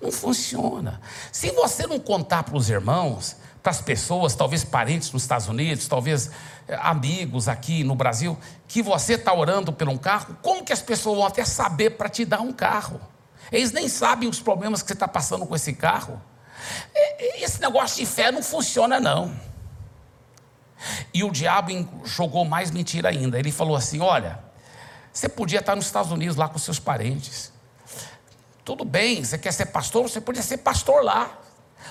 não 0.00 0.10
funciona. 0.10 1.00
Se 1.30 1.52
você 1.52 1.86
não 1.86 2.00
contar 2.00 2.42
para 2.42 2.56
os 2.56 2.68
irmãos, 2.68 3.36
para 3.62 3.70
as 3.70 3.80
pessoas, 3.80 4.34
talvez 4.34 4.64
parentes 4.64 5.12
nos 5.12 5.22
Estados 5.22 5.46
Unidos, 5.46 5.86
talvez 5.86 6.30
eh, 6.66 6.76
amigos 6.82 7.46
aqui 7.46 7.84
no 7.84 7.94
Brasil, 7.94 8.36
que 8.66 8.82
você 8.82 9.14
está 9.14 9.32
orando 9.32 9.72
por 9.72 9.88
um 9.88 9.96
carro, 9.96 10.36
como 10.42 10.64
que 10.64 10.72
as 10.72 10.82
pessoas 10.82 11.16
vão 11.18 11.26
até 11.26 11.44
saber 11.44 11.90
para 11.90 12.08
te 12.08 12.24
dar 12.24 12.40
um 12.40 12.52
carro? 12.52 13.00
Eles 13.52 13.70
nem 13.70 13.88
sabem 13.88 14.28
os 14.28 14.40
problemas 14.40 14.82
que 14.82 14.88
você 14.88 14.94
está 14.94 15.06
passando 15.06 15.46
com 15.46 15.54
esse 15.54 15.72
carro. 15.74 16.20
Esse 17.36 17.60
negócio 17.60 17.98
de 17.98 18.06
fé 18.06 18.32
não 18.32 18.42
funciona, 18.42 18.98
não. 18.98 19.32
E 21.12 21.22
o 21.24 21.30
diabo 21.30 21.70
jogou 22.04 22.44
mais 22.44 22.70
mentira 22.70 23.08
ainda. 23.08 23.38
Ele 23.38 23.52
falou 23.52 23.76
assim: 23.76 24.00
Olha, 24.00 24.38
você 25.12 25.28
podia 25.28 25.60
estar 25.60 25.76
nos 25.76 25.86
Estados 25.86 26.10
Unidos 26.10 26.36
lá 26.36 26.48
com 26.48 26.58
seus 26.58 26.78
parentes. 26.78 27.52
Tudo 28.64 28.84
bem, 28.84 29.24
você 29.24 29.36
quer 29.36 29.52
ser 29.52 29.66
pastor? 29.66 30.02
Você 30.02 30.20
podia 30.20 30.42
ser 30.42 30.58
pastor 30.58 31.04
lá. 31.04 31.38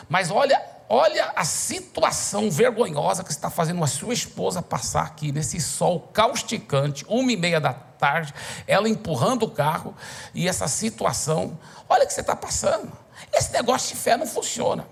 Mas 0.10 0.32
olha, 0.32 0.62
olha 0.90 1.32
a 1.36 1.44
situação 1.44 2.50
vergonhosa 2.50 3.24
que 3.24 3.32
está 3.32 3.50
fazendo 3.50 3.84
a 3.84 3.88
sua 3.88 4.14
esposa 4.14 4.62
passar 4.62 5.04
aqui 5.04 5.32
nesse 5.32 5.60
sol 5.60 6.00
causticante, 6.14 7.06
uma 7.08 7.32
e 7.32 7.38
meia 7.38 7.60
da 7.60 7.74
tarde, 7.74 8.34
ela 8.66 8.90
empurrando 8.90 9.44
o 9.44 9.52
carro 9.52 9.94
e 10.34 10.48
essa 10.48 10.68
situação. 10.68 11.60
Olha 11.88 12.06
o 12.06 12.08
que 12.08 12.14
você 12.14 12.22
está 12.22 12.36
passando. 12.36 12.92
Esse 13.34 13.52
negócio 13.52 13.96
de 13.96 14.02
fé 14.02 14.18
não 14.18 14.26
funciona. 14.26 14.88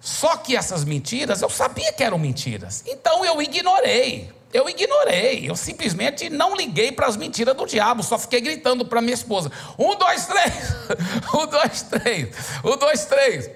Só 0.00 0.36
que 0.36 0.56
essas 0.56 0.84
mentiras, 0.84 1.42
eu 1.42 1.50
sabia 1.50 1.92
que 1.92 2.02
eram 2.02 2.18
mentiras. 2.18 2.84
Então 2.86 3.24
eu 3.24 3.42
ignorei. 3.42 4.32
Eu 4.52 4.68
ignorei. 4.68 5.48
Eu 5.48 5.56
simplesmente 5.56 6.30
não 6.30 6.56
liguei 6.56 6.90
para 6.92 7.06
as 7.06 7.16
mentiras 7.16 7.54
do 7.54 7.66
diabo. 7.66 8.02
Só 8.02 8.18
fiquei 8.18 8.40
gritando 8.40 8.84
para 8.84 9.00
minha 9.00 9.14
esposa: 9.14 9.50
um, 9.78 9.96
dois, 9.96 10.26
três. 10.26 10.54
um, 11.34 11.46
dois, 11.46 11.82
três. 11.82 12.28
Um, 12.64 12.76
dois, 12.76 13.04
três. 13.04 13.50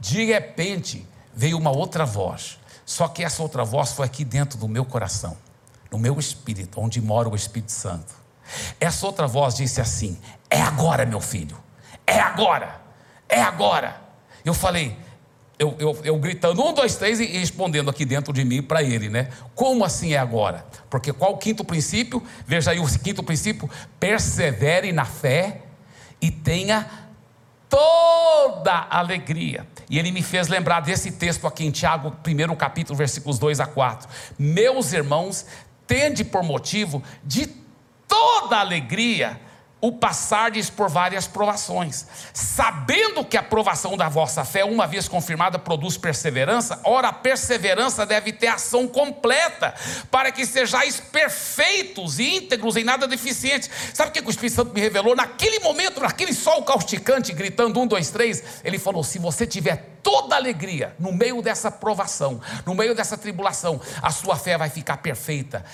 De 0.00 0.24
repente 0.24 1.06
veio 1.34 1.56
uma 1.56 1.70
outra 1.70 2.04
voz. 2.04 2.58
Só 2.84 3.06
que 3.06 3.22
essa 3.22 3.42
outra 3.42 3.64
voz 3.64 3.92
foi 3.92 4.06
aqui 4.06 4.24
dentro 4.24 4.58
do 4.58 4.66
meu 4.66 4.84
coração, 4.84 5.36
no 5.90 5.98
meu 5.98 6.18
espírito, 6.18 6.80
onde 6.80 7.00
mora 7.00 7.28
o 7.28 7.36
Espírito 7.36 7.72
Santo. 7.72 8.12
Essa 8.80 9.06
outra 9.06 9.26
voz 9.26 9.54
disse 9.54 9.80
assim: 9.80 10.18
É 10.50 10.60
agora, 10.60 11.06
meu 11.06 11.20
filho. 11.20 11.56
É 12.06 12.18
agora. 12.18 12.80
É 13.28 13.40
agora. 13.40 14.00
Eu 14.44 14.52
falei: 14.52 14.96
eu, 15.62 15.76
eu, 15.78 15.98
eu, 16.02 16.16
gritando 16.18 16.60
um, 16.60 16.72
dois, 16.74 16.96
três 16.96 17.20
e 17.20 17.26
respondendo 17.26 17.88
aqui 17.88 18.04
dentro 18.04 18.32
de 18.32 18.44
mim 18.44 18.60
para 18.60 18.82
ele, 18.82 19.08
né? 19.08 19.28
Como 19.54 19.84
assim 19.84 20.12
é 20.12 20.18
agora? 20.18 20.66
Porque 20.90 21.12
qual 21.12 21.34
o 21.34 21.38
quinto 21.38 21.64
princípio? 21.64 22.20
Veja 22.44 22.72
aí 22.72 22.80
o 22.80 22.98
quinto 22.98 23.22
princípio: 23.22 23.70
persevere 24.00 24.90
na 24.90 25.04
fé 25.04 25.62
e 26.20 26.32
tenha 26.32 26.90
toda 27.68 28.88
alegria. 28.90 29.66
E 29.88 29.98
ele 29.98 30.10
me 30.10 30.20
fez 30.22 30.48
lembrar 30.48 30.80
desse 30.80 31.12
texto 31.12 31.46
aqui 31.46 31.64
em 31.64 31.70
Tiago, 31.70 32.10
primeiro 32.22 32.54
capítulo, 32.56 32.96
versículos 32.96 33.38
2 33.38 33.60
a 33.60 33.66
4. 33.66 34.08
Meus 34.36 34.92
irmãos, 34.92 35.46
tende 35.86 36.24
por 36.24 36.42
motivo 36.42 37.02
de 37.22 37.46
toda 38.08 38.58
alegria 38.58 39.40
o 39.82 39.90
passardes 39.90 40.70
por 40.70 40.88
várias 40.88 41.26
provações, 41.26 42.06
sabendo 42.32 43.24
que 43.24 43.36
a 43.36 43.42
provação 43.42 43.96
da 43.96 44.08
vossa 44.08 44.44
fé, 44.44 44.64
uma 44.64 44.86
vez 44.86 45.08
confirmada, 45.08 45.58
produz 45.58 45.98
perseverança, 45.98 46.80
ora, 46.84 47.08
a 47.08 47.12
perseverança 47.12 48.06
deve 48.06 48.32
ter 48.32 48.46
ação 48.46 48.86
completa, 48.86 49.74
para 50.08 50.30
que 50.30 50.46
sejais 50.46 51.00
perfeitos 51.00 52.20
e 52.20 52.36
íntegros 52.36 52.76
em 52.76 52.84
nada 52.84 53.08
deficientes. 53.08 53.68
Sabe 53.92 54.10
o 54.10 54.12
que 54.12 54.20
o 54.20 54.30
Espírito 54.30 54.54
Santo 54.54 54.72
me 54.72 54.80
revelou? 54.80 55.16
Naquele 55.16 55.58
momento, 55.58 56.00
naquele 56.00 56.32
sol 56.32 56.62
causticante, 56.62 57.32
gritando 57.32 57.80
um, 57.80 57.86
dois, 57.86 58.08
três, 58.08 58.40
ele 58.62 58.78
falou: 58.78 59.02
se 59.02 59.18
você 59.18 59.44
tiver 59.44 59.98
toda 60.02 60.36
alegria 60.36 60.94
no 60.98 61.12
meio 61.12 61.40
dessa 61.40 61.70
provação, 61.70 62.40
no 62.66 62.74
meio 62.74 62.94
dessa 62.94 63.16
tribulação, 63.16 63.80
a 64.02 64.10
sua 64.10 64.36
fé 64.36 64.58
vai 64.58 64.68
ficar 64.68 64.98
perfeita 64.98 65.64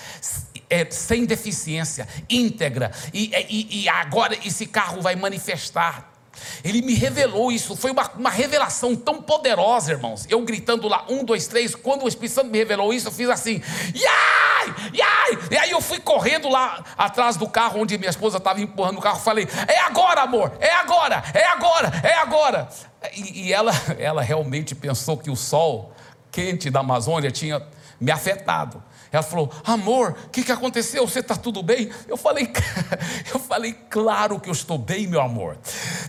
é, 0.69 0.89
sem 0.89 1.25
deficiência, 1.25 2.07
íntegra, 2.29 2.91
e, 3.13 3.31
e, 3.49 3.83
e 3.83 3.89
agora 3.89 4.37
esse 4.45 4.65
carro 4.67 5.01
vai 5.01 5.15
manifestar 5.15 6.18
ele 6.63 6.81
me 6.81 6.93
revelou 6.93 7.51
isso, 7.51 7.75
foi 7.75 7.91
uma, 7.91 8.09
uma, 8.17 8.29
revelação 8.29 8.95
tão 8.95 9.21
poderosa, 9.21 9.91
irmãos. 9.91 10.25
Eu 10.29 10.41
gritando 10.41 10.87
lá, 10.87 11.05
um, 11.09 11.23
dois, 11.23 11.47
três, 11.47 11.75
quando 11.75 12.03
o 12.03 12.07
Espírito 12.07 12.35
Santo 12.35 12.49
me 12.49 12.57
revelou 12.57 12.93
isso, 12.93 13.07
eu 13.07 13.11
fiz 13.11 13.29
assim, 13.29 13.61
yai, 13.95 14.75
yai. 14.93 15.39
E 15.51 15.57
aí 15.57 15.71
eu 15.71 15.81
fui 15.81 15.99
correndo 15.99 16.49
lá 16.49 16.83
atrás 16.97 17.37
do 17.37 17.47
carro 17.47 17.81
onde 17.81 17.97
minha 17.97 18.09
esposa 18.09 18.37
estava 18.37 18.61
empurrando 18.61 18.97
o 18.97 19.01
carro, 19.01 19.19
falei, 19.19 19.47
é 19.67 19.79
agora, 19.81 20.21
amor, 20.21 20.51
é 20.59 20.71
agora, 20.71 21.23
é 21.33 21.45
agora, 21.45 21.91
é 22.03 22.13
agora. 22.15 22.69
E, 23.13 23.47
e 23.47 23.53
ela, 23.53 23.71
ela 23.97 24.21
realmente 24.21 24.75
pensou 24.75 25.17
que 25.17 25.29
o 25.29 25.35
sol 25.35 25.93
quente 26.31 26.69
da 26.69 26.81
Amazônia 26.81 27.31
tinha 27.31 27.61
me 27.99 28.11
afetado. 28.11 28.81
Ela 29.11 29.23
falou: 29.23 29.51
Amor, 29.63 30.15
o 30.25 30.29
que, 30.29 30.43
que 30.43 30.51
aconteceu? 30.51 31.07
Você 31.07 31.19
está 31.19 31.35
tudo 31.35 31.63
bem? 31.63 31.89
Eu 32.07 32.17
falei: 32.17 32.51
Eu 33.33 33.39
falei, 33.39 33.73
claro 33.89 34.39
que 34.39 34.49
eu 34.49 34.53
estou 34.53 34.77
bem, 34.77 35.07
meu 35.07 35.21
amor. 35.21 35.57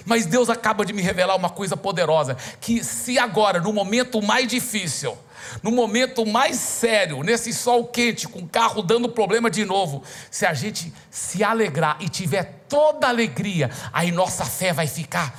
Mas 0.04 0.26
Deus 0.26 0.50
acaba 0.50 0.84
de 0.84 0.92
me 0.92 1.02
revelar 1.02 1.36
uma 1.36 1.50
coisa 1.50 1.76
poderosa: 1.76 2.36
que 2.60 2.84
se 2.84 3.18
agora, 3.18 3.60
no 3.60 3.72
momento 3.72 4.20
mais 4.20 4.46
difícil, 4.46 5.16
no 5.62 5.70
momento 5.70 6.26
mais 6.26 6.56
sério, 6.56 7.22
nesse 7.22 7.52
sol 7.52 7.86
quente, 7.86 8.28
com 8.28 8.40
o 8.40 8.48
carro 8.48 8.82
dando 8.82 9.08
problema 9.08 9.50
de 9.50 9.64
novo, 9.64 10.02
se 10.30 10.46
a 10.46 10.54
gente 10.54 10.92
se 11.10 11.42
alegrar 11.42 11.96
e 12.00 12.08
tiver 12.08 12.60
toda 12.68 13.08
alegria, 13.08 13.70
aí 13.92 14.12
nossa 14.12 14.44
fé 14.44 14.72
vai 14.72 14.86
ficar 14.86 15.38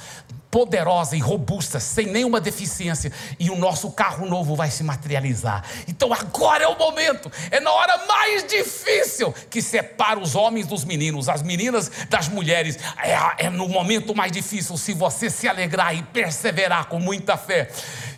poderosa 0.52 1.16
e 1.16 1.20
robusta, 1.20 1.80
sem 1.80 2.08
nenhuma 2.08 2.42
deficiência, 2.42 3.12
e 3.40 3.50
o 3.50 3.56
nosso 3.56 3.90
carro 3.92 4.28
novo 4.28 4.54
vai 4.54 4.70
se 4.70 4.84
materializar. 4.84 5.64
Então 5.88 6.14
agora 6.14 6.66
é 6.66 6.68
o 6.68 6.78
momento, 6.78 7.32
é 7.50 7.62
na 7.62 7.72
hora 7.72 8.06
mais 8.06 8.46
difícil 8.46 9.34
que 9.50 9.62
separa 9.62 10.20
os 10.20 10.36
homens 10.36 10.68
dos 10.68 10.84
meninos, 10.84 11.30
as 11.30 11.42
meninas 11.42 11.90
das 12.10 12.28
mulheres. 12.28 12.78
É, 13.02 13.46
é 13.46 13.50
no 13.50 13.70
momento 13.70 14.14
mais 14.14 14.32
difícil, 14.32 14.76
se 14.78 14.94
você 14.94 15.30
se 15.30 15.48
alegrar 15.48 15.96
e 15.96 16.04
perseverar 16.04 16.88
com 16.88 17.00
muita 17.00 17.38
fé, 17.38 17.70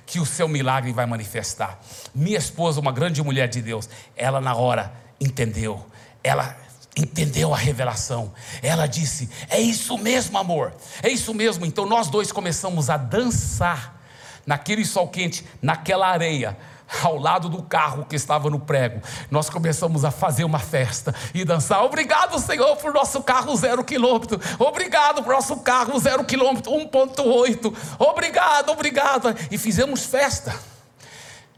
que 0.06 0.20
o 0.20 0.26
seu 0.26 0.48
milagre 0.48 0.92
vai 0.92 1.06
manifestar. 1.06 1.80
Minha 2.14 2.38
esposa, 2.38 2.80
uma 2.80 2.92
grande 2.92 3.22
mulher 3.24 3.48
de 3.48 3.62
Deus, 3.62 3.88
ela 4.16 4.42
na 4.42 4.56
hora 4.56 4.92
entendeu, 5.20 5.86
ela 6.24 6.63
entendeu 6.96 7.54
a 7.54 7.58
revelação. 7.58 8.34
Ela 8.62 8.88
disse: 8.88 9.30
É 9.50 9.60
isso 9.60 9.98
mesmo, 9.98 10.38
amor, 10.38 10.74
é 11.02 11.10
isso 11.10 11.34
mesmo. 11.34 11.66
Então 11.66 11.86
nós 11.86 12.10
dois 12.10 12.32
começamos 12.32 12.90
a 12.90 12.98
dançar 12.98 14.02
naquele 14.46 14.86
sol 14.86 15.08
quente, 15.08 15.46
naquela 15.62 16.08
areia, 16.08 16.58
ao 17.02 17.18
lado 17.18 17.50
do 17.50 17.64
carro 17.64 18.06
que 18.06 18.16
estava 18.16 18.50
no 18.50 18.60
prego. 18.60 19.02
Nós 19.32 19.50
começamos 19.50 20.06
a 20.06 20.12
fazer 20.12 20.44
uma 20.44 20.60
festa 20.60 21.16
e 21.34 21.44
dançar. 21.44 21.84
Obrigado, 21.84 22.38
Senhor, 22.40 22.76
por 22.78 22.94
nosso 22.94 23.24
carro 23.24 23.56
zero 23.56 23.84
quilômetro. 23.84 24.40
Obrigado 24.60 25.24
por 25.24 25.34
nosso 25.34 25.58
carro 25.58 25.98
zero 26.00 26.24
quilômetro, 26.24 26.72
1.8. 26.72 27.74
Obrigado, 27.98 28.70
obrigado. 28.70 29.36
E 29.50 29.58
fizemos 29.58 30.06
festa. 30.06 30.54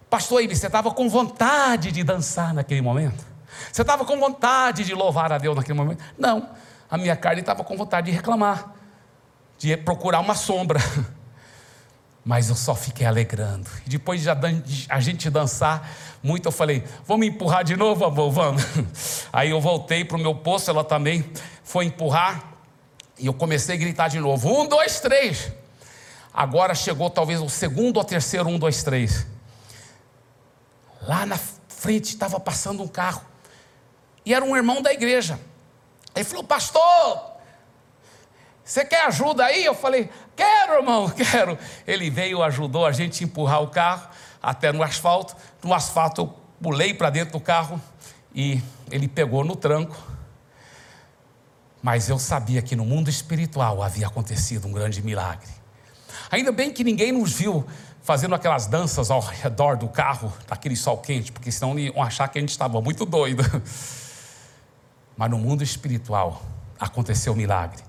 Pastor 0.09 0.43
Ibe, 0.43 0.55
você 0.55 0.67
estava 0.67 0.91
com 0.91 1.09
vontade 1.09 1.91
de 1.91 2.03
dançar 2.03 2.53
naquele 2.53 2.81
momento? 2.81 3.34
Você 3.72 3.82
estava 3.82 4.06
com 4.06 4.20
vontade 4.20 4.84
de 4.84 4.93
louvar 4.93 5.32
a 5.32 5.38
Deus 5.38 5.56
naquele 5.56 5.78
momento? 5.78 6.03
Não. 6.18 6.49
A 6.89 6.97
minha 6.97 7.16
carne 7.16 7.41
estava 7.41 7.64
com 7.64 7.76
vontade 7.76 8.10
de 8.10 8.12
reclamar, 8.12 8.74
de 9.58 9.76
procurar 9.78 10.20
uma 10.20 10.36
sombra. 10.36 10.80
Mas 12.24 12.49
eu 12.49 12.56
só 12.56 12.74
fiquei 12.74 13.06
alegrando. 13.06 13.70
E 13.86 13.89
depois 13.89 14.22
de 14.22 14.30
a 14.89 14.99
gente 14.99 15.30
dançar 15.30 15.88
muito, 16.24 16.47
eu 16.47 16.51
falei: 16.51 16.84
Vamos 17.06 17.28
empurrar 17.28 17.64
de 17.64 17.76
novo, 17.76 18.03
amor? 18.03 18.32
Vamos. 18.32 18.64
Aí 19.32 19.51
eu 19.51 19.62
voltei 19.62 20.03
para 20.03 20.18
o 20.18 20.20
meu 20.20 20.34
posto, 20.34 20.72
ela 20.72 20.84
também 20.84 21.24
foi 21.64 21.86
empurrar. 21.86 22.53
E 23.20 23.28
eu 23.28 23.34
comecei 23.34 23.76
a 23.76 23.78
gritar 23.78 24.08
de 24.08 24.20
novo: 24.20 24.49
Um, 24.49 24.68
dois, 24.68 24.99
três. 24.99 25.51
Agora 26.34 26.74
chegou 26.74 27.10
talvez 27.10 27.39
o 27.39 27.47
segundo 27.47 27.97
ou 27.97 28.03
terceiro, 28.03 28.49
um, 28.49 28.58
dois, 28.58 28.84
três. 28.84 29.26
Lá 31.03 31.26
na 31.26 31.38
frente 31.68 32.10
estava 32.10 32.39
passando 32.39 32.82
um 32.82 32.88
carro. 32.88 33.22
E 34.26 34.34
era 34.34 34.43
um 34.43 34.55
irmão 34.55 34.82
da 34.82 34.91
igreja. 34.91 35.39
Ele 36.15 36.26
falou: 36.26 36.43
Pastor, 36.43 37.36
você 38.63 38.84
quer 38.84 39.05
ajuda 39.05 39.45
aí? 39.45 39.63
Eu 39.63 39.76
falei: 39.76 40.09
Quero, 40.36 40.73
irmão, 40.73 41.09
quero. 41.15 41.57
Ele 41.86 42.09
veio, 42.09 42.41
ajudou 42.41 42.86
a 42.86 42.91
gente 42.91 43.23
a 43.23 43.28
empurrar 43.28 43.61
o 43.61 43.67
carro 43.67 44.09
até 44.41 44.71
no 44.71 44.82
asfalto. 44.82 45.36
No 45.63 45.73
asfalto, 45.73 46.21
eu 46.21 46.36
pulei 46.61 46.93
para 46.93 47.09
dentro 47.09 47.34
do 47.34 47.39
carro 47.39 47.80
e 48.34 48.61
ele 48.89 49.07
pegou 49.07 49.43
no 49.43 49.55
tranco. 49.55 49.95
Mas 51.82 52.09
eu 52.09 52.17
sabia 52.17 52.63
que 52.63 52.76
no 52.76 52.84
mundo 52.84 53.09
espiritual 53.09 53.84
havia 53.84 54.07
acontecido 54.07 54.67
um 54.67 54.71
grande 54.71 55.03
milagre. 55.03 55.49
Ainda 56.32 56.51
bem 56.51 56.73
que 56.73 56.84
ninguém 56.84 57.11
nos 57.11 57.34
viu 57.34 57.63
fazendo 58.01 58.34
aquelas 58.34 58.65
danças 58.65 59.11
ao 59.11 59.19
redor 59.19 59.78
do 59.78 59.88
carro, 59.88 60.34
daquele 60.47 60.76
sol 60.76 60.97
quente, 60.97 61.32
porque 61.32 61.51
senão 61.51 61.78
iam 61.78 62.01
achar 62.01 62.28
que 62.28 62.38
a 62.38 62.41
gente 62.41 62.49
estava 62.49 62.82
muito 62.82 63.05
doido. 63.05 63.43
Mas 65.18 65.30
no 65.30 65.38
mundo 65.38 65.63
espiritual 65.63 66.43
aconteceu 66.80 67.34
um 67.34 67.36
milagre. 67.36 67.84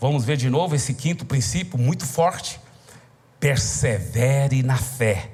Vamos 0.00 0.24
ver 0.24 0.36
de 0.36 0.50
novo 0.50 0.74
esse 0.74 0.94
quinto 0.94 1.24
princípio 1.24 1.78
muito 1.78 2.04
forte. 2.04 2.60
Persevere 3.38 4.62
na 4.62 4.76
fé 4.76 5.30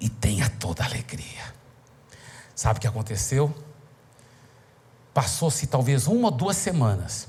e 0.00 0.08
tenha 0.08 0.48
toda 0.48 0.84
alegria. 0.84 1.54
Sabe 2.54 2.78
o 2.78 2.80
que 2.80 2.86
aconteceu? 2.86 3.54
Passou-se 5.12 5.66
talvez 5.66 6.06
uma 6.06 6.28
ou 6.28 6.30
duas 6.30 6.56
semanas. 6.56 7.28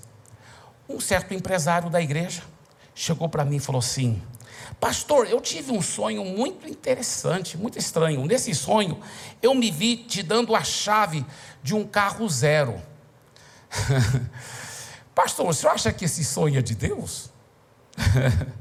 Um 0.88 1.00
certo 1.00 1.34
empresário 1.34 1.90
da 1.90 2.02
igreja 2.02 2.44
chegou 2.96 3.30
para 3.30 3.46
mim 3.46 3.58
e 3.58 3.60
falou 3.60 3.80
assim: 3.80 4.22
Pastor, 4.80 5.28
eu 5.28 5.40
tive 5.42 5.72
um 5.72 5.82
sonho 5.82 6.24
muito 6.24 6.68
interessante, 6.68 7.58
muito 7.58 7.78
estranho. 7.78 8.26
Nesse 8.26 8.54
sonho, 8.54 9.00
eu 9.42 9.54
me 9.54 9.72
vi 9.72 9.98
te 9.98 10.24
dando 10.24 10.56
a 10.56 10.64
chave 10.64 11.26
de 11.62 11.76
um 11.76 11.86
carro 11.86 12.28
zero. 12.30 12.82
Pastor, 15.14 15.48
o 15.48 15.54
senhor 15.54 15.74
acha 15.74 15.92
que 15.92 16.06
esse 16.06 16.24
sonho 16.24 16.60
é 16.60 16.62
de 16.62 16.76
Deus? 16.76 17.30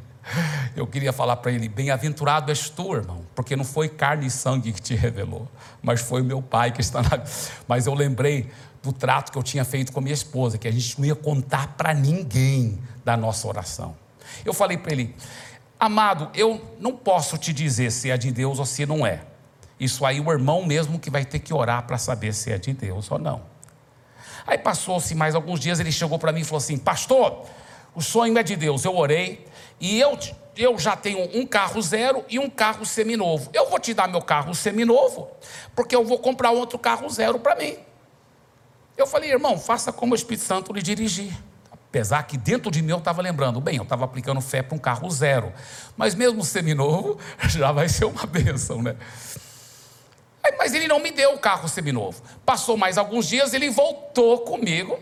Eu 0.76 0.86
queria 0.86 1.12
falar 1.12 1.36
para 1.36 1.50
ele: 1.50 1.68
bem-aventurado 1.68 2.50
és 2.50 2.68
tu, 2.68 2.94
irmão, 2.94 3.24
porque 3.34 3.56
não 3.56 3.64
foi 3.64 3.88
carne 3.88 4.26
e 4.26 4.30
sangue 4.30 4.72
que 4.72 4.80
te 4.80 4.94
revelou, 4.94 5.48
mas 5.82 6.00
foi 6.00 6.22
meu 6.22 6.42
pai 6.42 6.72
que 6.72 6.80
está 6.80 7.02
na. 7.02 7.22
Mas 7.66 7.86
eu 7.86 7.94
lembrei 7.94 8.50
do 8.82 8.92
trato 8.92 9.32
que 9.32 9.38
eu 9.38 9.42
tinha 9.42 9.64
feito 9.64 9.92
com 9.92 10.00
minha 10.00 10.14
esposa, 10.14 10.59
que 10.59 10.68
a 10.68 10.70
gente 10.70 10.98
não 10.98 11.06
ia 11.06 11.14
contar 11.14 11.68
para 11.76 11.94
ninguém 11.94 12.78
da 13.04 13.16
nossa 13.16 13.46
oração. 13.48 13.96
Eu 14.44 14.52
falei 14.52 14.76
para 14.76 14.92
ele: 14.92 15.14
amado, 15.78 16.30
eu 16.34 16.76
não 16.78 16.96
posso 16.96 17.38
te 17.38 17.52
dizer 17.52 17.90
se 17.90 18.11
é 18.11 18.16
de 18.16 18.30
Deus 18.30 18.59
ou 18.59 18.66
se 18.66 18.84
não 18.84 19.06
é. 19.06 19.22
Isso 19.80 20.04
aí 20.04 20.20
o 20.20 20.30
irmão 20.30 20.64
mesmo 20.64 20.98
que 20.98 21.09
vai 21.09 21.24
ter 21.24 21.38
que 21.38 21.54
orar 21.54 21.86
para 21.86 21.96
saber 21.98 22.34
se 22.34 22.50
é 22.50 22.59
de 22.59 22.72
Deus 22.72 23.11
ou 23.11 23.18
não. 23.18 23.42
Aí 24.49 24.57
passou-se 24.57 25.14
mais 25.14 25.34
alguns 25.34 25.61
dias, 25.61 25.78
ele 25.78 25.92
chegou 25.92 26.18
para 26.18 26.32
mim 26.32 26.40
e 26.40 26.44
falou 26.44 26.57
assim: 26.57 26.78
Pastor, 26.78 27.44
o 27.94 28.01
sonho 28.01 28.36
é 28.38 28.42
de 28.42 28.57
Deus. 28.57 28.82
Eu 28.82 28.96
orei 28.96 29.46
e 29.78 30.01
eu, 30.01 30.18
eu 30.57 30.78
já 30.78 30.96
tenho 30.96 31.28
um 31.38 31.46
carro 31.46 31.82
zero 31.82 32.24
e 32.30 32.38
um 32.38 32.49
carro 32.49 32.86
seminovo. 32.86 33.51
Eu 33.53 33.68
vou 33.68 33.78
te 33.78 33.92
dar 33.92 34.09
meu 34.09 34.22
carro 34.22 34.55
seminovo, 34.55 35.28
porque 35.76 35.94
eu 35.94 36.03
vou 36.03 36.18
comprar 36.18 36.51
outro 36.51 36.78
carro 36.78 37.11
zero 37.11 37.38
para 37.38 37.57
mim. 37.57 37.76
Eu 38.96 39.07
falei, 39.07 39.30
irmão, 39.30 39.59
faça 39.59 39.92
como 39.92 40.14
o 40.14 40.16
Espírito 40.16 40.44
Santo 40.44 40.72
lhe 40.72 40.80
dirigir. 40.80 41.32
Apesar 41.70 42.22
que 42.22 42.38
dentro 42.38 42.70
de 42.70 42.80
mim 42.80 42.92
eu 42.92 42.99
estava 42.99 43.20
lembrando, 43.20 43.61
bem, 43.61 43.76
eu 43.76 43.82
estava 43.82 44.07
aplicando 44.07 44.40
fé 44.40 44.62
para 44.62 44.74
um 44.74 44.78
carro 44.78 45.11
zero, 45.11 45.53
mas 45.94 46.14
mesmo 46.14 46.42
seminovo 46.42 47.18
já 47.49 47.70
vai 47.70 47.88
ser 47.88 48.07
uma 48.07 48.24
bênção, 48.24 48.82
né? 48.82 48.96
Mas 50.68 50.74
ele 50.74 50.86
não 50.86 50.98
me 50.98 51.10
deu 51.10 51.32
o 51.32 51.38
carro 51.38 51.66
seminovo. 51.66 52.22
Passou 52.44 52.76
mais 52.76 52.98
alguns 52.98 53.26
dias, 53.26 53.54
ele 53.54 53.70
voltou 53.70 54.40
comigo 54.40 54.98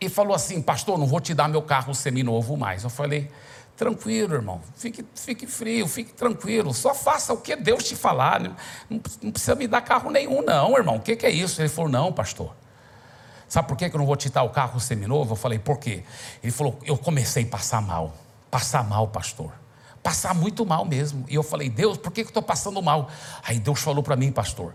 e 0.00 0.08
falou 0.08 0.34
assim: 0.34 0.60
Pastor, 0.60 0.98
não 0.98 1.06
vou 1.06 1.20
te 1.20 1.32
dar 1.32 1.48
meu 1.48 1.62
carro 1.62 1.94
seminovo 1.94 2.56
mais. 2.56 2.82
Eu 2.82 2.90
falei: 2.90 3.30
Tranquilo, 3.76 4.34
irmão, 4.34 4.60
fique, 4.74 5.06
fique 5.14 5.46
frio, 5.46 5.86
fique 5.86 6.12
tranquilo, 6.12 6.74
só 6.74 6.92
faça 6.92 7.32
o 7.32 7.36
que 7.36 7.54
Deus 7.54 7.84
te 7.84 7.94
falar. 7.94 8.40
Não, 8.40 9.00
não 9.22 9.30
precisa 9.30 9.54
me 9.54 9.68
dar 9.68 9.80
carro 9.82 10.10
nenhum, 10.10 10.42
não, 10.42 10.76
irmão. 10.76 10.96
O 10.96 11.00
que, 11.00 11.14
que 11.14 11.24
é 11.24 11.30
isso? 11.30 11.62
Ele 11.62 11.68
falou: 11.68 11.88
Não, 11.88 12.12
pastor. 12.12 12.52
Sabe 13.48 13.68
por 13.68 13.76
que 13.76 13.84
eu 13.84 13.96
não 13.96 14.06
vou 14.06 14.16
te 14.16 14.28
dar 14.28 14.42
o 14.42 14.50
carro 14.50 14.80
seminovo? 14.80 15.34
Eu 15.34 15.36
falei: 15.36 15.60
Por 15.60 15.78
quê? 15.78 16.02
Ele 16.42 16.50
falou: 16.50 16.80
Eu 16.84 16.98
comecei 16.98 17.44
a 17.44 17.46
passar 17.46 17.80
mal. 17.80 18.12
Passar 18.50 18.82
mal, 18.82 19.06
pastor 19.06 19.61
passar 20.02 20.34
muito 20.34 20.66
mal 20.66 20.84
mesmo. 20.84 21.24
E 21.28 21.34
eu 21.34 21.42
falei, 21.42 21.68
Deus, 21.68 21.96
por 21.96 22.10
que 22.10 22.22
eu 22.22 22.26
estou 22.26 22.42
passando 22.42 22.82
mal? 22.82 23.08
Aí 23.42 23.58
Deus 23.58 23.80
falou 23.80 24.02
para 24.02 24.16
mim, 24.16 24.32
pastor, 24.32 24.74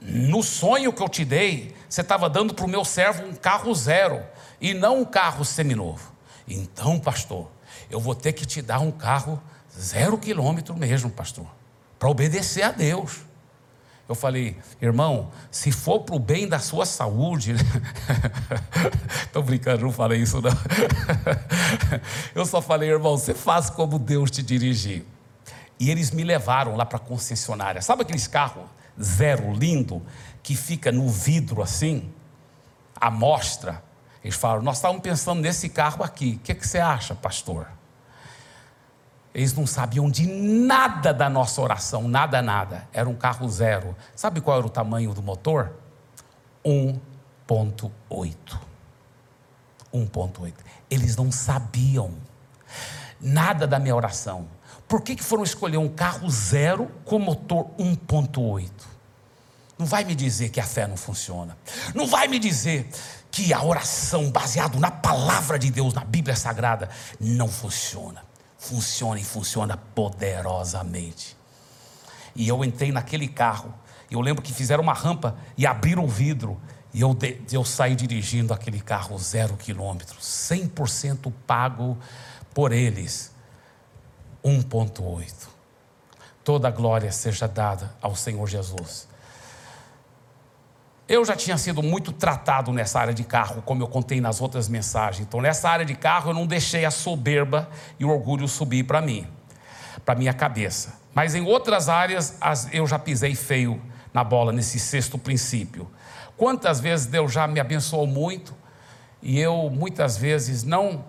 no 0.00 0.42
sonho 0.42 0.92
que 0.92 1.02
eu 1.02 1.08
te 1.08 1.24
dei, 1.24 1.74
você 1.88 2.00
estava 2.00 2.28
dando 2.28 2.52
para 2.52 2.64
o 2.64 2.68
meu 2.68 2.84
servo 2.84 3.24
um 3.24 3.34
carro 3.34 3.74
zero 3.74 4.22
e 4.60 4.74
não 4.74 5.00
um 5.00 5.04
carro 5.04 5.44
seminovo. 5.44 6.12
Então, 6.46 6.98
pastor, 6.98 7.48
eu 7.90 7.98
vou 7.98 8.14
ter 8.14 8.32
que 8.32 8.44
te 8.44 8.60
dar 8.60 8.80
um 8.80 8.90
carro 8.90 9.40
zero 9.78 10.18
quilômetro 10.18 10.76
mesmo, 10.76 11.10
pastor, 11.10 11.46
para 11.98 12.08
obedecer 12.08 12.62
a 12.62 12.70
Deus. 12.70 13.22
Eu 14.06 14.14
falei, 14.14 14.58
irmão, 14.82 15.30
se 15.50 15.72
for 15.72 16.00
para 16.00 16.14
o 16.14 16.18
bem 16.18 16.46
da 16.46 16.58
sua 16.58 16.84
saúde. 16.84 17.54
Estou 19.24 19.42
brincando, 19.42 19.82
não 19.82 19.92
falei 19.92 20.20
isso 20.20 20.42
não. 20.42 20.50
Eu 22.34 22.44
só 22.44 22.60
falei, 22.60 22.90
irmão, 22.90 23.16
você 23.16 23.32
faz 23.32 23.70
como 23.70 23.98
Deus 23.98 24.30
te 24.30 24.42
dirigir. 24.42 25.06
E 25.80 25.90
eles 25.90 26.10
me 26.10 26.22
levaram 26.22 26.76
lá 26.76 26.84
para 26.84 26.98
a 26.98 27.00
concessionária. 27.00 27.80
Sabe 27.80 28.02
aqueles 28.02 28.26
carros 28.26 28.64
zero 29.02 29.52
lindo 29.54 30.02
que 30.42 30.54
fica 30.54 30.92
no 30.92 31.08
vidro 31.08 31.62
assim? 31.62 32.12
A 33.00 33.10
mostra. 33.10 33.82
Eles 34.22 34.36
falaram, 34.36 34.62
nós 34.62 34.76
estávamos 34.76 35.02
pensando 35.02 35.40
nesse 35.40 35.68
carro 35.70 36.04
aqui. 36.04 36.38
O 36.40 36.44
que, 36.44 36.54
que 36.54 36.66
você 36.66 36.78
acha, 36.78 37.14
pastor? 37.14 37.68
Eles 39.34 39.52
não 39.52 39.66
sabiam 39.66 40.08
de 40.08 40.28
nada 40.28 41.12
da 41.12 41.28
nossa 41.28 41.60
oração, 41.60 42.06
nada, 42.06 42.40
nada. 42.40 42.86
Era 42.92 43.08
um 43.08 43.16
carro 43.16 43.48
zero. 43.50 43.96
Sabe 44.14 44.40
qual 44.40 44.58
era 44.58 44.66
o 44.66 44.70
tamanho 44.70 45.12
do 45.12 45.20
motor? 45.20 45.72
1,8. 46.64 48.36
1,8. 49.92 50.54
Eles 50.88 51.16
não 51.16 51.32
sabiam 51.32 52.12
nada 53.20 53.66
da 53.66 53.80
minha 53.80 53.96
oração. 53.96 54.46
Por 54.86 55.02
que, 55.02 55.16
que 55.16 55.24
foram 55.24 55.42
escolher 55.42 55.78
um 55.78 55.88
carro 55.88 56.30
zero 56.30 56.88
com 57.04 57.18
motor 57.18 57.66
1,8? 57.76 58.70
Não 59.76 59.86
vai 59.86 60.04
me 60.04 60.14
dizer 60.14 60.50
que 60.50 60.60
a 60.60 60.64
fé 60.64 60.86
não 60.86 60.96
funciona. 60.96 61.58
Não 61.92 62.06
vai 62.06 62.28
me 62.28 62.38
dizer 62.38 62.88
que 63.32 63.52
a 63.52 63.64
oração 63.64 64.30
baseada 64.30 64.78
na 64.78 64.92
palavra 64.92 65.58
de 65.58 65.72
Deus, 65.72 65.92
na 65.92 66.04
Bíblia 66.04 66.36
Sagrada, 66.36 66.88
não 67.18 67.48
funciona 67.48 68.22
funciona 68.64 69.20
e 69.20 69.24
funciona 69.24 69.76
poderosamente. 69.76 71.36
E 72.34 72.48
eu 72.48 72.64
entrei 72.64 72.90
naquele 72.90 73.28
carro, 73.28 73.72
eu 74.10 74.20
lembro 74.20 74.42
que 74.42 74.52
fizeram 74.52 74.82
uma 74.82 74.94
rampa 74.94 75.36
e 75.56 75.66
abriram 75.66 76.04
o 76.04 76.08
vidro, 76.08 76.60
e 76.92 77.00
eu, 77.00 77.16
eu 77.52 77.64
saí 77.64 77.94
dirigindo 77.94 78.54
aquele 78.54 78.80
carro 78.80 79.18
zero 79.18 79.56
quilômetro, 79.56 80.18
100% 80.18 81.32
pago 81.46 81.98
por 82.54 82.72
eles, 82.72 83.32
1,8. 84.44 85.48
Toda 86.42 86.70
glória 86.70 87.10
seja 87.10 87.48
dada 87.48 87.94
ao 88.00 88.14
Senhor 88.14 88.46
Jesus. 88.46 89.08
Eu 91.06 91.22
já 91.22 91.36
tinha 91.36 91.58
sido 91.58 91.82
muito 91.82 92.12
tratado 92.12 92.72
nessa 92.72 92.98
área 92.98 93.12
de 93.12 93.24
carro, 93.24 93.60
como 93.60 93.82
eu 93.82 93.86
contei 93.86 94.22
nas 94.22 94.40
outras 94.40 94.68
mensagens. 94.68 95.26
Então, 95.26 95.38
nessa 95.38 95.68
área 95.68 95.84
de 95.84 95.94
carro, 95.94 96.30
eu 96.30 96.34
não 96.34 96.46
deixei 96.46 96.86
a 96.86 96.90
soberba 96.90 97.68
e 98.00 98.06
o 98.06 98.08
orgulho 98.08 98.48
subir 98.48 98.84
para 98.84 99.02
mim, 99.02 99.26
para 100.02 100.14
minha 100.14 100.32
cabeça. 100.32 100.94
Mas 101.14 101.34
em 101.34 101.44
outras 101.44 101.90
áreas 101.90 102.38
eu 102.72 102.86
já 102.86 102.98
pisei 102.98 103.34
feio 103.34 103.80
na 104.14 104.24
bola 104.24 104.50
nesse 104.50 104.80
sexto 104.80 105.18
princípio. 105.18 105.90
Quantas 106.38 106.80
vezes 106.80 107.04
Deus 107.04 107.30
já 107.30 107.46
me 107.46 107.60
abençoou 107.60 108.06
muito 108.06 108.54
e 109.22 109.38
eu 109.38 109.68
muitas 109.70 110.16
vezes 110.16 110.64
não 110.64 111.04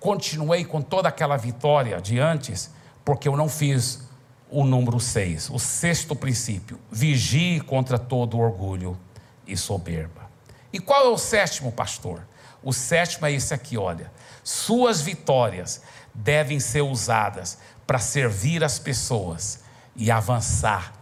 continuei 0.00 0.64
com 0.64 0.80
toda 0.80 1.10
aquela 1.10 1.36
vitória 1.36 2.00
de 2.00 2.18
antes, 2.18 2.70
porque 3.04 3.28
eu 3.28 3.36
não 3.36 3.48
fiz 3.50 4.08
o 4.50 4.64
número 4.64 4.98
seis, 4.98 5.50
o 5.50 5.58
sexto 5.58 6.16
princípio: 6.16 6.78
vigie 6.90 7.60
contra 7.60 7.98
todo 7.98 8.38
orgulho 8.38 8.98
e 9.46 9.56
soberba. 9.56 10.30
E 10.72 10.78
qual 10.80 11.06
é 11.06 11.08
o 11.08 11.18
sétimo, 11.18 11.70
pastor? 11.70 12.26
O 12.62 12.72
sétimo 12.72 13.26
é 13.26 13.32
esse 13.32 13.52
aqui, 13.52 13.76
olha. 13.76 14.10
Suas 14.42 15.00
vitórias 15.00 15.82
devem 16.12 16.58
ser 16.58 16.80
usadas 16.80 17.58
para 17.86 17.98
servir 17.98 18.64
as 18.64 18.78
pessoas 18.78 19.60
e 19.94 20.10
avançar 20.10 20.92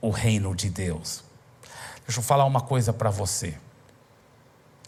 o 0.00 0.10
reino 0.10 0.54
de 0.54 0.70
Deus. 0.70 1.22
Deixa 2.06 2.20
eu 2.20 2.24
falar 2.24 2.44
uma 2.44 2.62
coisa 2.62 2.92
para 2.92 3.10
você. 3.10 3.56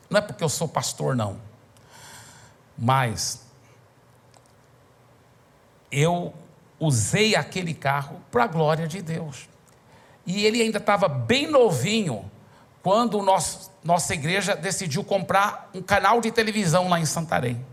Não 0.09 0.19
é 0.19 0.21
porque 0.21 0.43
eu 0.43 0.49
sou 0.49 0.67
pastor, 0.67 1.15
não. 1.15 1.41
Mas 2.77 3.43
eu 5.91 6.35
usei 6.81 7.37
aquele 7.37 7.75
carro 7.75 8.21
para 8.31 8.45
a 8.45 8.47
glória 8.47 8.89
de 8.89 9.01
Deus. 9.01 9.49
E 10.27 10.45
ele 10.45 10.63
ainda 10.63 10.79
estava 10.79 11.09
bem 11.09 11.47
novinho 11.47 12.31
quando 12.83 13.23
nosso, 13.23 13.71
nossa 13.85 14.13
igreja 14.13 14.57
decidiu 14.57 15.05
comprar 15.05 15.71
um 15.73 15.81
canal 15.81 16.21
de 16.21 16.31
televisão 16.33 16.89
lá 16.89 16.99
em 16.99 17.07
Santarém. 17.07 17.65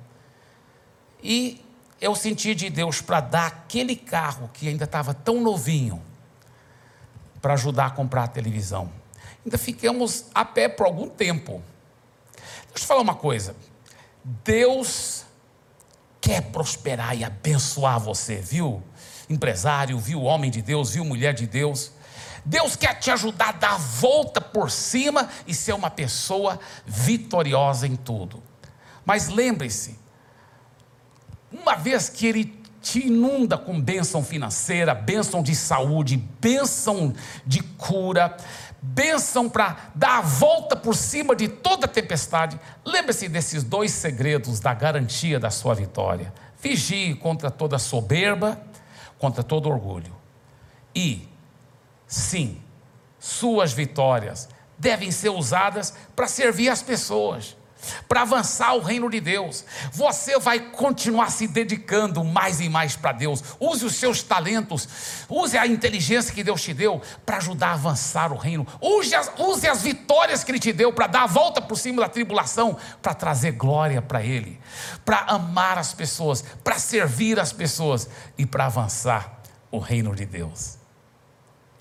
E 1.21 1.63
eu 1.99 2.15
senti 2.15 2.53
de 2.53 2.69
Deus 2.69 3.01
para 3.01 3.19
dar 3.19 3.47
aquele 3.47 3.95
carro 3.95 4.49
que 4.53 4.67
ainda 4.67 4.85
estava 4.85 5.13
tão 5.13 5.41
novinho 5.41 6.01
para 7.41 7.53
ajudar 7.53 7.87
a 7.87 7.91
comprar 7.91 8.23
a 8.23 8.27
televisão. 8.27 8.91
Ainda 9.43 9.57
ficamos 9.57 10.25
a 10.33 10.45
pé 10.45 10.69
por 10.69 10.85
algum 10.85 11.09
tempo. 11.09 11.63
Deixa 12.67 12.83
eu 12.83 12.87
falar 12.87 13.01
uma 13.01 13.15
coisa. 13.15 13.55
Deus 14.23 15.25
quer 16.21 16.43
prosperar 16.51 17.17
e 17.17 17.23
abençoar 17.23 17.99
você, 17.99 18.35
viu? 18.35 18.83
Empresário, 19.29 19.97
viu? 19.97 20.23
Homem 20.23 20.51
de 20.51 20.61
Deus, 20.61 20.91
viu? 20.91 21.03
Mulher 21.03 21.33
de 21.33 21.47
Deus. 21.47 21.91
Deus 22.49 22.75
quer 22.75 22.95
te 22.95 23.11
ajudar 23.11 23.49
a 23.49 23.51
dar 23.51 23.73
a 23.75 23.77
volta 23.77 24.41
por 24.41 24.71
cima 24.71 25.29
e 25.45 25.53
ser 25.53 25.73
uma 25.73 25.91
pessoa 25.91 26.59
vitoriosa 26.83 27.85
em 27.85 27.95
tudo. 27.95 28.41
Mas 29.05 29.27
lembre-se, 29.27 29.99
uma 31.51 31.75
vez 31.75 32.09
que 32.09 32.25
Ele 32.25 32.59
te 32.81 33.05
inunda 33.05 33.55
com 33.55 33.79
bênção 33.79 34.23
financeira, 34.23 34.95
bênção 34.95 35.43
de 35.43 35.53
saúde, 35.53 36.17
bênção 36.17 37.13
de 37.45 37.61
cura, 37.61 38.35
bênção 38.81 39.47
para 39.47 39.91
dar 39.93 40.17
a 40.17 40.21
volta 40.21 40.75
por 40.75 40.95
cima 40.95 41.35
de 41.35 41.47
toda 41.47 41.87
tempestade. 41.87 42.59
Lembre-se 42.83 43.29
desses 43.29 43.63
dois 43.63 43.91
segredos 43.91 44.59
da 44.59 44.73
garantia 44.73 45.39
da 45.39 45.51
sua 45.51 45.75
vitória. 45.75 46.33
Vigie 46.59 47.13
contra 47.13 47.51
toda 47.51 47.77
soberba, 47.77 48.59
contra 49.19 49.43
todo 49.43 49.69
orgulho. 49.69 50.17
E, 50.95 51.28
sim, 52.09 52.61
suas 53.17 53.71
vitórias 53.71 54.49
devem 54.77 55.11
ser 55.11 55.29
usadas 55.29 55.93
para 56.15 56.27
servir 56.27 56.67
as 56.67 56.81
pessoas 56.81 57.55
para 58.07 58.21
avançar 58.21 58.73
o 58.75 58.81
reino 58.81 59.09
de 59.09 59.19
Deus. 59.19 59.63
Você 59.91 60.37
vai 60.39 60.59
continuar 60.59 61.31
se 61.31 61.47
dedicando 61.47 62.23
mais 62.23 62.59
e 62.59 62.69
mais 62.69 62.95
para 62.95 63.11
Deus. 63.11 63.43
Use 63.59 63.85
os 63.85 63.95
seus 63.95 64.21
talentos, 64.21 64.87
use 65.29 65.57
a 65.57 65.65
inteligência 65.65 66.33
que 66.33 66.43
Deus 66.43 66.61
te 66.61 66.73
deu 66.73 67.01
para 67.25 67.37
ajudar 67.37 67.69
a 67.69 67.73
avançar 67.73 68.31
o 68.31 68.37
reino. 68.37 68.67
Use 68.81 69.15
as, 69.15 69.31
use 69.37 69.67
as 69.67 69.81
vitórias 69.81 70.43
que 70.43 70.51
Ele 70.51 70.59
te 70.59 70.73
deu 70.73 70.91
para 70.91 71.07
dar 71.07 71.23
a 71.23 71.27
volta 71.27 71.61
por 71.61 71.77
cima 71.77 72.01
da 72.01 72.09
tribulação, 72.09 72.77
para 73.01 73.13
trazer 73.13 73.53
glória 73.53 74.01
para 74.01 74.23
Ele, 74.23 74.59
para 75.05 75.19
amar 75.21 75.77
as 75.77 75.93
pessoas, 75.93 76.43
para 76.63 76.77
servir 76.77 77.39
as 77.39 77.53
pessoas 77.53 78.09
e 78.37 78.45
para 78.45 78.65
avançar 78.65 79.41
o 79.71 79.79
reino 79.79 80.15
de 80.15 80.25
Deus. 80.25 80.78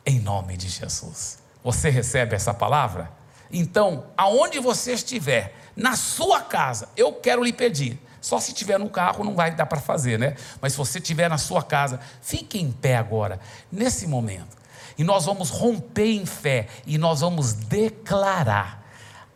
Em 0.09 0.19
nome 0.21 0.57
de 0.57 0.71
Jesus. 0.71 1.39
Você 1.63 1.91
recebe 1.91 2.35
essa 2.35 2.55
palavra? 2.55 3.13
Então, 3.53 4.07
aonde 4.17 4.59
você 4.59 4.95
estiver, 4.95 5.55
na 5.77 5.97
sua 5.97 6.41
casa, 6.41 6.89
eu 6.97 7.13
quero 7.13 7.45
lhe 7.45 7.53
pedir. 7.53 8.01
Só 8.19 8.41
se 8.41 8.55
tiver 8.55 8.79
no 8.79 8.89
carro 8.89 9.23
não 9.23 9.35
vai 9.35 9.55
dar 9.55 9.67
para 9.67 9.79
fazer, 9.79 10.19
né? 10.19 10.35
Mas 10.63 10.73
se 10.73 10.79
você 10.79 10.99
tiver 10.99 11.29
na 11.29 11.37
sua 11.37 11.63
casa, 11.63 12.01
fique 12.23 12.59
em 12.59 12.73
pé 12.73 12.97
agora, 12.97 13.39
nesse 13.71 14.07
momento. 14.07 14.57
E 14.97 15.05
nós 15.05 15.27
vamos 15.27 15.51
romper 15.51 16.11
em 16.11 16.25
fé 16.25 16.69
e 16.87 16.97
nós 16.97 17.21
vamos 17.21 17.53
declarar 17.53 18.83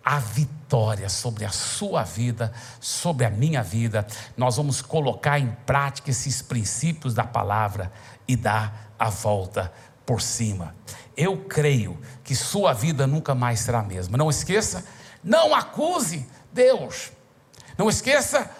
a 0.02 0.18
vitória 0.20 1.10
sobre 1.10 1.44
a 1.44 1.50
sua 1.50 2.02
vida, 2.02 2.50
sobre 2.80 3.26
a 3.26 3.30
minha 3.30 3.62
vida. 3.62 4.06
Nós 4.38 4.56
vamos 4.56 4.80
colocar 4.80 5.38
em 5.38 5.54
prática 5.66 6.10
esses 6.10 6.40
princípios 6.40 7.12
da 7.12 7.24
palavra 7.24 7.92
e 8.26 8.34
dar 8.36 8.94
a 8.98 9.10
volta 9.10 9.70
por 10.12 10.20
cima. 10.20 10.76
Eu 11.16 11.38
creio 11.38 11.98
que 12.22 12.36
sua 12.36 12.74
vida 12.74 13.06
nunca 13.06 13.34
mais 13.34 13.60
será 13.60 13.78
a 13.78 13.82
mesma. 13.82 14.18
Não 14.18 14.28
esqueça 14.28 14.84
não 15.24 15.54
acuse 15.54 16.26
Deus. 16.52 17.10
Não 17.78 17.88
esqueça, 17.88 18.50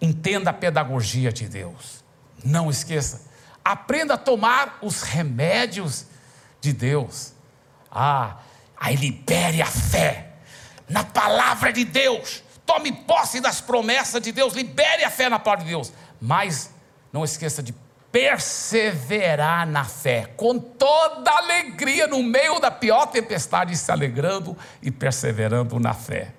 entenda 0.00 0.48
a 0.48 0.54
pedagogia 0.54 1.30
de 1.30 1.46
Deus. 1.46 2.02
Não 2.42 2.70
esqueça, 2.70 3.20
aprenda 3.62 4.14
a 4.14 4.18
tomar 4.18 4.78
os 4.80 5.02
remédios 5.02 6.06
de 6.58 6.72
Deus. 6.72 7.34
Ah, 7.90 8.38
aí 8.74 8.96
libere 8.96 9.60
a 9.60 9.66
fé 9.66 10.32
na 10.88 11.04
palavra 11.04 11.70
de 11.70 11.84
Deus. 11.84 12.42
Tome 12.64 12.92
posse 12.92 13.40
das 13.42 13.60
promessas 13.60 14.22
de 14.22 14.32
Deus, 14.32 14.54
libere 14.54 15.04
a 15.04 15.10
fé 15.10 15.28
na 15.28 15.38
palavra 15.38 15.66
de 15.66 15.70
Deus. 15.70 15.92
Mas 16.18 16.70
não 17.12 17.22
esqueça 17.24 17.62
de 17.62 17.74
perseverar 18.12 19.66
na 19.66 19.84
fé, 19.84 20.28
com 20.36 20.58
toda 20.58 21.30
alegria, 21.30 22.06
no 22.06 22.22
meio 22.22 22.60
da 22.60 22.70
pior 22.70 23.06
tempestade, 23.06 23.74
se 23.74 23.90
alegrando 23.90 24.54
e 24.82 24.90
perseverando 24.90 25.80
na 25.80 25.94
fé. 25.94 26.34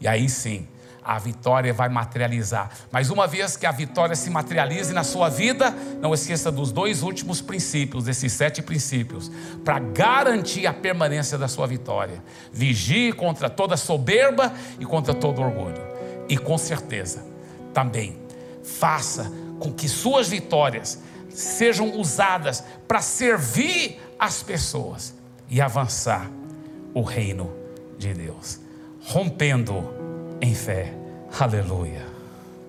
E 0.00 0.08
aí 0.08 0.26
sim, 0.30 0.66
a 1.04 1.18
vitória 1.18 1.72
vai 1.74 1.90
materializar. 1.90 2.70
Mas 2.90 3.10
uma 3.10 3.26
vez 3.26 3.56
que 3.56 3.66
a 3.66 3.72
vitória 3.72 4.16
se 4.16 4.30
materialize 4.30 4.92
na 4.94 5.04
sua 5.04 5.28
vida, 5.28 5.70
não 6.00 6.14
esqueça 6.14 6.50
dos 6.50 6.72
dois 6.72 7.02
últimos 7.02 7.42
princípios, 7.42 8.04
desses 8.04 8.32
sete 8.32 8.62
princípios, 8.62 9.30
para 9.62 9.78
garantir 9.78 10.66
a 10.66 10.72
permanência 10.72 11.36
da 11.36 11.48
sua 11.48 11.66
vitória. 11.66 12.22
Vigie 12.52 13.12
contra 13.12 13.50
toda 13.50 13.76
soberba 13.76 14.50
e 14.78 14.86
contra 14.86 15.12
todo 15.12 15.42
orgulho. 15.42 15.82
E 16.26 16.38
com 16.38 16.56
certeza, 16.56 17.22
também, 17.74 18.18
faça 18.62 19.30
com 19.60 19.72
que 19.72 19.88
suas 19.88 20.28
vitórias 20.28 20.98
sejam 21.28 21.96
usadas 21.96 22.64
para 22.88 23.00
servir 23.00 24.00
as 24.18 24.42
pessoas 24.42 25.14
e 25.48 25.60
avançar 25.60 26.28
o 26.92 27.02
reino 27.02 27.52
de 27.96 28.12
Deus, 28.12 28.58
rompendo 29.02 29.88
em 30.40 30.54
fé. 30.54 30.92
Aleluia. 31.38 32.09